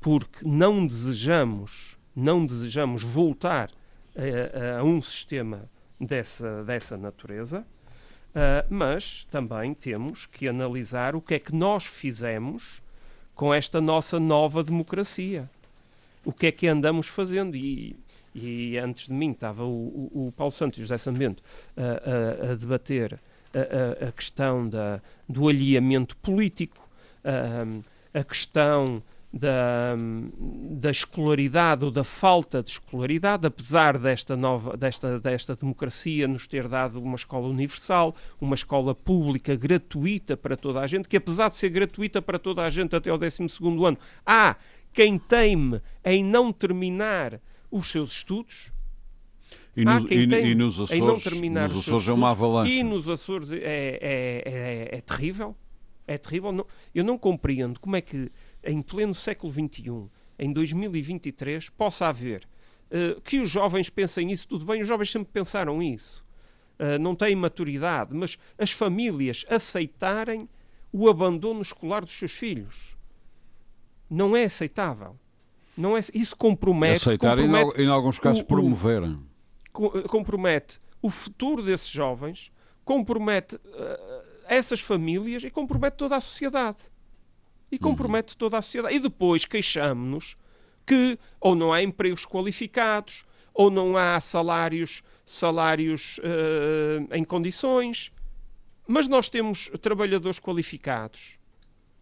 porque 0.00 0.46
não 0.46 0.86
desejamos, 0.86 1.96
não 2.14 2.44
desejamos 2.44 3.02
voltar 3.02 3.70
a, 4.16 4.80
a 4.80 4.84
um 4.84 5.00
sistema 5.02 5.68
dessa, 6.00 6.64
dessa 6.64 6.96
natureza. 6.96 7.66
Mas 8.68 9.24
também 9.30 9.72
temos 9.72 10.26
que 10.26 10.46
analisar 10.46 11.16
o 11.16 11.22
que 11.22 11.32
é 11.32 11.38
que 11.38 11.54
nós 11.54 11.86
fizemos 11.86 12.82
com 13.34 13.52
esta 13.52 13.80
nossa 13.80 14.20
nova 14.20 14.62
democracia. 14.62 15.48
O 16.26 16.32
que 16.32 16.48
é 16.48 16.52
que 16.52 16.66
andamos 16.66 17.06
fazendo? 17.06 17.56
E, 17.56 17.96
e 18.34 18.76
antes 18.78 19.06
de 19.06 19.12
mim 19.12 19.30
estava 19.30 19.64
o, 19.64 20.10
o, 20.12 20.26
o 20.26 20.32
Paulo 20.32 20.50
Santos 20.50 20.78
e 20.78 20.82
o 20.82 20.84
José 20.84 20.98
Sambento 20.98 21.40
a, 21.76 22.48
a, 22.48 22.52
a 22.52 22.54
debater 22.56 23.20
a, 23.54 24.08
a, 24.08 24.12
questão 24.12 24.68
da, 24.68 25.00
do 25.28 25.48
alinhamento 25.48 26.16
político, 26.16 26.84
a 28.12 28.24
questão 28.24 29.00
da, 29.32 29.94
da 30.70 30.90
escolaridade 30.90 31.84
ou 31.84 31.90
da 31.90 32.02
falta 32.02 32.62
de 32.62 32.70
escolaridade, 32.70 33.46
apesar 33.46 33.98
desta 33.98 34.36
nova 34.36 34.76
desta, 34.76 35.20
desta 35.20 35.54
democracia 35.54 36.26
nos 36.26 36.46
ter 36.46 36.66
dado 36.66 37.00
uma 37.00 37.16
escola 37.16 37.46
universal, 37.46 38.14
uma 38.40 38.54
escola 38.54 38.94
pública 38.94 39.54
gratuita 39.54 40.36
para 40.36 40.56
toda 40.56 40.80
a 40.80 40.86
gente, 40.86 41.08
que 41.08 41.16
apesar 41.16 41.48
de 41.48 41.56
ser 41.56 41.68
gratuita 41.68 42.22
para 42.22 42.38
toda 42.38 42.62
a 42.62 42.70
gente 42.70 42.96
até 42.96 43.12
o 43.12 43.18
12 43.18 43.46
ano, 43.84 43.98
há 44.24 44.56
quem 44.96 45.18
teime 45.18 45.82
em 46.02 46.24
não 46.24 46.50
terminar 46.50 47.38
os 47.70 47.88
seus 47.88 48.12
estudos. 48.12 48.72
E, 49.76 49.84
nos, 49.84 50.10
e, 50.10 50.14
e 50.14 50.54
nos 50.54 50.80
Açores, 50.80 51.02
em 51.02 51.06
não 51.06 51.20
terminar 51.20 51.68
nos 51.68 51.80
Açores 51.82 52.08
é 52.08 52.12
uma 52.14 52.30
avalanche. 52.30 52.72
E 52.72 52.82
nos 52.82 53.06
Açores 53.06 53.52
é, 53.52 53.58
é, 53.58 54.42
é, 54.46 54.88
é 54.96 55.00
terrível. 55.02 55.54
É 56.06 56.16
terrível. 56.16 56.50
Não, 56.50 56.66
eu 56.94 57.04
não 57.04 57.18
compreendo 57.18 57.78
como 57.78 57.94
é 57.94 58.00
que 58.00 58.32
em 58.64 58.80
pleno 58.80 59.14
século 59.14 59.52
XXI, 59.52 60.08
em 60.38 60.50
2023, 60.50 61.68
possa 61.68 62.06
haver 62.06 62.48
uh, 62.90 63.20
que 63.20 63.38
os 63.38 63.50
jovens 63.50 63.90
pensem 63.90 64.32
isso, 64.32 64.48
tudo 64.48 64.64
bem, 64.64 64.80
os 64.80 64.88
jovens 64.88 65.10
sempre 65.10 65.30
pensaram 65.30 65.82
isso, 65.82 66.24
uh, 66.78 66.98
não 66.98 67.14
têm 67.14 67.36
maturidade, 67.36 68.14
mas 68.14 68.38
as 68.56 68.70
famílias 68.70 69.44
aceitarem 69.50 70.48
o 70.90 71.06
abandono 71.06 71.60
escolar 71.60 72.02
dos 72.02 72.14
seus 72.14 72.32
filhos. 72.32 72.95
Não 74.08 74.36
é 74.36 74.44
aceitável. 74.44 75.16
Não 75.76 75.96
é, 75.96 76.00
isso 76.14 76.36
compromete. 76.36 77.08
Aceitar 77.08 77.36
compromete 77.36 77.80
e, 77.80 77.84
em 77.84 77.88
alguns 77.88 78.18
casos, 78.18 78.40
o, 78.40 78.44
promoverem. 78.44 79.18
compromete 80.08 80.80
o 81.02 81.10
futuro 81.10 81.62
desses 81.62 81.88
jovens, 81.88 82.50
compromete 82.84 83.56
uh, 83.56 83.60
essas 84.48 84.80
famílias 84.80 85.44
e 85.44 85.50
compromete 85.50 85.96
toda 85.96 86.16
a 86.16 86.20
sociedade 86.20 86.78
e 87.70 87.78
compromete 87.78 88.34
uhum. 88.34 88.38
toda 88.38 88.58
a 88.58 88.62
sociedade. 88.62 88.94
E 88.94 88.98
depois 88.98 89.44
queixamos-nos 89.44 90.36
que 90.86 91.18
ou 91.40 91.54
não 91.54 91.72
há 91.72 91.82
empregos 91.82 92.24
qualificados, 92.24 93.26
ou 93.52 93.70
não 93.70 93.96
há 93.96 94.20
salários, 94.20 95.02
salários 95.24 96.18
uh, 96.18 97.14
em 97.14 97.24
condições. 97.24 98.12
Mas 98.86 99.08
nós 99.08 99.28
temos 99.28 99.70
trabalhadores 99.80 100.38
qualificados, 100.38 101.38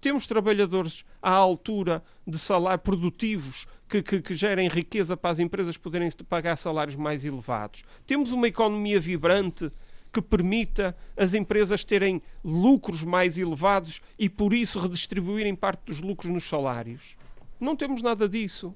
temos 0.05 0.27
trabalhadores 0.27 1.03
à 1.23 1.31
altura 1.31 2.05
de 2.27 2.39
salário 2.39 2.79
produtivos 2.79 3.67
que, 3.89 4.03
que, 4.03 4.21
que, 4.21 4.37
gerem 4.37 4.69
riqueza 4.69 5.17
para 5.17 5.31
as 5.31 5.39
empresas 5.39 5.79
poderem 5.79 6.11
pagar 6.29 6.57
salários 6.57 6.95
mais 6.95 7.25
elevados. 7.25 7.85
Temos 8.07 8.31
uma 8.31 8.47
economia 8.47 9.01
vibrante 9.01 9.73
que 10.13 10.21
permita 10.21 10.95
as 11.17 11.33
empresas 11.33 11.85
terem 11.85 12.21
lucros 12.45 13.03
mais 13.03 13.39
elevados 13.39 14.03
e, 14.19 14.29
por 14.29 14.53
isso, 14.53 14.79
redistribuírem 14.79 15.57
parte 15.57 15.87
dos 15.87 16.01
lucros 16.01 16.31
nos 16.31 16.45
salários. 16.45 17.17
Não 17.59 17.75
temos 17.75 18.03
nada 18.03 18.29
disso. 18.29 18.75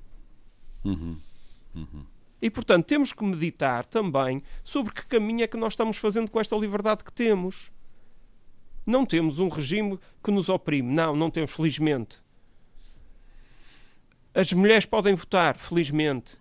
Uhum. 0.83 1.19
Uhum. 1.75 2.07
E, 2.41 2.49
portanto, 2.49 2.87
temos 2.87 3.13
que 3.13 3.23
meditar 3.23 3.85
também 3.85 4.43
sobre 4.65 4.95
que 4.95 5.05
caminho 5.05 5.43
é 5.43 5.47
que 5.47 5.59
nós 5.59 5.75
estamos 5.75 5.99
fazendo 5.99 6.31
com 6.31 6.41
esta 6.41 6.57
liberdade 6.57 7.05
que 7.05 7.13
temos. 7.13 7.71
Não 8.89 9.05
temos 9.05 9.39
um 9.39 9.49
regime 9.49 10.01
que 10.25 10.31
nos 10.31 10.49
oprime. 10.49 10.95
Não, 10.95 11.15
não 11.15 11.31
temos, 11.31 11.51
felizmente. 11.51 12.23
As 14.33 14.51
mulheres 14.51 14.87
podem 14.87 15.15
votar, 15.15 15.59
felizmente. 15.59 16.39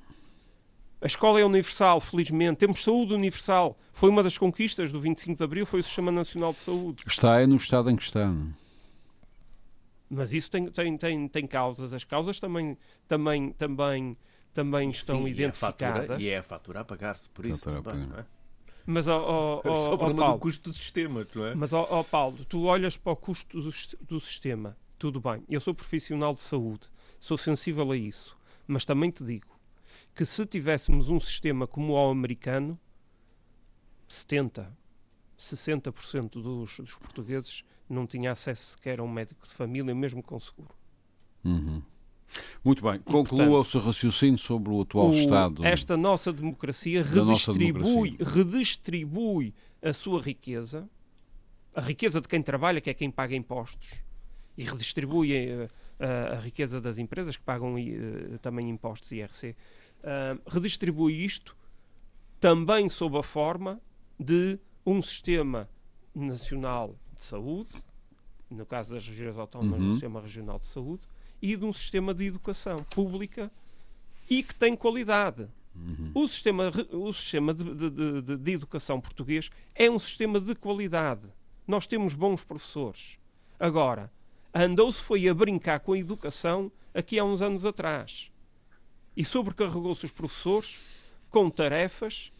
A 1.02 1.08
escola 1.08 1.42
é 1.42 1.44
universal, 1.44 2.00
felizmente. 2.00 2.60
Temos 2.60 2.82
saúde 2.82 3.14
universal. 3.14 3.78
Foi 3.92 4.10
uma 4.10 4.24
das 4.24 4.38
conquistas 4.38 4.94
do 4.94 5.00
25 5.02 5.36
de 5.36 5.44
Abril, 5.44 5.66
foi 5.66 5.82
o 5.82 5.84
Sistema 5.84 6.10
Nacional 6.10 6.54
de 6.54 6.60
Saúde. 6.60 7.04
Está 7.06 7.42
é 7.42 7.46
no 7.46 7.58
estado 7.58 7.90
em 7.90 7.98
que 7.98 8.04
está. 8.04 8.22
É? 8.22 8.34
Mas 10.10 10.32
isso 10.32 10.50
tem, 10.50 10.68
tem, 10.68 10.98
tem, 10.98 11.28
tem 11.28 11.46
causas. 11.46 11.92
As 11.92 12.06
causas 12.06 12.40
também, 12.40 12.78
também, 13.10 13.52
também, 13.52 14.18
também 14.54 14.90
estão 14.90 15.24
Sim, 15.24 15.28
identificadas. 15.28 16.22
E 16.22 16.30
é 16.30 16.38
a 16.38 16.44
fatura 16.44 16.80
a 16.80 16.86
pagar-se 16.86 17.30
por 17.30 17.46
isso 17.46 17.66
também, 17.66 18.08
é? 18.90 18.92
Mas, 18.92 19.08
oh, 19.08 19.62
oh, 19.64 19.68
é 19.68 19.76
só 19.82 19.94
o 19.94 19.98
problema 19.98 20.22
Paulo, 20.22 20.38
do 20.38 20.42
custo 20.42 20.70
do 20.70 20.76
sistema, 20.76 21.28
não 21.36 21.46
é? 21.46 21.56
Mas, 21.56 21.74
oh, 21.74 21.88
oh, 21.90 22.04
Paulo, 22.04 22.46
tu 22.46 22.64
olhas 22.64 22.96
para 22.96 23.12
o 23.12 23.16
custo 23.16 23.62
do, 23.62 23.70
do 24.06 24.20
sistema, 24.20 24.78
tudo 24.98 25.20
bem. 25.20 25.44
Eu 25.50 25.60
sou 25.60 25.74
profissional 25.74 26.34
de 26.34 26.42
saúde, 26.42 26.90
sou 27.20 27.38
sensível 27.38 27.92
a 27.92 27.98
isso. 27.98 28.38
Mas 28.66 28.86
também 28.86 29.12
te 29.12 29.24
digo, 29.24 29.58
que 30.16 30.26
se 30.26 30.46
tivéssemos 30.46 31.10
um 31.10 31.20
sistema 31.20 31.68
como 31.68 31.94
o 31.94 32.10
americano, 32.10 32.80
70, 34.08 34.76
60% 35.38 36.42
dos, 36.42 36.78
dos 36.78 36.96
portugueses 36.96 37.64
não 37.90 38.08
tinha 38.08 38.32
acesso 38.32 38.72
sequer 38.72 39.00
a 39.00 39.04
um 39.04 39.08
médico 39.08 39.48
de 39.48 39.54
família, 39.54 39.94
mesmo 39.94 40.24
com 40.24 40.40
seguro. 40.40 40.76
Uhum. 41.46 41.82
Muito 42.64 42.84
bem, 42.84 43.00
conclua 43.00 43.60
o 43.60 43.66
seu 43.66 43.82
raciocínio 43.82 44.38
sobre 44.38 44.70
o 44.72 44.82
atual 44.82 45.10
o, 45.10 45.14
Estado. 45.14 45.66
Esta 45.66 45.96
nossa 45.96 46.32
democracia 46.34 47.02
redistribui, 47.02 47.32
nossa 47.32 47.54
democracia. 47.54 48.18
redistribui 48.26 49.54
a 49.82 49.94
sua 49.94 50.22
riqueza, 50.22 50.90
a 51.74 51.82
riqueza 51.82 52.20
de 52.20 52.28
quem 52.28 52.42
trabalha, 52.42 52.82
que 52.82 52.90
é 52.90 52.94
quem 52.94 53.10
paga 53.10 53.36
impostos, 53.36 53.94
e 54.58 54.64
redistribui 54.64 55.34
uh, 55.34 55.70
a 56.34 56.40
riqueza 56.40 56.82
das 56.82 56.98
empresas 56.98 57.38
que 57.38 57.44
pagam 57.44 57.76
uh, 57.76 58.40
também 58.40 58.70
impostos 58.70 59.12
IRC, 59.12 59.52
uh, 59.52 60.42
redistribui 60.50 61.24
isto 61.24 61.56
também 62.40 62.90
sob 62.90 63.18
a 63.18 63.24
forma 63.24 63.80
de 64.20 64.60
um 64.86 65.02
sistema 65.02 65.70
nacional 66.14 66.96
de 67.16 67.24
saúde, 67.24 67.72
no 68.50 68.66
caso 68.66 68.94
das 68.94 69.08
regiões 69.08 69.38
autónomas, 69.38 69.80
uhum. 69.80 69.90
um 69.90 69.92
sistema 69.92 70.22
regional 70.22 70.60
de 70.60 70.68
saúde, 70.68 71.02
e 71.42 71.56
de 71.56 71.66
um 71.66 71.74
sistema 71.74 72.14
de 72.14 72.26
educação 72.26 72.78
pública 72.90 73.52
e 74.30 74.44
que 74.44 74.56
tem 74.56 74.76
qualidade. 74.76 75.48
Uhum. 75.76 76.12
O 76.14 76.28
sistema, 76.28 76.72
o 76.92 77.14
sistema 77.14 77.54
de, 77.54 77.64
de, 77.64 78.22
de, 78.22 78.38
de, 78.38 78.52
educação 78.52 79.00
português 79.00 79.50
é 79.76 79.90
um 79.90 80.00
sistema 80.00 80.40
de 80.40 80.56
qualidade. 80.56 81.22
Nós 81.68 81.86
temos 81.86 82.16
bons 82.16 82.44
professores. 82.44 83.18
Agora, 83.60 84.12
andou-se 84.54 85.00
foi 85.00 85.28
a 85.28 85.34
brincar 85.34 85.80
com 85.80 85.94
a 85.94 85.98
educação 85.98 86.72
aqui 86.94 87.20
há 87.20 87.24
uns 87.24 87.42
anos 87.42 87.66
atrás. 87.66 88.32
E 89.16 89.24
sobrecarregou-se 89.24 90.06
os 90.06 90.12
professores 90.12 90.80
com 91.30 91.50
tarefas 91.50 92.32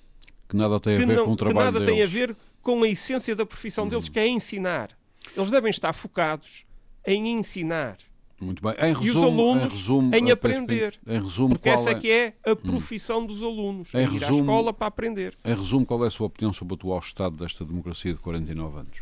que 0.48 0.56
nada 0.56 0.80
tem 0.80 0.96
a 0.96 1.00
ver 1.00 1.08
não, 1.08 1.26
com 1.26 1.34
o 1.34 1.36
trabalho 1.36 1.58
que 1.58 1.64
nada 1.66 1.80
deles. 1.80 1.94
tem 1.94 2.04
a 2.04 2.08
ver 2.08 2.36
com 2.62 2.84
a 2.84 2.88
essência 2.88 3.36
da 3.36 3.46
profissão 3.46 3.84
uhum. 3.84 3.90
deles, 3.90 4.10
que 4.10 4.20
é 4.20 4.28
ensinar. 4.28 4.98
Eles 5.36 5.52
devem 5.52 5.70
estar 5.70 5.94
focados 5.94 6.66
em 7.06 7.30
ensinar. 7.38 7.98
Muito 8.40 8.62
bem. 8.62 8.74
Em 8.74 8.94
resumo, 8.94 9.04
e 9.04 9.10
os 9.10 9.16
alunos 9.18 9.64
em, 9.64 9.78
resumo, 9.78 10.16
em 10.16 10.32
aprender. 10.32 11.00
Em 11.08 11.22
resumo, 11.22 11.50
porque 11.50 11.70
essa 11.70 11.90
é... 11.90 11.96
que 11.96 12.12
é 12.12 12.36
a 12.46 12.52
hum. 12.52 12.56
profissão 12.56 13.22
hum. 13.22 13.26
dos 13.26 13.42
alunos. 13.42 13.94
Em 13.94 14.04
ir 14.04 14.10
resumo, 14.10 14.34
à 14.34 14.40
escola 14.40 14.74
para 14.74 14.88
aprender. 14.88 15.36
Em 15.44 15.56
resumo, 15.56 15.86
qual 15.86 16.04
é 16.04 16.08
a 16.08 16.12
sua 16.12 16.28
opinião 16.28 16.54
sobre 16.54 16.74
o 16.74 16.76
atual 16.76 17.00
estado 17.00 17.36
desta 17.36 17.66
democracia 17.66 18.14
de 18.14 18.20
49 18.20 18.80
anos? 18.80 19.02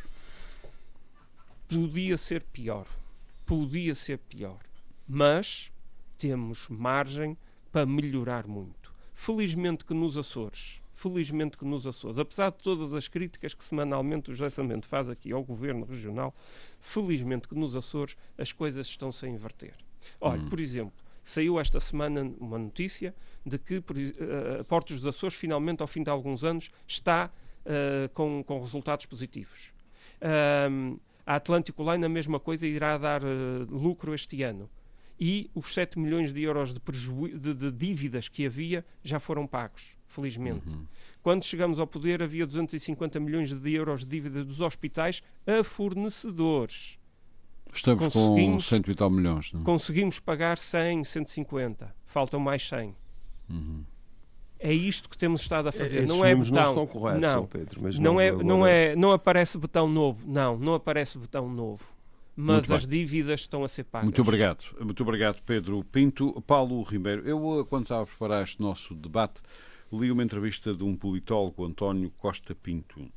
Podia 1.68 2.18
ser 2.18 2.44
pior. 2.44 2.86
Podia 3.46 3.94
ser 3.94 4.20
pior. 4.20 4.60
Mas 5.08 5.70
temos 6.18 6.68
margem 6.70 7.38
para 7.72 7.86
melhorar 7.86 8.48
muito. 8.48 8.94
Felizmente 9.14 9.84
que 9.84 9.94
nos 9.94 10.18
Açores 10.18 10.80
felizmente 10.96 11.58
que 11.58 11.66
nos 11.66 11.86
Açores, 11.86 12.18
apesar 12.18 12.52
de 12.52 12.58
todas 12.58 12.94
as 12.94 13.08
críticas 13.08 13.54
que 13.54 13.64
semanalmente 13.64 14.32
o 14.32 14.34
José 14.34 14.50
Samento 14.50 14.88
faz 14.88 15.10
aqui 15.10 15.32
ao 15.32 15.44
governo 15.44 15.86
regional, 15.86 16.34
felizmente 16.80 17.48
que 17.48 17.54
nos 17.54 17.76
Açores 17.76 18.18
as 18.38 18.52
coisas 18.52 18.88
estão-se 18.88 19.26
a 19.26 19.30
inverter. 19.30 19.76
Olha, 20.22 20.42
hum. 20.42 20.50
por 20.50 20.60
exemplo, 20.60 21.04
saiu 21.22 21.60
esta 21.60 21.80
semana 21.80 22.24
uma 22.40 22.58
notícia 22.58 23.14
de 23.46 23.60
que 23.60 23.78
uh, 23.78 23.84
Portos 24.68 25.02
dos 25.02 25.08
Açores, 25.08 25.36
finalmente, 25.36 25.82
ao 25.82 25.88
fim 25.88 26.02
de 26.02 26.10
alguns 26.10 26.44
anos, 26.44 26.72
está 26.88 27.30
uh, 27.66 28.10
com, 28.14 28.44
com 28.44 28.60
resultados 28.62 29.06
positivos. 29.06 29.74
A 31.26 31.36
Atlântico 31.36 31.84
Line, 31.92 32.06
a 32.06 32.10
mesma 32.10 32.40
coisa, 32.40 32.66
irá 32.66 32.98
dar 32.98 33.22
uh, 33.24 33.28
lucro 33.70 34.14
este 34.14 34.42
ano. 34.44 34.70
E 35.20 35.50
os 35.56 35.74
7 35.74 35.98
milhões 35.98 36.34
de 36.34 36.42
euros 36.44 36.74
de, 36.74 36.80
de, 37.40 37.54
de 37.54 37.72
dívidas 37.72 38.28
que 38.28 38.46
havia 38.46 38.86
já 39.02 39.20
foram 39.20 39.48
pagos 39.48 39.96
felizmente. 40.16 40.70
Uhum. 40.70 40.86
Quando 41.22 41.44
chegamos 41.44 41.80
ao 41.80 41.88
poder, 41.88 42.22
havia 42.24 42.46
250 42.46 43.20
milhões 43.20 43.54
de 43.54 43.74
euros 43.74 44.02
de 44.02 44.08
dívidas 44.08 44.46
dos 44.46 44.62
hospitais 44.62 45.22
a 45.46 45.64
fornecedores. 45.64 46.98
Estamos 47.74 48.08
com 48.08 48.60
cento 48.60 48.90
e 48.90 48.96
tal 48.96 49.10
milhões. 49.10 49.52
Não? 49.52 49.62
É? 49.62 49.64
Conseguimos 49.64 50.20
pagar 50.20 50.58
100, 50.58 51.04
150. 51.04 51.94
Faltam 52.06 52.40
mais 52.40 52.68
100. 52.68 52.96
Uhum. 53.50 53.84
É 54.58 54.74
isto 54.74 55.10
que 55.10 55.18
temos 55.18 55.42
estado 55.42 55.68
a 55.68 55.72
fazer. 55.72 56.04
É, 56.04 56.06
não 56.06 56.24
é 56.24 56.34
betão. 56.34 56.54
Não 56.54 56.70
estão 56.70 56.88
corretos, 56.88 57.22
não. 57.22 57.46
Pedro, 57.46 57.82
mas 57.84 58.00
não, 58.00 58.14
não, 58.14 58.22
é, 58.22 58.32
não, 58.32 58.68
é, 58.68 58.96
não 58.96 59.12
aparece 59.12 59.58
betão 59.58 59.90
novo. 59.90 60.26
Não, 60.26 60.58
não 60.58 60.74
aparece 60.74 61.18
betão 61.18 61.50
novo 61.50 61.95
mas 62.36 62.70
as 62.70 62.86
dívidas 62.86 63.42
estão 63.42 63.64
a 63.64 63.68
ser 63.68 63.86
pagas. 63.86 64.06
Muito 64.06 64.22
obrigado. 64.22 64.64
Muito 64.80 65.02
obrigado, 65.04 65.42
Pedro 65.44 65.84
Pinto. 65.86 66.42
Paulo 66.42 66.82
Ribeiro, 66.84 67.22
eu, 67.28 67.66
quando 67.70 67.84
estava 67.84 68.04
a 68.04 68.06
preparar 68.06 68.44
este 68.44 68.62
nosso 68.62 68.94
debate, 68.94 69.42
li 69.92 70.12
uma 70.12 70.24
entrevista 70.24 70.74
de 70.74 70.84
um 70.84 70.96
politólogo, 70.96 71.66
António 71.66 72.12
Costa 72.18 72.54
Pinto. 72.54 73.08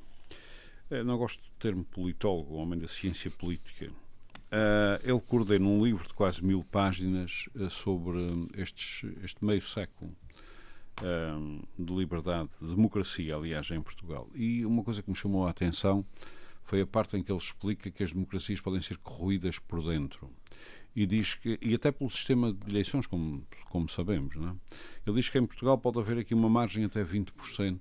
Eu 0.91 1.05
não 1.05 1.19
gosto 1.19 1.43
do 1.43 1.51
termo 1.59 1.85
politólogo, 1.85 2.55
homem 2.55 2.79
da 2.79 2.89
ciência 2.89 3.31
política. 3.31 3.91
Uh, 4.51 4.97
ele 5.03 5.21
coordena 5.21 5.67
um 5.67 5.85
livro 5.85 6.09
de 6.09 6.15
quase 6.15 6.43
mil 6.43 6.65
páginas 6.65 7.49
uh, 7.55 7.69
sobre 7.69 8.19
estes, 8.57 9.05
este 9.23 9.45
meio 9.45 9.61
século 9.61 10.11
uh, 11.03 11.69
de 11.79 11.93
liberdade, 11.93 12.49
de 12.61 12.69
democracia, 12.69 13.37
aliás, 13.37 13.71
em 13.71 13.83
Portugal. 13.83 14.27
E 14.35 14.65
uma 14.65 14.83
coisa 14.83 15.03
que 15.03 15.11
me 15.11 15.17
chamou 15.17 15.47
a 15.47 15.51
atenção 15.51 16.03
foi 16.69 16.83
a 16.83 16.87
parte 16.87 17.17
em 17.17 17.23
que 17.23 17.33
ele 17.33 17.39
explica 17.39 17.91
que 17.91 18.03
as 18.03 18.13
democracias 18.13 18.61
podem 18.61 18.81
ser 18.83 18.99
corroídas 18.99 19.59
por 19.59 19.83
dentro 19.83 20.31
e 20.95 21.07
diz 21.07 21.35
que, 21.35 21.59
e 21.63 21.75
até 21.75 21.91
pelo 21.91 22.11
sistema 22.11 22.53
de 22.53 22.71
eleições, 22.71 23.07
como, 23.07 23.43
como 23.71 23.89
sabemos, 23.89 24.37
não 24.37 24.51
é? 24.51 24.55
ele 25.07 25.17
diz 25.17 25.31
que 25.31 25.39
em 25.39 25.47
Portugal 25.47 25.79
pode 25.79 25.99
haver 25.99 26.19
aqui 26.19 26.35
uma 26.35 26.49
margem 26.51 26.85
até 26.85 27.03
20% 27.03 27.81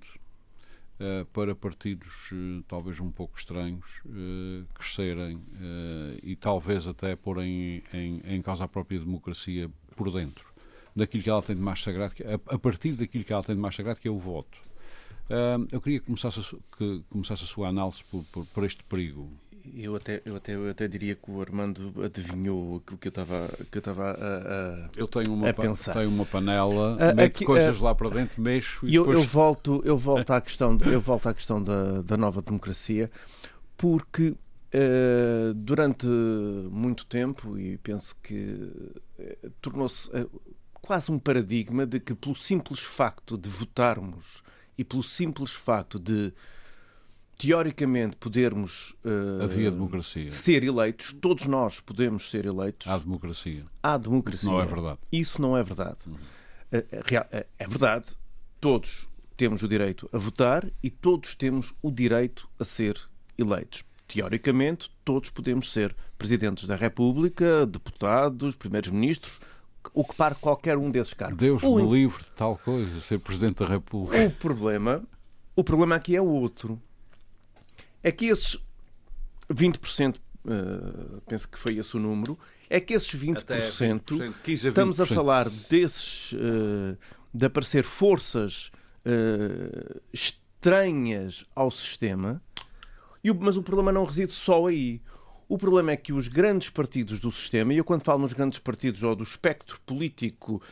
eh, 1.00 1.26
para 1.34 1.54
partidos 1.54 2.32
uh, 2.32 2.62
talvez 2.66 2.98
um 2.98 3.10
pouco 3.10 3.38
estranhos 3.38 4.00
uh, 4.06 4.64
crescerem 4.72 5.38
e 6.22 6.34
talvez 6.34 6.86
até 6.86 7.14
porem 7.14 7.82
em, 7.92 8.22
em 8.24 8.40
causa 8.40 8.64
a 8.64 8.68
própria 8.68 8.98
democracia 8.98 9.70
por 9.96 10.10
dentro 10.10 10.48
daquilo 10.96 11.22
que 11.22 11.30
ela 11.30 11.42
tem 11.42 11.54
de 11.54 11.62
mais 11.62 11.82
sagrado, 11.82 12.14
a, 12.24 12.54
a 12.54 12.58
partir 12.58 12.92
daquilo 12.94 13.22
que 13.22 13.32
ela 13.32 13.42
tem 13.42 13.54
de 13.54 13.60
mais 13.60 13.74
sagrado, 13.74 14.00
que 14.00 14.08
é 14.08 14.10
o 14.10 14.18
voto. 14.18 14.67
Eu 15.70 15.80
queria 15.80 16.00
que 16.00 16.06
começasse 16.06 16.40
a, 16.40 16.76
que 16.76 17.02
começasse 17.10 17.44
a 17.44 17.46
sua 17.46 17.68
análise 17.68 18.02
por, 18.10 18.24
por, 18.32 18.46
por 18.46 18.64
este 18.64 18.82
perigo. 18.84 19.30
Eu 19.74 19.96
até, 19.96 20.22
eu, 20.24 20.36
até, 20.36 20.54
eu 20.54 20.70
até 20.70 20.88
diria 20.88 21.14
que 21.14 21.30
o 21.30 21.42
Armando 21.42 21.92
adivinhou 22.02 22.76
aquilo 22.76 22.98
que 22.98 23.08
eu 23.08 23.10
estava 23.10 23.48
que 23.70 23.76
eu 23.76 23.80
estava 23.80 24.12
a, 24.12 24.14
a, 24.14 24.90
eu 24.96 25.06
tenho 25.06 25.34
uma, 25.34 25.50
a 25.50 25.52
pensar. 25.52 25.92
Tenho 25.92 26.08
uma 26.08 26.24
panela, 26.24 26.94
uh, 26.94 27.14
meto 27.14 27.20
aqui, 27.36 27.44
coisas 27.44 27.78
uh, 27.78 27.84
lá 27.84 27.94
para 27.94 28.08
dentro, 28.08 28.40
mexo 28.40 28.86
e 28.86 28.94
eu, 28.94 29.04
depois... 29.04 29.22
eu 29.22 29.28
volto 29.28 29.82
Eu 29.84 29.98
volto 29.98 30.30
à 30.30 30.40
questão, 30.40 30.78
eu 30.86 31.00
volto 31.00 31.28
à 31.28 31.34
questão 31.34 31.62
da, 31.62 32.00
da 32.00 32.16
nova 32.16 32.40
democracia, 32.40 33.10
porque 33.76 34.28
uh, 34.30 35.54
durante 35.54 36.06
muito 36.06 37.04
tempo, 37.04 37.58
e 37.58 37.76
penso 37.78 38.16
que 38.22 38.34
uh, 39.18 39.50
tornou-se 39.60 40.08
uh, 40.10 40.30
quase 40.80 41.12
um 41.12 41.18
paradigma 41.18 41.86
de 41.86 42.00
que 42.00 42.14
pelo 42.14 42.34
simples 42.34 42.80
facto 42.80 43.36
de 43.36 43.50
votarmos 43.50 44.42
e 44.78 44.84
pelo 44.84 45.02
simples 45.02 45.52
facto 45.52 45.98
de 45.98 46.32
teoricamente 47.36 48.16
podermos 48.16 48.94
uh, 49.04 49.42
havia 49.42 49.70
democracia. 49.70 50.30
ser 50.30 50.64
eleitos 50.64 51.12
todos 51.12 51.46
nós 51.46 51.80
podemos 51.80 52.30
ser 52.30 52.46
eleitos 52.46 52.86
há 52.88 52.98
democracia. 52.98 53.64
há 53.82 53.98
democracia. 53.98 54.48
Isso 54.48 54.52
não 54.52 54.60
é 54.60 54.66
verdade. 54.66 54.98
Isso 55.12 55.42
não 55.42 55.56
é 55.56 55.62
verdade. 55.62 55.98
Uhum. 56.06 56.14
uh, 56.14 57.46
é 57.58 57.66
verdade 57.66 58.08
todos 58.60 59.08
temos 59.36 59.62
o 59.62 59.68
direito 59.68 60.08
a 60.12 60.18
votar 60.18 60.68
e 60.82 60.90
todos 60.90 61.34
temos 61.34 61.72
o 61.80 61.92
direito 61.92 62.48
a 62.58 62.64
ser 62.64 63.00
eleitos. 63.38 63.84
Teoricamente 64.08 64.90
todos 65.04 65.30
podemos 65.30 65.70
ser 65.72 65.94
presidentes 66.16 66.66
da 66.66 66.74
República 66.74 67.64
deputados 67.66 68.56
primeiros 68.56 68.90
ministros 68.90 69.38
o 69.94 70.04
que 70.04 70.14
para 70.14 70.34
qualquer 70.34 70.76
um 70.76 70.90
desses 70.90 71.14
cargos 71.14 71.38
Deus 71.38 71.62
o... 71.62 71.76
me 71.76 71.90
livre 71.90 72.22
de 72.22 72.30
tal 72.32 72.58
coisa 72.58 73.00
ser 73.00 73.18
presidente 73.18 73.64
da 73.64 73.66
República 73.66 74.26
o 74.26 74.30
problema 74.30 75.02
o 75.56 75.64
problema 75.64 75.96
aqui 75.96 76.14
é 76.14 76.20
outro 76.20 76.80
é 78.02 78.12
que 78.12 78.26
esses 78.26 78.58
20%, 79.52 80.16
uh, 80.16 80.20
eh, 80.46 81.20
penso 81.26 81.48
que 81.48 81.58
foi 81.58 81.76
esse 81.76 81.96
o 81.96 82.00
número, 82.00 82.38
é 82.68 82.80
que 82.80 82.94
esses 82.94 83.12
20%, 83.14 83.44
20%, 83.44 84.34
15 84.44 84.68
a 84.68 84.70
20%. 84.70 84.72
estamos 84.72 85.00
a 85.00 85.06
falar 85.06 85.48
desses, 85.48 86.32
uh, 86.32 86.96
de 87.32 87.46
aparecer 87.46 87.82
forças 87.84 88.70
uh, 89.06 90.00
estranhas 90.12 91.44
ao 91.54 91.70
sistema, 91.70 92.42
e 93.24 93.30
o, 93.30 93.34
mas 93.34 93.56
o 93.56 93.62
problema 93.62 93.90
não 93.90 94.04
reside 94.04 94.32
só 94.32 94.66
aí. 94.66 95.00
O 95.48 95.56
problema 95.56 95.92
é 95.92 95.96
que 95.96 96.12
os 96.12 96.28
grandes 96.28 96.68
partidos 96.68 97.20
do 97.20 97.32
sistema, 97.32 97.72
e 97.72 97.78
eu 97.78 97.84
quando 97.84 98.02
falo 98.02 98.20
nos 98.20 98.32
grandes 98.32 98.58
partidos 98.58 99.02
ou 99.02 99.16
do 99.16 99.22
espectro 99.22 99.80
político, 99.86 100.62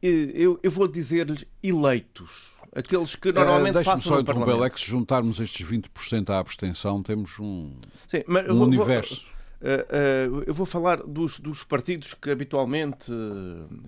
eu, 0.00 0.58
eu 0.62 0.70
vou 0.70 0.88
dizer-lhes 0.88 1.44
eleitos 1.62 2.56
aqueles 2.74 3.14
que 3.14 3.30
normalmente 3.32 3.78
uh, 3.78 3.84
passam 3.84 4.00
só 4.00 4.20
interromper, 4.20 4.64
é 4.64 4.70
que 4.70 4.80
se 4.80 4.86
juntarmos 4.86 5.38
estes 5.38 5.66
20% 5.66 6.30
à 6.30 6.38
abstenção, 6.38 7.02
temos 7.02 7.38
um, 7.38 7.74
Sim, 8.08 8.24
mas 8.26 8.48
um 8.48 8.54
vou, 8.54 8.66
universo. 8.66 9.26
uh, 9.60 10.38
uh, 10.38 10.42
eu 10.46 10.54
vou 10.54 10.66
falar 10.66 11.02
dos, 11.02 11.38
dos 11.38 11.62
partidos 11.62 12.14
que 12.14 12.30
habitualmente 12.30 13.12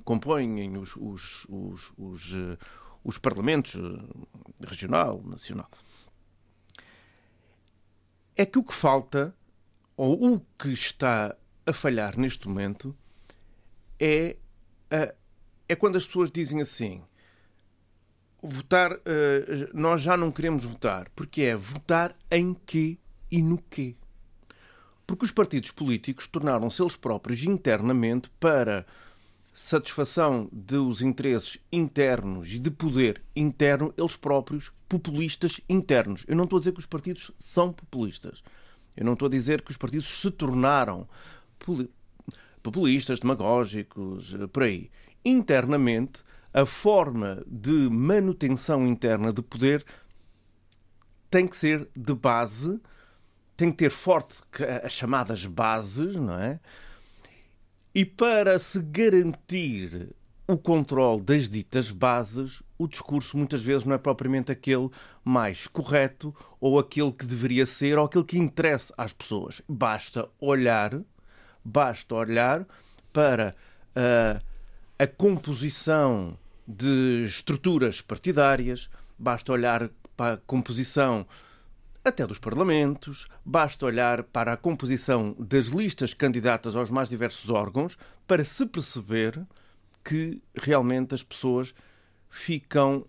compõem 0.05 0.77
os, 0.77 0.95
os, 0.97 1.47
os, 1.49 1.93
os, 1.97 2.37
os 3.03 3.19
parlamentos 3.19 3.75
regional, 4.61 5.23
nacional. 5.25 5.71
É 8.37 8.45
que 8.45 8.59
o 8.59 8.65
que 8.65 8.75
falta, 8.75 9.35
ou 9.97 10.35
o 10.35 10.41
que 10.59 10.69
está 10.69 11.37
a 11.67 11.73
falhar 11.73 12.19
neste 12.19 12.49
momento, 12.49 12.97
é, 13.99 14.37
é 15.69 15.75
quando 15.75 15.97
as 15.97 16.07
pessoas 16.07 16.31
dizem 16.31 16.61
assim 16.61 17.03
votar, 18.45 18.93
uh, 18.93 18.99
nós 19.73 20.03
já 20.03 20.17
não 20.17 20.31
queremos 20.31 20.65
votar, 20.65 21.09
porque 21.17 21.43
é 21.43 21.57
votar 21.57 22.15
em 22.31 22.55
quê 22.67 22.99
e 23.31 23.43
no 23.43 23.59
quê. 23.59 23.97
Porque 25.07 25.25
os 25.25 25.31
partidos 25.31 25.71
políticos 25.71 26.27
tornaram-se 26.27 26.83
eles 26.83 26.97
próprios 26.97 27.43
internamente 27.45 28.31
para 28.39 28.87
satisfação 29.53 30.49
dos 30.53 31.01
interesses 31.01 31.59
internos 31.71 32.53
e 32.53 32.59
de 32.59 32.71
poder 32.71 33.23
interno, 33.37 33.95
eles 33.97 34.17
próprios 34.17 34.73
populistas 34.89 35.61
internos. 35.69 36.25
Eu 36.27 36.37
não 36.37 36.45
estou 36.45 36.57
a 36.57 36.61
dizer 36.61 36.73
que 36.73 36.81
os 36.81 36.87
partidos 36.87 37.31
são 37.39 37.73
populistas. 37.73 38.43
Eu 38.97 39.05
não 39.05 39.15
estou 39.15 39.27
a 39.27 39.31
dizer 39.31 39.63
que 39.63 39.71
os 39.71 39.77
partidos 39.77 40.09
se 40.09 40.31
tornaram 40.31 41.09
populistas, 42.63 43.21
demagógicos, 43.21 44.35
eh, 44.35 44.47
por 44.47 44.63
aí. 44.63 44.91
Internamente, 45.25 46.23
a 46.53 46.65
forma 46.65 47.43
de 47.47 47.89
manutenção 47.91 48.87
interna 48.87 49.33
de 49.33 49.43
poder 49.43 49.85
tem 51.31 51.49
que 51.49 51.57
ser 51.57 51.89
de 51.97 52.15
base, 52.15 52.81
tem 53.57 53.71
que 53.71 53.79
ter 53.79 53.91
forte 53.91 54.41
as 54.85 54.93
chamadas 54.93 55.47
bases, 55.47 56.15
não 56.15 56.39
é? 56.39 56.61
E 57.93 58.05
para 58.05 58.59
se 58.59 58.81
garantir 58.81 60.15
o 60.47 60.59
controle 60.59 61.23
das 61.23 61.49
ditas 61.49 61.91
bases, 61.91 62.63
o 62.77 62.87
discurso 62.87 63.37
muitas 63.37 63.63
vezes 63.63 63.85
não 63.85 63.95
é 63.95 63.99
propriamente 63.99 64.53
aquele 64.53 64.91
mais 65.25 65.67
correto 65.67 66.35
ou 66.61 66.79
aquele 66.79 67.13
que 67.13 67.25
deveria 67.25 67.65
ser 67.65 67.99
ou 67.99 68.05
aquele 68.05 68.25
que 68.25 68.39
interessa 68.39 68.93
às 68.97 69.13
pessoas. 69.13 69.63
Basta 69.67 70.29
olhar, 70.39 71.01
basta 71.65 72.15
olhar 72.15 72.67
para 73.13 73.55
uh, 73.97 74.45
a 74.99 75.07
composição 75.07 76.37
de 76.69 77.25
estruturas 77.25 78.01
partidárias, 78.01 78.91
basta 79.19 79.51
olhar 79.51 79.89
para 80.17 80.35
a 80.35 80.39
composição 80.39 81.27
até 82.05 82.27
dos 82.27 82.39
parlamentos, 82.39 83.27
basta 83.43 83.87
olhar 83.87 84.23
para 84.25 84.53
a 84.53 84.57
composição 84.59 85.35
das 85.39 85.67
listas 85.67 86.13
candidatas 86.13 86.77
aos 86.77 86.91
mais 86.91 87.09
diversos 87.09 87.49
órgãos 87.49 87.97
para 88.27 88.45
se 88.45 88.67
perceber 88.67 89.43
que 90.05 90.43
realmente 90.55 91.15
as 91.15 91.23
pessoas 91.23 91.75
ficam 92.29 93.07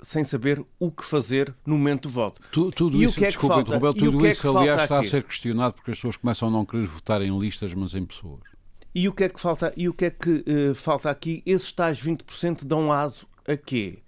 sem 0.00 0.22
saber 0.22 0.64
o 0.78 0.90
que 0.90 1.04
fazer 1.04 1.52
no 1.66 1.76
momento 1.76 2.02
do 2.02 2.10
voto. 2.10 2.40
Tu, 2.52 2.70
tudo 2.70 2.96
e 2.96 3.04
isso, 3.04 3.22
é 3.22 3.26
desculpa, 3.26 3.60
interromper, 3.60 3.94
tudo 3.94 4.24
é 4.24 4.30
isso, 4.30 4.56
aliás, 4.56 4.82
está 4.82 5.00
a 5.00 5.02
ser 5.02 5.24
questionado 5.24 5.74
porque 5.74 5.90
as 5.90 5.96
pessoas 5.96 6.16
começam 6.16 6.48
a 6.48 6.50
não 6.50 6.64
querer 6.64 6.86
votar 6.86 7.20
em 7.20 7.36
listas, 7.36 7.74
mas 7.74 7.94
em 7.94 8.04
pessoas. 8.04 8.42
E 8.94 9.08
o 9.08 9.12
que 9.12 9.24
é 9.24 9.28
que 9.28 9.40
falta, 9.40 9.72
e 9.76 9.88
o 9.88 9.94
que 9.94 10.04
é 10.06 10.10
que, 10.10 10.44
uh, 10.46 10.74
falta 10.74 11.10
aqui? 11.10 11.42
Esses 11.44 11.72
tais 11.72 12.00
20% 12.00 12.64
dão 12.64 12.92
aso 12.92 13.26
a 13.46 13.56
quê? 13.56 13.98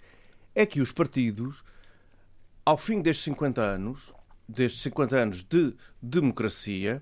É 0.55 0.65
que 0.65 0.81
os 0.81 0.91
partidos, 0.91 1.63
ao 2.65 2.77
fim 2.77 3.01
destes 3.01 3.25
50 3.25 3.61
anos, 3.61 4.13
destes 4.47 4.81
50 4.81 5.15
anos 5.15 5.43
de 5.43 5.73
democracia, 6.01 7.01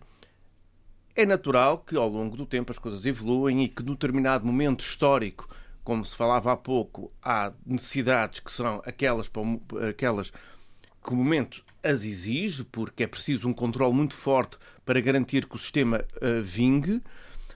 é 1.16 1.26
natural 1.26 1.80
que 1.80 1.96
ao 1.96 2.08
longo 2.08 2.38
do 2.38 2.46
tempo 2.46 2.72
as 2.72 2.80
coisas 2.80 3.06
evoluem 3.06 3.64
e 3.64 3.68
que 3.68 3.84
num 3.84 3.94
determinado 3.94 4.46
momento 4.46 4.82
histórico, 4.82 5.50
como 5.84 6.06
se 6.06 6.16
falava 6.16 6.52
há 6.52 6.58
pouco, 6.58 7.12
há 7.22 7.52
necessidades 7.66 8.40
que 8.40 8.52
são 8.52 8.82
aquelas, 8.86 9.30
aquelas 9.90 10.32
que 11.04 11.14
o 11.14 11.16
momento 11.16 11.64
as 11.82 12.04
exige, 12.04 12.64
porque 12.64 13.04
é 13.04 13.08
preciso 13.08 13.48
um 13.48 13.54
controle 13.54 13.94
muito 13.94 14.14
forte 14.14 14.58
para 14.86 15.00
garantir 15.00 15.46
que 15.48 15.56
o 15.56 15.60
sistema 15.60 16.06
uh, 16.18 16.44
vingue, 16.44 17.02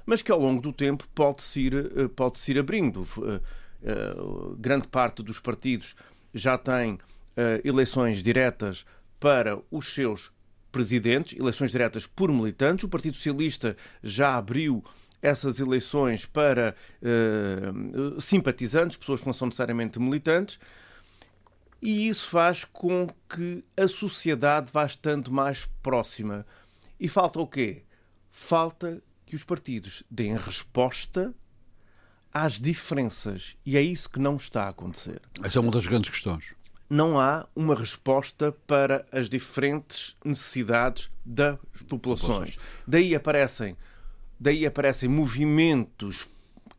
mas 0.06 0.22
que 0.22 0.32
ao 0.32 0.40
longo 0.40 0.62
do 0.62 0.72
tempo 0.72 1.08
pode-se 1.14 1.62
ir, 1.62 1.76
uh, 1.76 2.10
pode 2.10 2.40
-se 2.40 2.52
ir 2.52 2.60
abrindo. 2.60 3.02
Uh, 3.02 4.56
grande 4.58 4.88
parte 4.88 5.22
dos 5.22 5.40
partidos 5.40 5.94
já 6.34 6.58
tem 6.58 6.98
eleições 7.66 8.24
diretas 8.24 8.86
para 9.20 9.60
os 9.70 9.94
seus 9.94 10.32
presidentes, 10.74 11.40
eleições 11.40 11.72
diretas 11.72 12.06
por 12.06 12.30
militantes. 12.30 12.84
O 12.84 12.90
Partido 12.90 13.16
Socialista 13.16 13.78
já 14.04 14.36
abriu 14.36 14.84
essas 15.22 15.60
eleições 15.62 16.26
para 16.26 16.76
uh, 17.02 18.20
simpatizantes, 18.20 18.98
pessoas 18.98 19.22
que 19.22 19.28
não 19.28 19.34
são 19.34 19.46
necessariamente 19.46 19.98
militantes, 19.98 20.60
e 21.82 22.10
isso 22.10 22.28
faz 22.28 22.66
com 22.66 23.08
que 23.30 23.64
a 23.78 23.88
sociedade 23.88 24.72
vá 24.74 24.86
estando 24.86 25.32
mais 25.32 25.66
próxima. 25.82 26.46
E 27.00 27.08
falta 27.08 27.40
o 27.40 27.48
quê? 27.48 27.84
Falta 28.32 29.02
que 29.26 29.36
os 29.36 29.44
partidos 29.44 30.04
deem 30.10 30.36
resposta 30.36 31.34
às 32.34 32.60
diferenças. 32.60 33.56
E 33.66 33.78
é 33.78 33.82
isso 33.82 34.10
que 34.10 34.20
não 34.20 34.38
está 34.38 34.64
a 34.64 34.70
acontecer. 34.70 35.22
Essa 35.42 35.60
é 35.60 35.62
uma 35.62 35.72
das 35.72 35.86
grandes 35.86 36.10
questões 36.10 36.54
não 36.94 37.20
há 37.20 37.48
uma 37.56 37.74
resposta 37.74 38.52
para 38.68 39.04
as 39.12 39.28
diferentes 39.28 40.16
necessidades 40.24 41.10
das 41.26 41.58
populações. 41.90 42.60
Daí 42.86 43.16
aparecem, 43.16 43.76
daí 44.40 44.64
aparecem 44.64 45.10
movimentos 45.10 46.28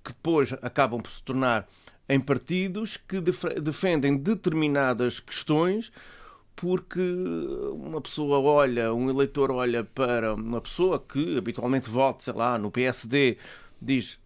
que 0.05 0.13
depois 0.13 0.53
acabam 0.63 1.03
por 1.03 1.11
se 1.11 1.21
tornar 1.21 1.67
em 2.09 2.21
partidos 2.21 2.97
que 2.97 3.21
defendem 3.61 4.17
determinadas 4.17 5.19
questões 5.19 5.91
porque 6.55 7.01
uma 7.73 8.01
pessoa 8.01 8.39
olha, 8.39 8.95
um 8.95 9.11
eleitor 9.11 9.51
olha 9.51 9.83
para 9.83 10.35
uma 10.35 10.61
pessoa 10.61 11.01
que 11.01 11.37
habitualmente 11.37 11.91
vota, 11.91 12.23
sei 12.23 12.35
lá, 12.35 12.57
no 12.57 12.71
PSD, 12.71 13.37
diz 13.83 14.21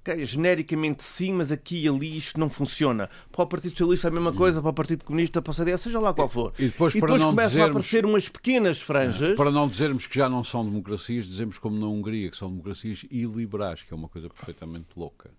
okay, 0.00 0.24
genericamente 0.24 1.02
sim, 1.02 1.32
mas 1.34 1.52
aqui 1.52 1.84
e 1.84 1.88
ali 1.88 2.16
isto 2.16 2.38
não 2.38 2.48
funciona. 2.48 3.08
Para 3.30 3.42
o 3.42 3.46
Partido 3.46 3.70
Socialista 3.72 4.08
é 4.08 4.10
a 4.10 4.12
mesma 4.12 4.32
coisa, 4.32 4.60
para 4.60 4.70
o 4.70 4.74
Partido 4.74 5.04
Comunista, 5.04 5.40
para 5.42 5.50
o 5.50 5.54
CDS, 5.54 5.80
seja 5.80 6.00
lá 6.00 6.12
qual 6.12 6.28
for. 6.28 6.52
E 6.58 6.66
depois, 6.66 6.94
e 6.94 7.00
depois 7.00 7.22
começam 7.22 7.48
dizermos... 7.48 7.66
a 7.66 7.70
aparecer 7.70 8.06
umas 8.06 8.28
pequenas 8.28 8.80
franjas. 8.80 9.36
Para 9.36 9.50
não 9.50 9.68
dizermos 9.68 10.06
que 10.06 10.16
já 10.16 10.28
não 10.28 10.42
são 10.42 10.64
democracias, 10.64 11.26
dizemos 11.26 11.58
como 11.58 11.78
na 11.78 11.86
Hungria, 11.86 12.30
que 12.30 12.36
são 12.36 12.50
democracias 12.50 13.04
iliberais, 13.10 13.82
que 13.82 13.92
é 13.92 13.96
uma 13.96 14.08
coisa 14.08 14.28
perfeitamente 14.28 14.88
louca. 14.96 15.30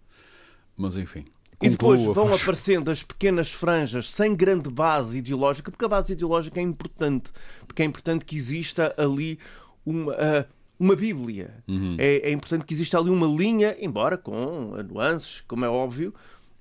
Mas 0.77 0.95
enfim. 0.95 1.25
E 1.61 1.69
depois 1.69 2.01
vão 2.01 2.33
aparecendo 2.33 2.89
as 2.89 3.03
pequenas 3.03 3.51
franjas 3.51 4.11
sem 4.11 4.35
grande 4.35 4.69
base 4.69 5.19
ideológica, 5.19 5.69
porque 5.69 5.85
a 5.85 5.87
base 5.87 6.13
ideológica 6.13 6.59
é 6.59 6.63
importante, 6.63 7.31
porque 7.67 7.83
é 7.83 7.85
importante 7.85 8.25
que 8.25 8.35
exista 8.35 8.93
ali 8.97 9.37
uma. 9.85 10.13
Uh, 10.13 10.60
uma 10.81 10.95
Bíblia. 10.95 11.53
Uhum. 11.67 11.95
É, 11.99 12.29
é, 12.29 12.31
importante 12.31 12.65
que 12.65 12.73
exista 12.73 12.97
ali 12.97 13.11
uma 13.11 13.27
linha, 13.27 13.77
embora 13.79 14.17
com 14.17 14.75
nuances, 14.89 15.43
como 15.47 15.63
é 15.63 15.69
óbvio, 15.69 16.11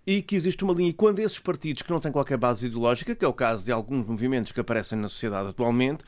e 0.07 0.21
que 0.21 0.37
existe 0.37 0.63
uma 0.63 0.75
linha. 0.75 0.91
E 0.91 0.93
quando 0.93 1.21
esses 1.21 1.39
partidos 1.39 1.81
que 1.81 1.91
não 1.91 1.99
têm 1.99 2.13
qualquer 2.13 2.37
base 2.37 2.67
ideológica, 2.67 3.15
que 3.15 3.25
é 3.25 3.29
o 3.29 3.33
caso 3.33 3.65
de 3.65 3.73
alguns 3.73 4.05
movimentos 4.05 4.53
que 4.53 4.61
aparecem 4.61 4.99
na 4.99 5.09
sociedade 5.09 5.49
atualmente, 5.49 6.05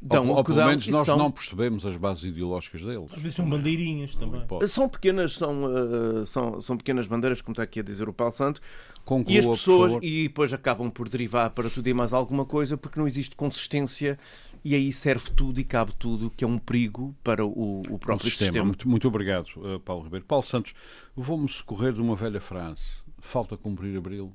dão 0.00 0.28
ou, 0.28 0.36
ou 0.36 0.44
pelo 0.44 0.66
menos 0.66 0.88
nós 0.88 1.06
são... 1.06 1.18
não 1.18 1.30
percebemos 1.30 1.84
as 1.84 1.96
bases 1.96 2.24
ideológicas 2.24 2.82
deles. 2.82 3.12
Às 3.12 3.18
vezes 3.18 3.34
são 3.34 3.48
bandeirinhas 3.48 4.14
também. 4.14 4.42
São 4.66 4.88
pequenas, 4.88 5.34
são, 5.34 5.64
uh, 5.64 6.24
são, 6.24 6.60
são 6.60 6.76
pequenas 6.76 7.06
bandeiras, 7.06 7.42
como 7.42 7.52
está 7.52 7.62
aqui 7.62 7.80
a 7.80 7.82
dizer 7.82 8.08
o 8.08 8.12
Paulo 8.12 8.34
Santos. 8.34 8.62
Conclua, 9.04 9.34
e 9.34 9.38
as 9.38 9.46
pessoas 9.46 9.94
e 10.02 10.28
depois 10.28 10.52
acabam 10.52 10.90
por 10.90 11.08
derivar 11.08 11.50
para 11.50 11.68
tudo 11.68 11.86
e 11.88 11.94
mais 11.94 12.12
alguma 12.12 12.44
coisa 12.44 12.76
porque 12.76 12.98
não 12.98 13.08
existe 13.08 13.34
consistência 13.34 14.18
e 14.64 14.74
aí 14.74 14.92
serve 14.92 15.30
tudo 15.30 15.58
e 15.58 15.64
cabe 15.64 15.92
tudo, 15.98 16.30
que 16.30 16.44
é 16.44 16.46
um 16.46 16.58
perigo 16.58 17.14
para 17.24 17.44
o, 17.44 17.80
o 17.88 17.98
próprio 17.98 18.28
sistema. 18.28 18.46
sistema. 18.48 18.66
Muito, 18.66 18.88
muito 18.88 19.08
obrigado, 19.08 19.48
eh, 19.64 19.80
Paulo 19.84 20.04
Ribeiro. 20.04 20.26
Paulo 20.26 20.46
Santos, 20.46 20.74
vou-me 21.16 21.48
socorrer 21.48 21.92
de 21.92 22.00
uma 22.00 22.14
velha 22.14 22.40
frase: 22.40 22.82
falta 23.20 23.56
cumprir 23.56 23.96
abril. 23.96 24.32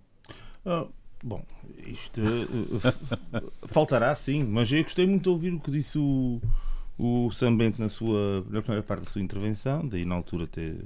Uh, 0.66 0.90
bom, 1.26 1.44
isto 1.88 2.22
uh, 2.22 3.42
faltará 3.68 4.16
sim, 4.16 4.44
mas 4.44 4.72
eu 4.72 4.84
gostei 4.84 5.08
muito 5.08 5.24
de 5.24 5.30
ouvir 5.30 5.54
o 5.54 5.60
que 5.60 5.72
disse 5.72 5.98
o, 5.98 6.40
o 6.98 7.32
Sam 7.32 7.58
Bento 7.58 7.82
na, 7.82 7.90
sua, 7.90 8.46
na 8.48 8.62
primeira 8.62 8.84
parte 8.84 9.06
da 9.06 9.10
sua 9.10 9.22
intervenção, 9.22 9.86
daí 9.88 10.06
na 10.06 10.14
altura 10.14 10.46
ter 10.46 10.86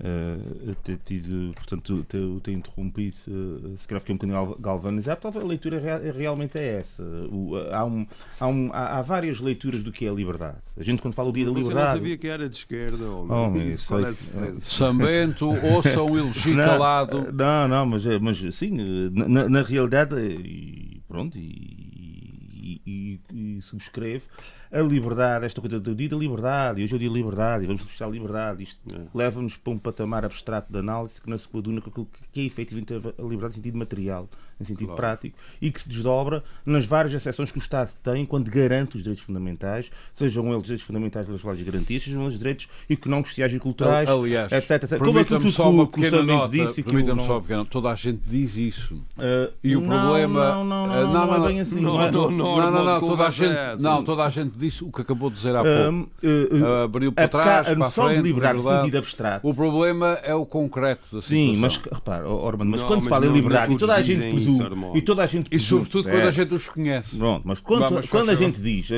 uh, 0.00 0.74
ter 0.82 0.98
tido, 1.04 1.52
portanto, 1.54 2.04
ter, 2.04 2.20
ter 2.42 2.52
interrompido, 2.52 3.16
uh, 3.28 3.76
se 3.76 3.86
calhar 3.86 4.00
fiquei 4.00 4.14
um 4.14 4.18
bocadinho 4.18 4.56
galvanizado, 4.58 5.20
talvez 5.20 5.44
a 5.44 5.48
leitura 5.48 5.80
realmente 6.12 6.58
é 6.58 6.80
essa. 6.80 7.02
O, 7.30 7.56
há, 7.72 7.84
um, 7.84 8.06
há, 8.38 8.46
um, 8.46 8.70
há, 8.72 8.98
há, 8.98 9.02
várias 9.02 9.40
leituras 9.40 9.82
do 9.82 9.92
que 9.92 10.06
é 10.06 10.08
a 10.08 10.12
liberdade. 10.12 10.58
A 10.76 10.82
gente, 10.82 11.00
quando 11.00 11.14
fala 11.14 11.30
o 11.30 11.32
dia 11.32 11.44
da 11.44 11.50
liberdade. 11.50 11.78
Você 11.78 11.86
não 11.86 11.92
sabia 11.94 12.16
que 12.16 12.28
era 12.28 12.48
de 12.48 12.56
esquerda, 12.56 13.04
ou 13.04 13.26
oh, 13.28 13.56
isso, 13.58 13.96
é 13.96 14.14
Sambento, 14.60 15.46
ouça 15.46 16.02
um 16.02 16.16
elogio 16.16 16.56
calado. 16.56 17.32
Não, 17.32 17.68
não, 17.68 17.86
mas, 17.86 18.04
mas 18.20 18.54
sim, 18.54 18.70
na, 19.10 19.48
na 19.48 19.62
realidade, 19.62 20.14
e 20.16 21.02
pronto, 21.08 21.38
e, 21.38 22.80
e, 22.86 23.20
e, 23.32 23.56
e 23.56 23.62
subscreve 23.62 24.24
a 24.70 24.80
liberdade, 24.80 25.46
esta 25.46 25.60
coisa 25.60 25.78
do 25.78 25.94
dia 25.94 26.08
da 26.08 26.16
liberdade, 26.16 26.80
e 26.80 26.84
hoje 26.84 26.92
é 26.92 26.96
o 26.96 26.98
dia 26.98 27.08
da 27.08 27.14
liberdade, 27.14 27.64
e 27.64 27.66
vamos 27.66 27.82
buscar 27.82 28.06
a 28.06 28.10
liberdade. 28.10 28.64
Isto 28.64 28.78
é. 28.94 29.00
leva-nos 29.14 29.56
para 29.56 29.72
um 29.72 29.78
patamar 29.78 30.24
abstrato 30.24 30.72
de 30.72 30.78
análise 30.78 31.20
que 31.20 31.28
não 31.28 31.38
se 31.38 31.48
coaduna 31.48 31.80
com 31.80 31.90
aquilo 31.90 32.08
que 32.32 32.40
é 32.40 32.44
efetivamente 32.44 32.92
a 32.94 33.22
liberdade 33.22 33.52
em 33.52 33.56
sentido 33.56 33.78
material, 33.78 34.28
em 34.60 34.64
sentido 34.64 34.86
claro. 34.86 35.00
prático, 35.00 35.38
e 35.60 35.70
que 35.70 35.80
se 35.80 35.88
desdobra 35.88 36.42
nas 36.64 36.86
várias 36.86 37.14
exceções 37.14 37.50
que 37.50 37.58
o 37.58 37.60
Estado 37.60 37.90
tem 38.02 38.24
quando 38.26 38.50
garante 38.50 38.96
os 38.96 39.02
direitos 39.02 39.24
fundamentais, 39.24 39.90
sejam 40.14 40.52
eles 40.52 40.62
direitos 40.62 40.86
fundamentais 40.86 41.26
pelas 41.26 41.42
quais 41.42 41.60
garantias, 41.62 42.02
sejam 42.02 42.22
eles 42.22 42.38
direitos 42.38 42.68
económicos, 42.88 43.30
sociais 43.30 43.52
e 43.52 43.58
culturais, 43.58 44.08
Aliás, 44.08 44.52
etc. 44.52 44.82
etc. 44.82 44.98
Como 44.98 45.18
é 45.18 45.24
que 45.24 45.30
tudo 45.30 45.50
só 45.50 45.70
uma 45.70 45.86
pequena 45.86 46.22
nota, 46.22 46.48
disse 46.48 46.82
que 46.82 47.02
não... 47.02 47.20
só 47.20 47.40
pequena, 47.40 47.64
toda 47.64 47.90
a 47.90 47.94
gente 47.94 48.22
diz 48.26 48.56
isso. 48.56 48.94
Uh, 48.94 49.52
e 49.62 49.76
o 49.76 49.80
não, 49.80 49.88
problema... 49.88 50.54
Não, 50.54 50.64
não, 50.64 50.86
não, 50.86 51.12
não, 51.12 51.26
não, 51.26 51.44
é 51.44 51.48
bem 51.48 51.60
assim. 51.60 51.80
Não, 51.80 51.98
não, 51.98 52.10
não, 52.10 52.30
não, 52.30 52.70
não, 52.70 52.84
não, 52.84 53.00
toda 53.00 53.26
a 53.26 53.30
gente, 53.30 53.56
é 53.56 53.76
não, 53.78 54.02
toda 54.02 54.24
a 54.24 54.28
gente 54.56 54.58
disse 54.58 54.84
o 54.84 54.90
que 54.90 55.02
acabou 55.02 55.28
de 55.28 55.36
dizer 55.36 55.54
há 55.54 55.62
pouco. 55.62 55.90
Um, 55.90 56.00
uh, 56.00 56.64
uh, 56.64 56.84
Abriu 56.84 57.12
para 57.12 57.28
trás, 57.28 57.68
a 57.68 57.74
noção 57.74 58.04
para 58.04 58.12
a 58.12 58.14
frente, 58.14 58.22
de 58.22 58.32
liberdade 58.32 58.58
de 58.58 58.64
sentido 58.64 58.98
abstrato. 58.98 59.48
O 59.48 59.54
problema 59.54 60.18
é 60.22 60.34
o 60.34 60.46
concreto 60.46 61.16
da 61.16 61.22
Sim, 61.22 61.56
mas 61.56 61.76
repara, 61.76 62.28
Orban, 62.28 62.64
mas 62.64 62.80
não, 62.80 62.88
quando 62.88 63.02
se 63.02 63.08
fala 63.08 63.26
em 63.26 63.32
liberdade 63.32 63.74
e 63.74 63.78
toda 63.78 63.94
a 63.94 64.02
gente 64.02 64.30
presume, 64.30 64.98
e 64.98 65.02
toda 65.02 65.22
a 65.22 65.26
gente 65.26 65.50
presume, 65.50 65.62
e 65.62 65.84
sobretudo 65.86 66.10
quando 66.10 66.26
a 66.26 66.30
gente 66.30 66.54
os 66.54 66.68
conhece. 66.68 67.16
Pronto, 67.16 67.42
mas 67.46 67.60
quando, 67.60 68.08
quando 68.08 68.30
a 68.30 68.34
gente 68.34 68.60
diz, 68.60 68.88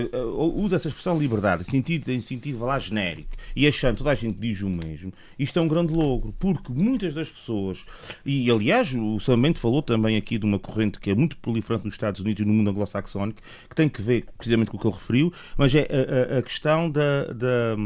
usa 0.55 0.77
essa 0.77 0.89
expressão 0.89 1.19
liberdade 1.19 1.63
em 1.63 1.71
sentido, 1.71 2.09
em 2.11 2.21
sentido 2.21 2.65
lá 2.65 2.79
genérico 2.79 3.31
e 3.55 3.67
achando 3.67 3.99
toda 3.99 4.11
a 4.11 4.15
gente 4.15 4.39
diz 4.39 4.61
o 4.61 4.69
mesmo, 4.69 5.13
isto 5.39 5.59
é 5.59 5.63
um 5.63 5.69
grande 5.69 5.93
logro, 5.93 6.35
porque 6.39 6.73
muitas 6.73 7.15
das 7.15 7.29
pessoas, 7.29 7.85
e 8.25 8.51
aliás 8.51 8.93
o 8.95 9.19
Samento 9.21 9.59
falou 9.59 9.83
também 9.83 10.17
aqui 10.17 10.39
de 10.39 10.45
uma 10.45 10.59
corrente 10.59 11.01
que 11.01 11.11
é 11.11 11.15
muito 11.15 11.37
proliferante 11.37 11.85
nos 11.85 11.95
Estados 11.95 12.21
Unidos 12.21 12.43
e 12.43 12.45
no 12.45 12.53
mundo 12.53 12.71
anglo-saxónico, 12.71 13.41
que 13.69 13.75
tem 13.75 13.89
que 13.89 14.01
ver 14.01 14.27
precisamente 14.37 14.71
com 14.71 14.77
o 14.77 14.81
que 14.81 14.87
ele 14.87 14.95
referiu, 14.95 15.33
mas 15.57 15.75
é 15.75 15.81
a, 15.81 16.35
a, 16.35 16.39
a 16.39 16.43
questão 16.43 16.91
da, 16.91 17.25
da, 17.27 17.77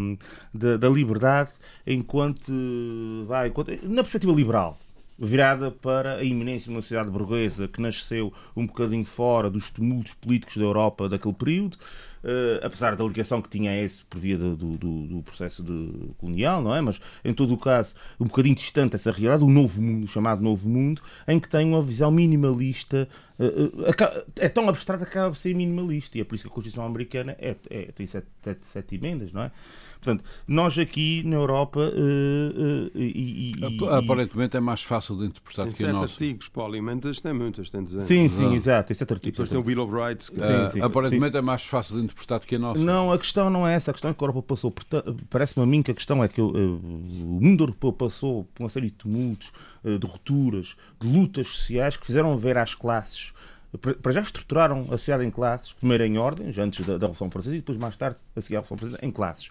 da, 0.53 0.77
da, 0.77 0.89
liberdade 0.89 1.51
enquanto, 1.87 2.53
vai, 3.27 3.49
enquanto, 3.49 3.71
na 3.83 4.03
perspectiva 4.03 4.33
liberal 4.33 4.79
virada 5.19 5.71
para 5.71 6.17
a 6.17 6.25
iminência 6.25 6.69
de 6.69 6.75
uma 6.75 6.83
sociedade 6.83 7.11
burguesa 7.11 7.69
que 7.69 7.81
nasceu 7.81 8.33
um 8.57 8.67
bocadinho 8.67 9.05
fora 9.05 9.49
dos 9.49 9.71
tumultos 9.71 10.15
políticos 10.15 10.57
da 10.57 10.65
Europa 10.65 11.09
daquele 11.09 11.35
período, 11.35 11.77
uh, 12.23 12.65
apesar 12.65 12.97
da 12.97 13.05
ligação 13.05 13.41
que 13.43 13.49
tinha 13.49 13.71
a 13.71 13.77
esse 13.77 14.05
por 14.05 14.19
via 14.19 14.37
do, 14.37 14.57
do, 14.57 14.77
do, 14.77 15.23
processo 15.23 15.63
de 15.63 16.15
colonial, 16.19 16.63
não 16.63 16.75
é? 16.75 16.81
Mas, 16.81 17.01
em 17.25 17.33
todo 17.33 17.55
o 17.55 17.59
caso, 17.59 17.95
um 18.19 18.27
bocadinho 18.27 18.55
distante 18.55 18.93
dessa 18.93 19.11
realidade, 19.11 19.45
o 19.45 19.51
novo 19.51 19.81
mundo, 19.81 20.05
o 20.05 20.09
chamado 20.09 20.43
novo 20.43 20.69
mundo, 20.69 21.03
em 21.27 21.39
que 21.39 21.49
tem 21.49 21.67
uma 21.69 21.83
visão 21.83 22.11
minimalista, 22.11 23.09
uh, 23.39 23.45
uh, 23.45 24.33
é 24.37 24.49
tão 24.49 24.69
abstrata 24.69 25.05
que 25.05 25.11
acaba 25.11 25.31
por 25.31 25.37
ser 25.37 25.55
minimalista, 25.55 26.19
e 26.19 26.21
é 26.21 26.25
por 26.25 26.35
isso 26.35 26.45
que 26.45 26.51
a 26.51 26.55
Constituição 26.55 26.85
Americana 26.85 27.37
é, 27.39 27.57
é 27.71 27.83
tem 27.93 28.07
sete, 28.07 28.27
sete, 28.43 28.67
sete 28.67 28.95
emendas, 28.95 29.33
não 29.33 29.43
é? 29.43 29.51
Portanto, 30.03 30.25
nós 30.49 30.77
aqui 30.81 31.23
na 31.25 31.37
Europa. 31.37 31.79
Uh, 31.79 32.89
uh, 32.89 32.99
e, 32.99 33.53
e, 33.53 33.89
Aparentemente 33.89 34.57
é 34.57 34.61
mais 34.61 34.83
fácil 34.83 35.17
de 35.17 35.27
interpretar 35.27 35.67
tem 35.67 35.75
que 35.75 35.85
a 35.85 35.93
nossa. 35.93 36.07
artigos, 36.07 36.49
Paulo, 36.49 36.75
e 36.75 36.81
tem 37.23 37.33
muitas, 37.33 37.71
tem 37.71 37.85
dezenas. 37.85 38.09
Sim, 38.09 38.29
sim, 38.29 38.53
exato, 38.55 38.89
tem 38.89 38.97
sete 38.97 39.13
artigos. 39.13 39.37
depois 39.37 39.49
tem 39.49 39.59
o 39.59 39.63
Bill 39.63 39.85
of 39.85 39.95
Rights. 39.95 40.29
Que... 40.29 40.41
Sim, 40.41 40.71
sim, 40.73 40.81
aparentemente 40.81 41.33
sim. 41.33 41.39
é 41.39 41.41
mais 41.41 41.63
fácil 41.63 41.97
de 41.99 42.03
interpretar 42.03 42.41
que 42.41 42.57
a 42.57 42.59
nossa. 42.59 42.81
Não, 42.81 43.13
a 43.13 43.19
questão 43.19 43.49
não 43.49 43.67
é 43.67 43.75
essa. 43.75 43.93
A 43.93 43.95
questão 43.95 44.11
é 44.11 44.15
que 44.15 44.25
a 44.25 44.27
Europa 44.27 44.43
passou. 44.43 44.75
Parece-me 45.31 45.63
a 45.63 45.67
mim 45.67 45.83
que 45.83 45.93
a 45.93 45.95
questão 45.95 46.23
é 46.25 46.27
que 46.27 46.41
uh, 46.41 46.51
o 46.51 47.39
mundo 47.41 47.63
europeu 47.63 47.93
passou 47.93 48.45
por 48.53 48.65
uma 48.65 48.69
série 48.69 48.87
de 48.87 48.95
tumultos, 48.95 49.53
de 49.85 50.07
rupturas, 50.07 50.75
de 51.01 51.07
lutas 51.07 51.47
sociais 51.47 51.97
que 51.97 52.05
fizeram 52.05 52.37
ver 52.37 52.59
às 52.59 52.75
classes 52.75 53.33
para 53.79 54.13
já 54.13 54.21
estruturaram 54.21 54.83
a 54.91 54.99
sociedade 54.99 55.25
em 55.25 55.31
classes, 55.31 55.73
primeiro 55.73 56.05
em 56.05 56.19
ordens, 56.19 56.59
antes 56.59 56.85
da, 56.85 56.99
da 56.99 57.07
Revolução 57.07 57.31
Francesa, 57.31 57.57
e 57.57 57.61
depois 57.61 57.79
mais 57.79 57.97
tarde, 57.97 58.19
a 58.37 58.41
seguir 58.41 58.57
à 58.57 58.61
Revolução 58.61 58.77
Francesa, 58.77 58.99
em 59.03 59.11
classes 59.11 59.51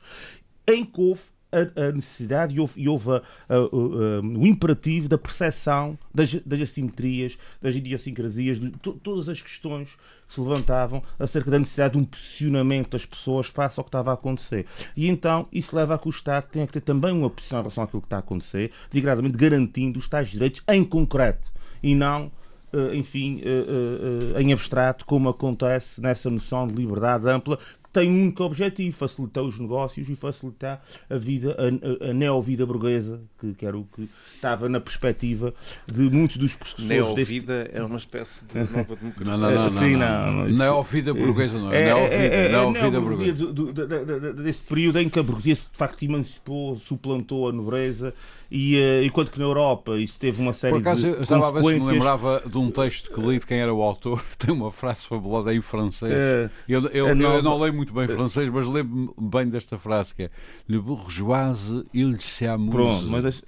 em 0.68 0.86
que 0.86 1.02
houve 1.02 1.22
a, 1.52 1.88
a 1.88 1.92
necessidade 1.92 2.56
e 2.56 2.60
houve, 2.60 2.82
e 2.82 2.88
houve 2.88 3.12
a, 3.12 3.22
a, 3.50 4.22
o 4.22 4.48
imperativo 4.48 5.10
da 5.10 5.18
percepção 5.18 5.98
das, 6.14 6.34
das 6.34 6.62
assimetrias, 6.62 7.38
das 7.62 7.76
idiosincrasias, 7.76 8.60
de 8.60 8.72
to, 8.72 8.94
todas 8.94 9.28
as 9.28 9.42
questões 9.42 9.98
que 10.28 10.34
se 10.34 10.40
levantavam 10.40 11.04
acerca 11.20 11.52
da 11.52 11.60
necessidade 11.60 11.94
de 11.94 12.00
um 12.00 12.06
posicionamento 12.06 12.92
das 12.92 13.06
pessoas 13.06 13.48
face 13.48 13.80
ao 13.80 13.84
que 13.84 13.90
estava 13.90 14.12
a 14.12 14.14
acontecer. 14.14 14.66
E 14.96 15.08
então 15.08 15.46
isso 15.52 15.76
leva 15.76 15.96
a 15.96 15.98
que 15.98 16.08
o 16.08 16.10
Estado 16.12 16.48
tenha 16.50 16.66
que 16.66 16.74
ter 16.74 16.82
também 16.82 17.12
uma 17.12 17.30
posição 17.30 17.60
em 17.60 17.64
relação 17.64 17.84
àquilo 17.84 18.02
que 18.02 18.08
está 18.08 18.18
a 18.18 18.22
acontecer, 18.22 18.72
desgradamente 18.90 19.38
garantindo 19.38 20.00
os 20.00 20.08
tais 20.08 20.30
direitos 20.30 20.62
em 20.70 20.84
concreto 20.86 21.52
e 21.84 21.94
não 21.94 22.32
eh, 22.74 22.96
enfim, 22.96 23.42
eh, 23.44 24.36
eh, 24.38 24.42
em 24.42 24.54
abstrato, 24.54 25.06
como 25.06 25.28
acontece 25.28 26.00
nessa 26.00 26.30
noção 26.30 26.66
de 26.66 26.74
liberdade 26.74 27.28
ampla, 27.28 27.60
tem 27.92 28.10
um 28.10 28.24
único 28.24 28.44
objetivo, 28.44 28.96
facilitar 28.96 29.44
os 29.44 29.60
negócios 29.60 30.08
e 30.10 30.16
facilitar 30.16 30.82
a 31.10 31.18
vida, 31.18 31.56
a, 31.58 32.10
a 32.10 32.14
neo-vida 32.14 32.66
burguesa, 32.66 33.22
que, 33.40 33.54
que, 33.54 33.66
era 33.66 33.78
o 33.78 33.84
que 33.84 34.10
estava 34.36 34.70
na 34.70 34.80
perspectiva 34.80 35.54
de 35.86 36.02
muitos 36.10 36.38
dos 36.38 36.54
professores. 36.54 36.88
Neo-vida 36.88 37.64
desse... 37.66 37.78
é 37.78 37.84
uma 37.84 37.98
espécie 37.98 38.46
de 38.46 38.60
nova 38.60 38.96
democracia. 38.96 39.26
Não, 39.26 39.38
não, 39.38 39.72
não. 39.72 39.82
Sim, 39.82 39.96
não, 39.96 40.32
não, 40.32 40.46
Neo-vida 40.46 41.14
burguesa 41.14 41.58
não 41.58 41.72
é. 41.72 41.82
É, 41.82 41.94
neo-vida, 41.94 42.16
é, 42.16 42.46
é, 42.46 42.50
neo-vida 42.50 42.98
é 42.98 43.00
burguesa. 43.00 43.46
Do, 43.46 43.54
do, 43.54 43.74
do, 43.74 44.34
desse 44.44 44.62
período 44.62 45.00
em 45.00 45.10
que 45.10 45.20
a 45.20 45.24
burguesia 45.24 45.56
de 45.56 45.78
facto 45.78 46.04
emancipou, 46.04 46.78
suplantou 46.78 47.50
a 47.50 47.52
nobreza 47.52 48.14
e 48.52 48.76
uh, 48.76 49.06
enquanto 49.06 49.32
que 49.32 49.40
na 49.40 49.46
Europa 49.46 49.98
isso 49.98 50.20
teve 50.20 50.42
uma 50.42 50.52
série 50.52 50.74
Por 50.74 50.82
acaso, 50.82 51.04
de 51.04 51.08
eu 51.08 51.22
estava 51.22 51.48
a 51.48 51.52
ver 51.52 51.64
se 51.64 51.80
me 51.80 51.92
lembrava 51.92 52.44
de 52.46 52.58
um 52.58 52.70
texto 52.70 53.10
que 53.10 53.22
li 53.22 53.40
de 53.40 53.48
quem 53.48 53.60
era 53.60 53.74
o 53.74 53.82
autor, 53.82 54.22
tem 54.38 54.54
uma 54.54 54.74
frase 54.74 55.08
fabulosa 55.08 55.54
em 55.54 55.62
francês. 55.62 56.12
Uh, 56.12 56.52
eu, 56.68 56.82
eu, 56.88 57.08
eu, 57.08 57.18
eu, 57.18 57.42
não 57.42 57.58
leio 57.58 57.74
muito 57.74 57.81
bem 57.90 58.08
francês, 58.08 58.50
mas 58.50 58.66
lembro 58.66 59.14
bem 59.18 59.48
desta 59.48 59.78
frase 59.78 60.14
que 60.14 60.24
é 60.24 60.30
Le 60.68 60.80
bourgeoise, 60.80 61.86
il 61.94 62.20
se 62.20 62.46
amuse. 62.46 62.72
Pronto, 62.72 63.08
mas, 63.08 63.40
uh, 63.40 63.44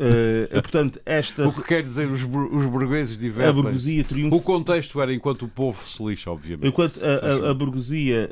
portanto, 0.53 0.99
esta... 1.05 1.47
o 1.47 1.53
que 1.53 1.61
quer 1.63 1.83
dizer 1.83 2.09
os, 2.09 2.23
os 2.23 2.65
burgueses 2.65 3.17
divertem. 3.17 3.49
A 3.51 3.53
burguesia 3.53 4.03
triunfa... 4.03 4.35
O 4.35 4.41
contexto 4.41 5.01
era 5.01 5.13
enquanto 5.13 5.43
o 5.43 5.47
povo 5.47 5.87
se 5.87 6.03
lixa, 6.03 6.31
obviamente. 6.31 6.67
Enquanto 6.67 6.99
a, 7.03 7.47
a, 7.47 7.51
a 7.51 7.53
burguesia, 7.53 8.31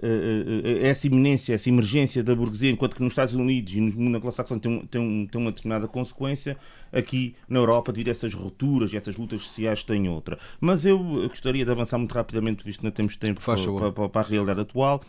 essa 0.81 1.07
iminência, 1.07 1.53
essa 1.53 1.69
emergência 1.69 2.23
da 2.23 2.35
burguesia, 2.35 2.71
enquanto 2.71 2.95
que 2.95 3.03
nos 3.03 3.13
Estados 3.13 3.33
Unidos 3.33 3.73
e 3.73 3.81
no 3.81 3.91
mundo 3.93 4.17
anglo-saxónico 4.17 4.67
tem, 4.67 4.79
tem, 4.87 5.27
tem 5.27 5.41
uma 5.41 5.51
determinada 5.51 5.87
consequência, 5.87 6.57
aqui 6.91 7.35
na 7.47 7.59
Europa, 7.59 7.91
devido 7.91 8.09
a 8.09 8.11
essas 8.11 8.33
rupturas 8.33 8.93
e 8.93 8.97
essas 8.97 9.15
lutas 9.15 9.41
sociais, 9.41 9.83
tem 9.83 10.07
outra. 10.09 10.37
Mas 10.59 10.85
eu 10.85 10.99
gostaria 11.29 11.63
de 11.63 11.71
avançar 11.71 11.97
muito 11.97 12.13
rapidamente, 12.13 12.63
visto 12.63 12.79
que 12.79 12.85
não 12.85 12.91
temos 12.91 13.15
tempo 13.15 13.41
para, 13.41 13.91
para, 13.91 14.09
para, 14.09 14.21
a 14.21 14.23
realidade 14.23 14.61
atual. 14.61 15.01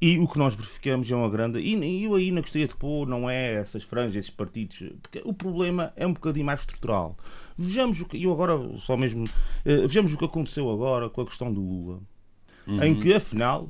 E 0.00 0.18
o 0.18 0.28
que 0.28 0.38
nós 0.38 0.54
verificamos 0.54 1.10
é 1.10 1.16
uma 1.16 1.28
grande. 1.28 1.58
E 1.58 2.04
eu 2.04 2.14
aí 2.14 2.30
não 2.30 2.40
gostaria 2.40 2.68
de 2.68 2.76
pôr, 2.76 3.06
não 3.06 3.28
é 3.28 3.54
essas 3.54 3.82
franjas, 3.82 4.14
esses 4.14 4.30
partidos, 4.30 4.78
porque 5.02 5.20
o 5.24 5.34
problema 5.34 5.92
é 5.96 6.06
um 6.06 6.12
bocadinho 6.12 6.46
mais 6.46 6.60
estrutural. 6.60 7.16
Vejamos 7.56 8.00
o 8.00 8.06
que. 8.06 8.22
Eu 8.22 8.32
agora, 8.32 8.54
só 8.80 8.96
mesmo. 8.96 9.24
Eh, 9.64 9.80
vejamos 9.82 10.12
o 10.12 10.16
que 10.16 10.24
aconteceu 10.24 10.70
agora 10.70 11.08
com 11.10 11.20
a 11.20 11.26
questão 11.26 11.52
do 11.52 11.60
Lula. 11.60 12.00
Uhum. 12.64 12.82
Em 12.84 12.94
que, 13.00 13.12
afinal, 13.12 13.68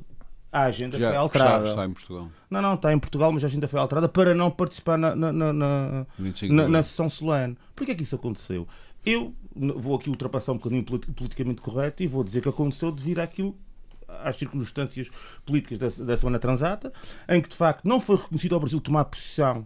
a 0.51 0.63
agenda 0.63 0.99
Já, 0.99 1.09
foi 1.09 1.17
alterada. 1.17 1.57
Está, 1.57 1.69
está, 1.69 1.85
em 1.85 1.93
Portugal. 1.93 2.29
Não, 2.49 2.61
não, 2.61 2.73
está 2.75 2.93
em 2.93 2.99
Portugal, 2.99 3.31
mas 3.31 3.43
a 3.43 3.47
agenda 3.47 3.67
foi 3.67 3.79
alterada 3.79 4.07
para 4.07 4.35
não 4.35 4.51
participar 4.51 4.97
na, 4.97 5.15
na, 5.15 5.31
na, 5.31 5.53
na, 5.53 6.67
na 6.67 6.83
sessão 6.83 7.09
solene. 7.09 7.57
Porquê 7.75 7.93
é 7.93 7.95
que 7.95 8.03
isso 8.03 8.15
aconteceu? 8.15 8.67
Eu 9.03 9.33
vou 9.55 9.95
aqui 9.95 10.09
ultrapassar 10.09 10.51
um 10.51 10.57
bocadinho 10.57 10.83
politicamente 10.83 11.61
correto 11.61 12.03
e 12.03 12.07
vou 12.07 12.23
dizer 12.23 12.41
que 12.41 12.49
aconteceu 12.49 12.91
devido 12.91 13.19
àquilo 13.19 13.55
às 14.23 14.35
circunstâncias 14.35 15.09
políticas 15.45 15.77
da, 15.77 16.05
da 16.05 16.17
semana 16.17 16.39
transata, 16.39 16.91
em 17.27 17.41
que 17.41 17.49
de 17.49 17.55
facto 17.55 17.85
não 17.85 17.99
foi 17.99 18.17
reconhecido 18.17 18.53
ao 18.53 18.59
Brasil 18.59 18.79
tomar 18.79 19.05
posição 19.05 19.65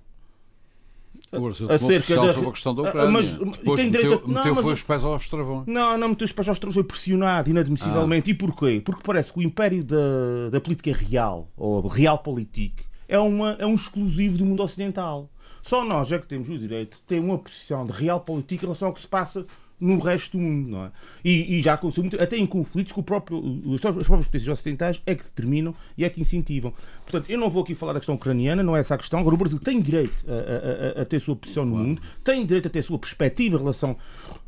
acerca 1.70 2.16
da 2.16 2.34
sobre 2.34 2.50
a 2.50 2.52
questão 2.52 2.76
da 2.76 2.82
Ucrânia. 2.84 3.12
Mas, 3.12 3.34
Depois 3.34 3.80
tem 3.80 3.90
direito 3.90 4.12
meteu, 4.12 4.26
a... 4.26 4.28
não, 4.28 4.44
meteu 4.44 4.56
mas... 4.56 4.66
os 4.66 4.84
pés 4.84 5.04
aos 5.04 5.30
travões. 5.30 5.68
Não, 5.68 5.98
não 5.98 6.10
meteu 6.10 6.26
os 6.26 6.32
pés 6.32 6.50
aos 6.50 6.60
travões, 6.60 6.76
foi 6.76 6.84
pressionado 6.84 7.50
inadmissivelmente. 7.50 8.30
Ah. 8.30 8.34
E 8.34 8.38
porquê? 8.38 8.82
Porque 8.84 9.02
parece 9.04 9.32
que 9.32 9.40
o 9.40 9.42
império 9.42 9.84
da, 9.84 10.50
da 10.52 10.62
política 10.62 10.94
real, 10.94 11.48
ou 11.58 11.88
realpolitik, 11.88 12.84
é, 13.08 13.18
uma, 13.18 13.56
é 13.60 13.66
um 13.66 13.76
exclusivo 13.76 14.38
do 14.38 14.46
mundo 14.46 14.64
ocidental. 14.64 15.30
Só 15.62 15.86
nós 15.86 16.12
é 16.12 16.20
que 16.20 16.28
temos 16.28 16.50
o 16.50 16.58
direito 16.58 16.98
de 16.98 17.04
ter 17.04 17.20
uma 17.20 17.38
posição 17.38 17.86
de 17.86 17.94
realpolitik 17.94 18.62
em 18.62 18.66
relação 18.66 18.90
ao 18.90 18.94
que 18.94 19.00
se 19.00 19.08
passa 19.08 19.46
no 19.80 20.00
resto 20.00 20.38
do 20.38 20.44
mundo, 20.44 20.70
não 20.70 20.86
é? 20.86 20.92
E, 21.24 21.56
e 21.56 21.62
já 21.62 21.74
aconteceu 21.74 22.04
muito, 22.04 22.22
até 22.22 22.38
em 22.38 22.46
conflitos 22.46 22.94
que 22.94 23.00
o 23.00 23.04
próprio, 23.04 23.38
os, 23.38 23.82
os 23.84 24.08
próprios 24.08 24.28
países 24.28 24.48
ocidentais 24.48 25.02
é 25.06 25.14
que 25.14 25.24
determinam 25.24 25.76
e 25.98 26.06
é 26.06 26.10
que 26.10 26.22
incentivam. 26.22 26.74
Portanto, 27.04 27.30
eu 27.30 27.38
não 27.38 27.50
vou 27.50 27.64
aqui 27.64 27.76
falar 27.76 27.94
da 27.94 28.00
questão 28.00 28.16
ucraniana, 28.16 28.64
não 28.64 28.76
é 28.76 28.80
essa 28.80 28.96
a 28.96 28.98
questão. 28.98 29.20
Agora, 29.20 29.36
o 29.36 29.38
Brasil 29.38 29.60
tem 29.60 29.82
direito 29.82 30.26
a, 30.28 31.00
a, 31.00 31.02
a 31.02 31.06
ter 31.06 31.20
sua 31.20 31.36
posição 31.36 31.66
no 31.66 31.76
mundo, 31.76 32.02
tem 32.24 32.46
direito 32.46 32.68
a 32.68 32.72
ter 32.72 32.82
sua 32.82 32.98
perspectiva 32.98 33.56
em 33.56 33.60
relação 33.60 33.98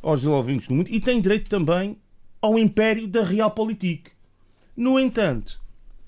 aos 0.02 0.22
desenvolvimentos 0.22 0.70
no 0.70 0.78
mundo 0.78 0.90
e 0.90 1.00
tem 1.00 1.20
direito 1.20 1.50
também 1.50 1.98
ao 2.42 2.58
império 2.58 3.08
da 3.08 3.24
realpolitik. 3.24 4.12
No 4.78 5.00
entanto, 5.00 5.60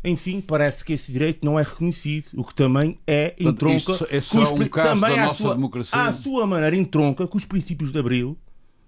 enfim, 0.04 0.40
parece 0.40 0.86
que 0.86 0.94
esse 0.94 1.12
direito 1.12 1.46
não 1.46 1.60
é 1.60 1.64
reconhecido, 1.64 2.28
o 2.36 2.44
que 2.44 2.54
também 2.54 2.98
é 3.08 3.36
entronca 3.40 3.98
Portanto, 3.98 4.08
é 4.12 4.20
um 4.50 4.68
também 4.68 5.20
à 5.20 5.30
sua, 5.30 5.58
à 5.92 6.12
sua 6.14 6.48
maneira 6.48 6.76
entronca 6.76 7.28
com 7.28 7.38
os 7.38 7.46
princípios 7.46 7.92
de 7.92 8.00
Abril 8.00 8.38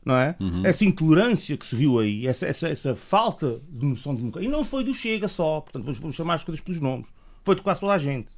não 0.04 0.16
é? 0.16 0.36
Uhum. 0.40 0.66
Essa 0.66 0.86
intolerância 0.86 1.58
que 1.58 1.66
se 1.66 1.76
viu 1.76 2.00
aí, 2.00 2.26
essa, 2.26 2.46
essa, 2.46 2.68
essa 2.68 2.96
falta 2.96 3.62
de 3.70 3.86
noção 3.86 4.14
de 4.14 4.22
democracia. 4.22 4.48
E 4.48 4.52
não 4.52 4.64
foi 4.64 4.84
do 4.84 4.94
Chega 4.94 5.28
só, 5.28 5.62
portanto, 5.62 5.84
vamos, 5.84 6.00
vamos 6.00 6.16
chamar 6.16 6.36
as 6.36 6.44
coisas 6.44 6.64
pelos 6.64 6.82
nomes. 6.82 7.08
Foi 7.44 7.56
de 7.56 7.62
quase 7.62 7.80
toda 7.80 7.94
a 7.94 8.00
gente. 8.00 8.30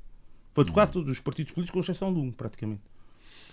Foi 0.53 0.65
de 0.65 0.71
quase 0.71 0.89
uhum. 0.89 0.93
todos 0.93 1.11
os 1.11 1.19
partidos 1.19 1.51
políticos, 1.51 1.73
com 1.73 1.79
exceção 1.79 2.13
de 2.13 2.19
um, 2.19 2.31
praticamente. 2.31 2.81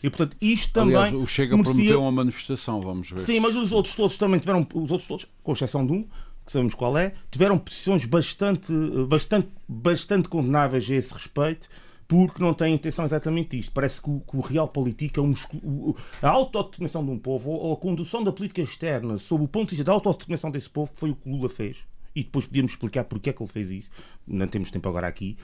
E 0.02 0.08
portanto, 0.08 0.36
isto 0.40 0.72
também. 0.72 0.96
Aliás, 0.96 1.14
o 1.14 1.26
Chega 1.26 1.56
merecia... 1.56 1.74
prometeu 1.74 2.00
uma 2.00 2.12
manifestação, 2.12 2.80
vamos 2.80 3.10
ver. 3.10 3.20
Sim, 3.20 3.40
mas 3.40 3.56
os 3.56 3.72
outros 3.72 3.94
todos 3.94 4.16
também 4.16 4.38
tiveram, 4.38 4.66
os 4.74 4.90
outros 4.90 5.08
todos, 5.08 5.26
com 5.42 5.52
exceção 5.52 5.86
de 5.86 5.92
um, 5.92 6.02
que 6.44 6.52
sabemos 6.52 6.74
qual 6.74 6.96
é, 6.96 7.14
tiveram 7.30 7.58
posições 7.58 8.04
bastante, 8.04 8.72
bastante, 9.08 9.48
bastante 9.68 10.28
condenáveis 10.28 10.90
a 10.90 10.94
esse 10.94 11.12
respeito 11.12 11.68
porque 12.08 12.42
não 12.42 12.54
tem 12.54 12.74
intenção 12.74 13.04
exatamente 13.04 13.58
isto. 13.58 13.70
Parece 13.70 14.00
que 14.00 14.08
o, 14.08 14.20
que 14.20 14.36
o 14.36 14.40
real 14.40 14.66
político 14.66 15.20
é 15.20 16.26
a 16.26 16.30
autodeterminação 16.30 17.04
de 17.04 17.10
um 17.10 17.18
povo 17.18 17.50
ou 17.50 17.74
a 17.74 17.76
condução 17.76 18.24
da 18.24 18.32
política 18.32 18.62
externa 18.62 19.18
sob 19.18 19.44
o 19.44 19.48
ponto 19.48 19.68
de 19.68 19.76
vista 19.76 19.84
da 19.84 19.92
autodeterminação 19.92 20.50
desse 20.50 20.70
povo 20.70 20.90
foi 20.94 21.10
o 21.10 21.14
que 21.14 21.28
Lula 21.28 21.50
fez 21.50 21.76
e 22.16 22.24
depois 22.24 22.46
podíamos 22.46 22.72
explicar 22.72 23.04
porque 23.04 23.30
é 23.30 23.32
que 23.32 23.42
ele 23.42 23.50
fez 23.50 23.70
isso, 23.70 23.90
não 24.26 24.48
temos 24.48 24.70
tempo 24.70 24.88
agora 24.88 25.06
aqui, 25.06 25.36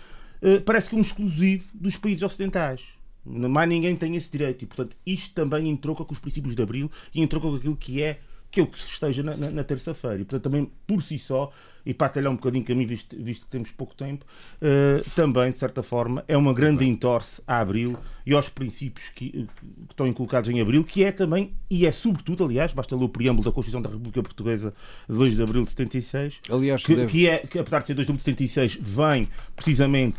uh, 0.42 0.60
parece 0.62 0.88
que 0.88 0.96
é 0.96 0.98
um 0.98 1.02
exclusivo 1.02 1.68
dos 1.74 1.96
países 1.96 2.22
ocidentais. 2.22 2.82
Mais 3.24 3.68
ninguém 3.68 3.96
tem 3.96 4.16
esse 4.16 4.30
direito 4.30 4.62
e, 4.62 4.66
portanto, 4.66 4.96
isto 5.06 5.32
também 5.32 5.68
entrouca 5.70 6.04
com 6.04 6.12
os 6.12 6.18
princípios 6.18 6.54
de 6.54 6.62
Abril 6.62 6.90
e 7.14 7.22
entrouca 7.22 7.48
com 7.48 7.54
aquilo 7.54 7.76
que 7.76 8.02
é 8.02 8.20
que 8.54 8.60
é 8.60 8.62
o 8.62 8.68
que 8.68 8.80
se 8.80 8.88
esteja 8.88 9.20
na, 9.20 9.36
na, 9.36 9.50
na 9.50 9.64
terça-feira. 9.64 10.22
E, 10.22 10.24
portanto, 10.24 10.44
também 10.44 10.70
por 10.86 11.02
si 11.02 11.18
só, 11.18 11.50
e 11.84 11.92
para 11.92 12.06
atalhar 12.06 12.30
um 12.30 12.36
bocadinho 12.36 12.64
caminho, 12.64 12.86
visto, 12.86 13.16
visto 13.20 13.46
que 13.46 13.50
temos 13.50 13.72
pouco 13.72 13.96
tempo, 13.96 14.24
uh, 14.62 15.10
também, 15.16 15.50
de 15.50 15.58
certa 15.58 15.82
forma, 15.82 16.24
é 16.28 16.36
uma 16.36 16.54
grande 16.54 16.86
entorse 16.86 17.42
a 17.48 17.58
Abril 17.58 17.96
e 18.24 18.32
aos 18.32 18.48
princípios 18.48 19.08
que, 19.08 19.30
que, 19.30 19.48
estão 19.90 20.12
colocados 20.12 20.48
em 20.48 20.60
Abril, 20.60 20.84
que 20.84 21.02
é 21.02 21.10
também, 21.10 21.52
e 21.68 21.84
é 21.84 21.90
sobretudo, 21.90 22.44
aliás, 22.44 22.72
basta 22.72 22.94
ler 22.94 23.02
o 23.02 23.08
preâmbulo 23.08 23.44
da 23.44 23.50
Constituição 23.50 23.82
da 23.82 23.88
República 23.88 24.22
Portuguesa 24.22 24.72
de 25.08 25.18
2 25.18 25.34
de 25.34 25.42
Abril 25.42 25.64
de 25.64 25.70
76, 25.70 26.40
aliás, 26.48 26.84
que, 26.84 26.94
deve... 26.94 27.10
que, 27.10 27.26
é, 27.26 27.38
que 27.38 27.58
apesar 27.58 27.80
de 27.80 27.86
ser 27.86 27.94
2 27.94 28.06
de 28.06 28.12
abril 28.12 28.18
de 28.18 28.24
76, 28.24 28.78
vem 28.80 29.28
precisamente 29.56 30.16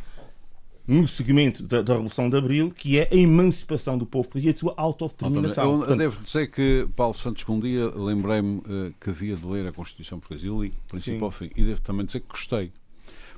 no 0.87 1.07
segmento 1.07 1.63
da, 1.63 1.81
da, 1.81 1.93
Revolução 1.93 2.29
de 2.29 2.37
Abril, 2.37 2.71
que 2.71 2.99
é 2.99 3.09
a 3.11 3.15
emancipação 3.15 3.97
do 3.97 4.05
povo 4.05 4.29
e 4.35 4.49
a 4.49 4.55
sua 4.55 4.73
autodeterminação. 4.77 5.81
Eu, 5.81 5.89
eu 5.89 5.95
devo 5.95 6.21
dizer 6.23 6.47
que 6.51 6.87
Paulo 6.95 7.15
Santos, 7.15 7.43
um 7.47 7.59
dia 7.59 7.87
lembrei-me 7.95 8.59
uh, 8.59 8.93
que 8.99 9.09
havia 9.09 9.35
de 9.35 9.45
ler 9.45 9.67
a 9.67 9.71
Constituição 9.71 10.19
portuguesa 10.19 10.47
e 10.47 10.59
li, 10.59 10.73
princípio 10.87 11.25
ao 11.25 11.31
fim, 11.31 11.49
e 11.55 11.63
devo 11.63 11.81
também 11.81 12.05
dizer 12.05 12.19
que 12.19 12.27
gostei. 12.27 12.71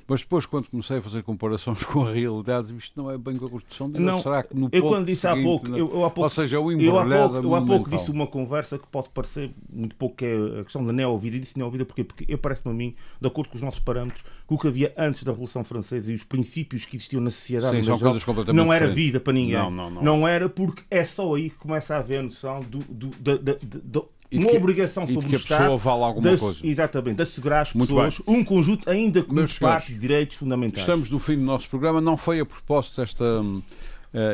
Mas 0.08 0.20
depois, 0.20 0.46
quando 0.46 0.70
comecei 0.70 0.96
a 0.96 1.02
fazer 1.02 1.22
comparações 1.22 1.84
com 1.86 2.06
a 2.06 2.12
realidade, 2.12 2.74
isto 2.74 3.00
não 3.00 3.10
é 3.10 3.18
bem 3.18 3.36
com 3.36 3.44
a 3.44 3.50
Constituição 3.50 3.90
de 3.90 4.00
não, 4.00 4.22
será 4.22 4.42
que 4.42 4.56
no 4.56 4.70
eu 4.72 4.82
quando 4.82 5.04
disse 5.04 5.20
seguinte, 5.20 5.40
há 5.40 5.44
pouco, 5.44 5.68
eu, 5.68 5.76
eu 5.76 6.04
há 6.04 6.10
pouco, 6.10 6.22
ou 6.22 6.30
seja, 6.30 6.58
o 6.58 6.72
eu 6.72 6.98
há 6.98 7.06
pouco, 7.06 7.36
eu 7.36 7.54
há 7.54 7.62
pouco 7.62 7.90
disse 7.90 8.10
uma 8.10 8.26
conversa 8.26 8.78
que 8.78 8.86
pode 8.86 9.10
parecer 9.10 9.50
muito 9.70 9.94
pouco 9.96 10.16
que 10.16 10.24
é 10.24 10.60
a 10.60 10.64
questão 10.64 10.82
da 10.84 10.94
neo-vida, 10.94 11.36
e 11.36 11.40
disse 11.40 11.58
neo-vida 11.58 11.84
porque, 11.84 12.04
porque 12.04 12.24
eu 12.26 12.38
parece-me 12.38 12.72
a 12.72 12.74
mim, 12.74 12.94
de 13.20 13.28
acordo 13.28 13.50
com 13.50 13.56
os 13.56 13.62
nossos 13.62 13.80
parâmetros, 13.80 14.22
que 14.22 14.54
o 14.54 14.56
que 14.56 14.66
havia 14.66 14.94
antes 14.96 15.22
da 15.22 15.30
Revolução 15.30 15.62
Francesa 15.62 16.10
e 16.10 16.14
os 16.14 16.24
princípios 16.24 16.86
que 16.86 16.96
existiam 16.96 17.20
na 17.20 17.30
sociedade 17.30 17.76
Sim, 17.76 17.82
geral, 17.82 18.14
não 18.54 18.72
era 18.72 18.88
vida 18.88 19.20
para 19.20 19.34
ninguém. 19.34 19.58
Não, 19.58 19.70
não, 19.70 19.90
não. 19.90 20.02
não 20.02 20.28
era 20.28 20.48
porque 20.48 20.82
é 20.90 21.04
só 21.04 21.34
aí 21.34 21.50
que 21.50 21.56
começa 21.56 21.94
a 21.94 21.98
haver 21.98 22.20
a 22.20 22.22
noção 22.22 22.60
do, 22.60 22.78
do, 22.78 23.10
e 23.10 24.08
uma 24.32 24.50
que, 24.50 24.56
obrigação 24.56 25.06
sobre 25.06 25.34
o 25.34 25.38
Estado 25.38 25.78
de. 26.20 26.60
Exatamente, 26.62 27.16
de 27.16 27.22
assegurar 27.22 27.62
às 27.62 27.72
pessoas 27.72 28.20
um 28.26 28.44
conjunto 28.44 28.88
ainda 28.90 29.22
com 29.22 29.34
parte 29.60 29.92
de 29.92 29.98
direitos 29.98 30.36
fundamentais. 30.36 30.80
Estamos 30.80 31.10
no 31.10 31.18
fim 31.18 31.36
do 31.36 31.42
nosso 31.42 31.68
programa. 31.68 32.00
Não 32.00 32.16
foi 32.16 32.40
a 32.40 32.46
propósito 32.46 33.00
desta, 33.00 33.24
uh, 33.24 33.62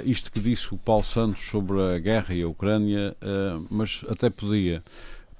isto 0.04 0.32
que 0.32 0.40
disse 0.40 0.74
o 0.74 0.76
Paulo 0.76 1.04
Santos 1.04 1.44
sobre 1.44 1.80
a 1.80 1.98
guerra 1.98 2.34
e 2.34 2.42
a 2.42 2.48
Ucrânia, 2.48 3.16
uh, 3.22 3.64
mas 3.70 4.04
até 4.08 4.28
podia 4.30 4.82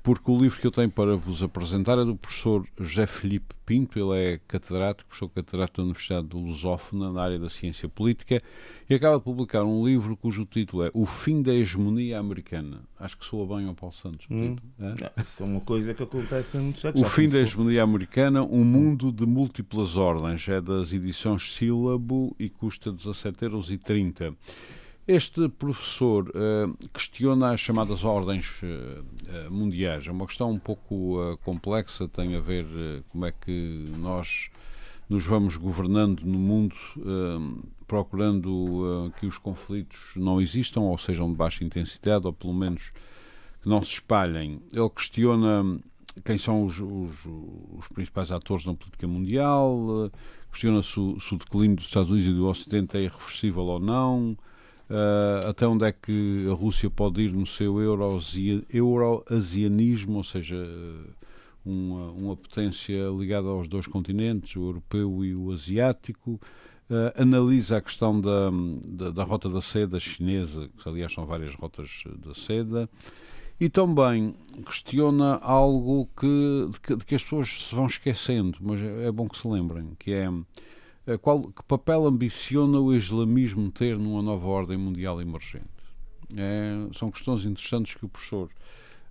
porque 0.05 0.31
o 0.31 0.37
livro 0.39 0.61
que 0.61 0.67
eu 0.67 0.71
tenho 0.71 0.91
para 0.91 1.17
vos 1.17 1.43
apresentar 1.43 1.99
é 1.99 2.05
do 2.05 2.15
professor 2.15 2.69
José 2.79 3.07
Felipe 3.07 3.55
Pinto, 3.65 3.99
ele 3.99 4.21
é 4.23 4.41
catedrático, 4.47 5.09
professor 5.09 5.31
catedrático 5.31 5.79
da 5.79 5.85
Universidade 5.85 6.27
de 6.27 6.37
Lusófona, 6.37 7.11
na 7.11 7.23
área 7.23 7.39
da 7.39 7.49
ciência 7.49 7.89
política, 7.89 8.43
e 8.89 8.95
acaba 8.95 9.17
de 9.17 9.25
publicar 9.25 9.65
um 9.65 9.83
livro 9.83 10.15
cujo 10.15 10.45
título 10.45 10.85
é 10.85 10.91
O 10.93 11.07
Fim 11.07 11.41
da 11.41 11.55
Hegemonia 11.55 12.19
Americana. 12.19 12.83
Acho 13.01 13.17
que 13.17 13.25
soa 13.25 13.57
bem 13.57 13.67
ao 13.67 13.75
Paulo 13.75 13.95
Santos 13.95 14.27
o 14.29 14.35
hum. 14.35 14.57
título. 14.57 14.63
É? 14.79 15.23
isso 15.23 15.43
é 15.43 15.47
uma 15.47 15.61
coisa 15.63 15.95
que 15.95 16.03
acontece 16.03 16.59
em 16.59 16.61
muitos 16.61 16.85
O 16.85 17.05
Fim 17.07 17.27
da 17.31 17.39
Hegemonia 17.39 17.83
Americana, 17.83 18.43
Um 18.43 18.63
Mundo 18.63 19.11
de 19.11 19.25
Múltiplas 19.25 19.97
Ordens, 19.97 20.47
é 20.51 20.61
das 20.61 20.93
edições 20.93 21.55
Sílabo 21.55 22.37
e 22.39 22.51
custa 22.51 22.93
17,30 22.93 24.21
euros. 24.21 24.37
Este 25.07 25.51
professor 25.51 26.31
uh, 26.31 26.89
questiona 26.89 27.53
as 27.53 27.61
chamadas 27.61 28.05
ordens 28.05 28.63
uh, 28.63 29.51
mundiais. 29.51 30.07
É 30.07 30.11
uma 30.11 30.27
questão 30.27 30.51
um 30.51 30.59
pouco 30.59 31.21
uh, 31.21 31.37
complexa, 31.45 32.09
tem 32.09 32.35
a 32.35 32.41
ver 32.41 32.65
como 33.11 33.27
é 33.27 33.33
que 33.33 33.85
nós 33.99 34.49
nos 35.07 35.27
vamos 35.27 35.59
governando 35.59 36.23
no 36.23 36.39
mundo, 36.39 36.75
procurando 37.87 39.13
que 39.21 39.27
os 39.27 39.37
conflitos 39.37 40.13
não 40.17 40.41
existam 40.41 40.81
ou 40.81 40.97
sejam 40.97 41.31
de 41.31 41.37
baixa 41.37 41.63
intensidade, 41.63 42.27
ou 42.27 42.33
pelo 42.33 42.55
menos 42.55 42.91
que 43.63 43.69
não 43.69 43.83
se 43.83 43.93
espalhem. 43.93 44.63
Ele 44.75 44.89
questiona 44.89 45.79
quem 46.25 46.39
são 46.39 46.65
os, 46.65 46.81
os, 46.81 47.27
os 47.77 47.89
principais 47.89 48.33
atores 48.33 48.65
na 48.65 48.73
política 48.73 49.07
mundial, 49.07 50.11
questiona 50.51 50.83
se 50.83 50.95
se 51.21 51.35
o 51.35 51.39
declínio 51.39 51.77
dos 51.77 51.85
Estados 51.85 52.11
Unidos 52.11 52.31
e 52.31 52.35
do 52.35 52.47
Ocidente 52.47 52.97
é 52.97 53.03
irreversível 53.03 53.65
ou 53.65 53.79
não. 53.79 54.35
Uh, 54.89 55.49
até 55.49 55.67
onde 55.67 55.87
é 55.87 55.93
que 55.93 56.47
a 56.51 56.53
Rússia 56.53 56.91
pode 56.91 57.23
ir 57.23 57.33
no 57.33 57.47
seu 57.47 57.81
euroasianismo, 58.71 60.19
ou 60.19 60.25
seja, 60.25 60.57
uma, 61.65 62.11
uma, 62.11 62.37
potência 62.37 63.09
ligada 63.19 63.49
aos 63.49 63.67
dois 63.67 63.87
continentes, 63.87 64.55
o 64.57 64.67
europeu 64.67 65.25
e 65.25 65.35
o 65.35 65.51
asiático. 65.53 66.39
Uh, 66.91 67.11
analisa 67.17 67.79
a 67.79 67.81
questão 67.81 68.21
da, 68.21 68.51
da, 68.87 69.11
da, 69.11 69.25
rota 69.25 69.49
da 69.49 69.63
seda 69.63 69.99
chinesa, 69.99 70.69
que 70.77 70.87
aliás 70.87 71.15
são 71.15 71.25
várias 71.25 71.55
rotas 71.55 72.05
da 72.19 72.35
seda, 72.35 72.87
e 73.59 73.71
também 73.71 74.35
questiona 74.67 75.37
algo 75.37 76.07
que, 76.15 76.69
de 76.71 76.79
que, 76.79 76.95
de 76.97 77.07
que 77.07 77.15
as 77.15 77.23
pessoas 77.23 77.49
se 77.49 77.75
vão 77.75 77.87
esquecendo, 77.87 78.59
mas 78.61 78.83
é, 78.83 79.07
é 79.07 79.13
bom 79.13 79.27
que 79.27 79.39
se 79.39 79.49
lembrem, 79.49 79.93
que 79.99 80.13
é 80.13 80.29
qual, 81.21 81.43
que 81.53 81.63
papel 81.65 82.07
ambiciona 82.07 82.79
o 82.81 82.95
islamismo 82.95 83.71
ter 83.71 83.99
numa 83.99 84.23
nova 84.23 84.47
ordem 84.47 84.77
mundial 84.77 85.21
emergente? 85.21 85.67
É, 86.35 86.89
são 86.95 87.11
questões 87.11 87.45
interessantes 87.45 87.95
que 87.95 88.05
o 88.05 88.09
professor 88.09 88.49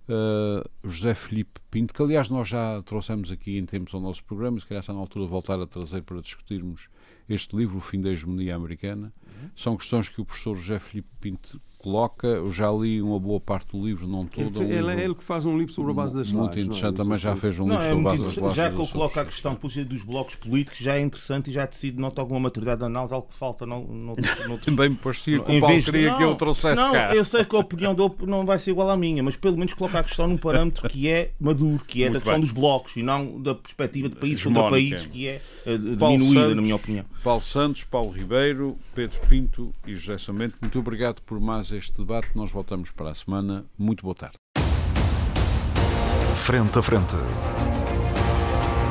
uh, 0.08 0.68
José 0.82 1.14
Felipe 1.14 1.60
Pinto, 1.70 1.94
que 1.94 2.02
aliás 2.02 2.28
nós 2.28 2.48
já 2.48 2.82
trouxemos 2.82 3.30
aqui 3.30 3.58
em 3.58 3.64
tempos 3.64 3.94
ao 3.94 4.00
nosso 4.00 4.24
programa, 4.24 4.58
se 4.58 4.66
calhar 4.66 4.80
está 4.80 4.92
na 4.92 4.98
altura 4.98 5.24
de 5.24 5.30
voltar 5.30 5.60
a 5.60 5.66
trazer 5.66 6.02
para 6.02 6.20
discutirmos 6.20 6.88
este 7.28 7.56
livro, 7.56 7.78
O 7.78 7.80
Fim 7.80 8.00
da 8.00 8.10
Hegemonia 8.10 8.56
Americana. 8.56 9.12
Uhum. 9.22 9.50
São 9.56 9.76
questões 9.76 10.08
que 10.08 10.20
o 10.20 10.24
professor 10.24 10.56
José 10.56 10.78
Felipe 10.78 11.08
Pinto 11.20 11.60
coloca. 11.84 12.26
Eu 12.26 12.50
já 12.50 12.70
li 12.72 13.02
uma 13.02 13.20
boa 13.20 13.38
parte 13.38 13.76
do 13.76 13.86
livro, 13.86 14.08
não 14.08 14.24
todo. 14.24 14.62
Ele, 14.62 14.82
um 14.82 14.90
é 14.90 15.04
ele 15.04 15.14
que 15.14 15.22
faz 15.22 15.44
um 15.44 15.58
livro 15.58 15.72
sobre 15.74 15.90
a 15.90 15.94
base 15.94 16.16
das 16.16 16.32
Muito 16.32 16.46
lajes, 16.46 16.64
interessante, 16.64 16.96
também 16.96 17.18
já 17.18 17.36
fez 17.36 17.60
um 17.60 17.66
não, 17.66 17.76
livro 17.76 17.84
é 17.84 17.90
sobre 17.90 18.00
a 18.00 18.10
base 18.10 18.24
das 18.24 18.36
lajes. 18.38 18.56
Já 18.56 18.70
que 18.70 18.80
ele 18.80 18.88
coloca 18.88 19.20
a 19.20 19.24
questão 19.26 19.58
dos 19.86 20.02
blocos 20.02 20.34
políticos, 20.36 20.78
já 20.78 20.96
é 20.96 21.00
interessante 21.02 21.50
e 21.50 21.52
já 21.52 21.66
decide, 21.66 21.98
nota 21.98 22.22
alguma 22.22 22.40
maturidade 22.40 22.78
de 22.78 22.86
análise, 22.86 23.12
algo 23.12 23.28
que 23.28 23.36
falta. 23.36 23.66
Não, 23.66 23.84
não, 23.84 24.16
não, 24.48 24.58
Também 24.58 24.88
me 24.88 24.96
parecia 24.96 25.38
que 25.40 25.56
o 25.56 25.60
Paulo 25.60 25.82
queria 25.82 26.10
não, 26.10 26.16
que 26.16 26.24
eu 26.24 26.34
trouxesse 26.34 26.80
não, 26.80 26.92
cá. 26.92 27.14
Eu 27.14 27.24
sei 27.24 27.44
que 27.44 27.54
a 27.54 27.58
opinião 27.58 27.94
dele 27.94 28.10
não 28.26 28.46
vai 28.46 28.58
ser 28.58 28.70
igual 28.70 28.88
à 28.88 28.96
minha, 28.96 29.22
mas 29.22 29.36
pelo 29.36 29.56
menos 29.58 29.74
coloca 29.74 29.98
a 29.98 30.02
questão 30.02 30.26
num 30.26 30.38
parâmetro 30.38 30.88
que 30.88 31.08
é 31.08 31.32
maduro, 31.38 31.84
que 31.86 32.02
é 32.02 32.06
Muito 32.06 32.14
da 32.14 32.20
questão 32.20 32.40
bem. 32.40 32.42
dos 32.42 32.52
blocos 32.52 32.96
e 32.96 33.02
não 33.02 33.42
da 33.42 33.54
perspectiva 33.54 34.08
de 34.08 34.16
países 34.16 34.42
contra 34.42 34.70
países, 34.70 35.06
que 35.06 35.28
é 35.28 35.40
uh, 35.66 35.78
diminuída, 35.78 36.40
Santos, 36.40 36.56
na 36.56 36.62
minha 36.62 36.76
opinião. 36.76 37.04
Paulo 37.22 37.42
Santos, 37.42 37.84
Paulo 37.84 38.10
Ribeiro, 38.10 38.78
Pedro 38.94 39.20
Pinto 39.28 39.74
e 39.86 39.94
José 39.94 40.16
Samento, 40.16 40.56
muito 40.60 40.78
obrigado 40.78 41.20
por 41.22 41.38
mais 41.40 41.73
este 41.76 41.98
debate. 41.98 42.28
Nós 42.34 42.50
voltamos 42.50 42.90
para 42.90 43.10
a 43.10 43.14
semana. 43.14 43.64
Muito 43.78 44.02
boa 44.02 44.14
tarde. 44.14 44.36
Frente 46.34 46.78
a 46.78 46.82
frente. 46.82 47.16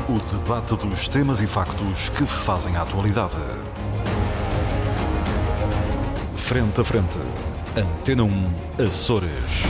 O 0.08 0.36
debate 0.36 0.76
dos 0.76 1.08
temas 1.08 1.40
e 1.40 1.46
factos 1.46 2.08
que 2.10 2.24
fazem 2.24 2.76
a 2.76 2.82
atualidade. 2.82 3.40
Frente 6.36 6.80
a 6.80 6.84
frente. 6.84 7.18
Antena 7.76 8.24
1, 8.24 8.84
Açores. 8.86 9.64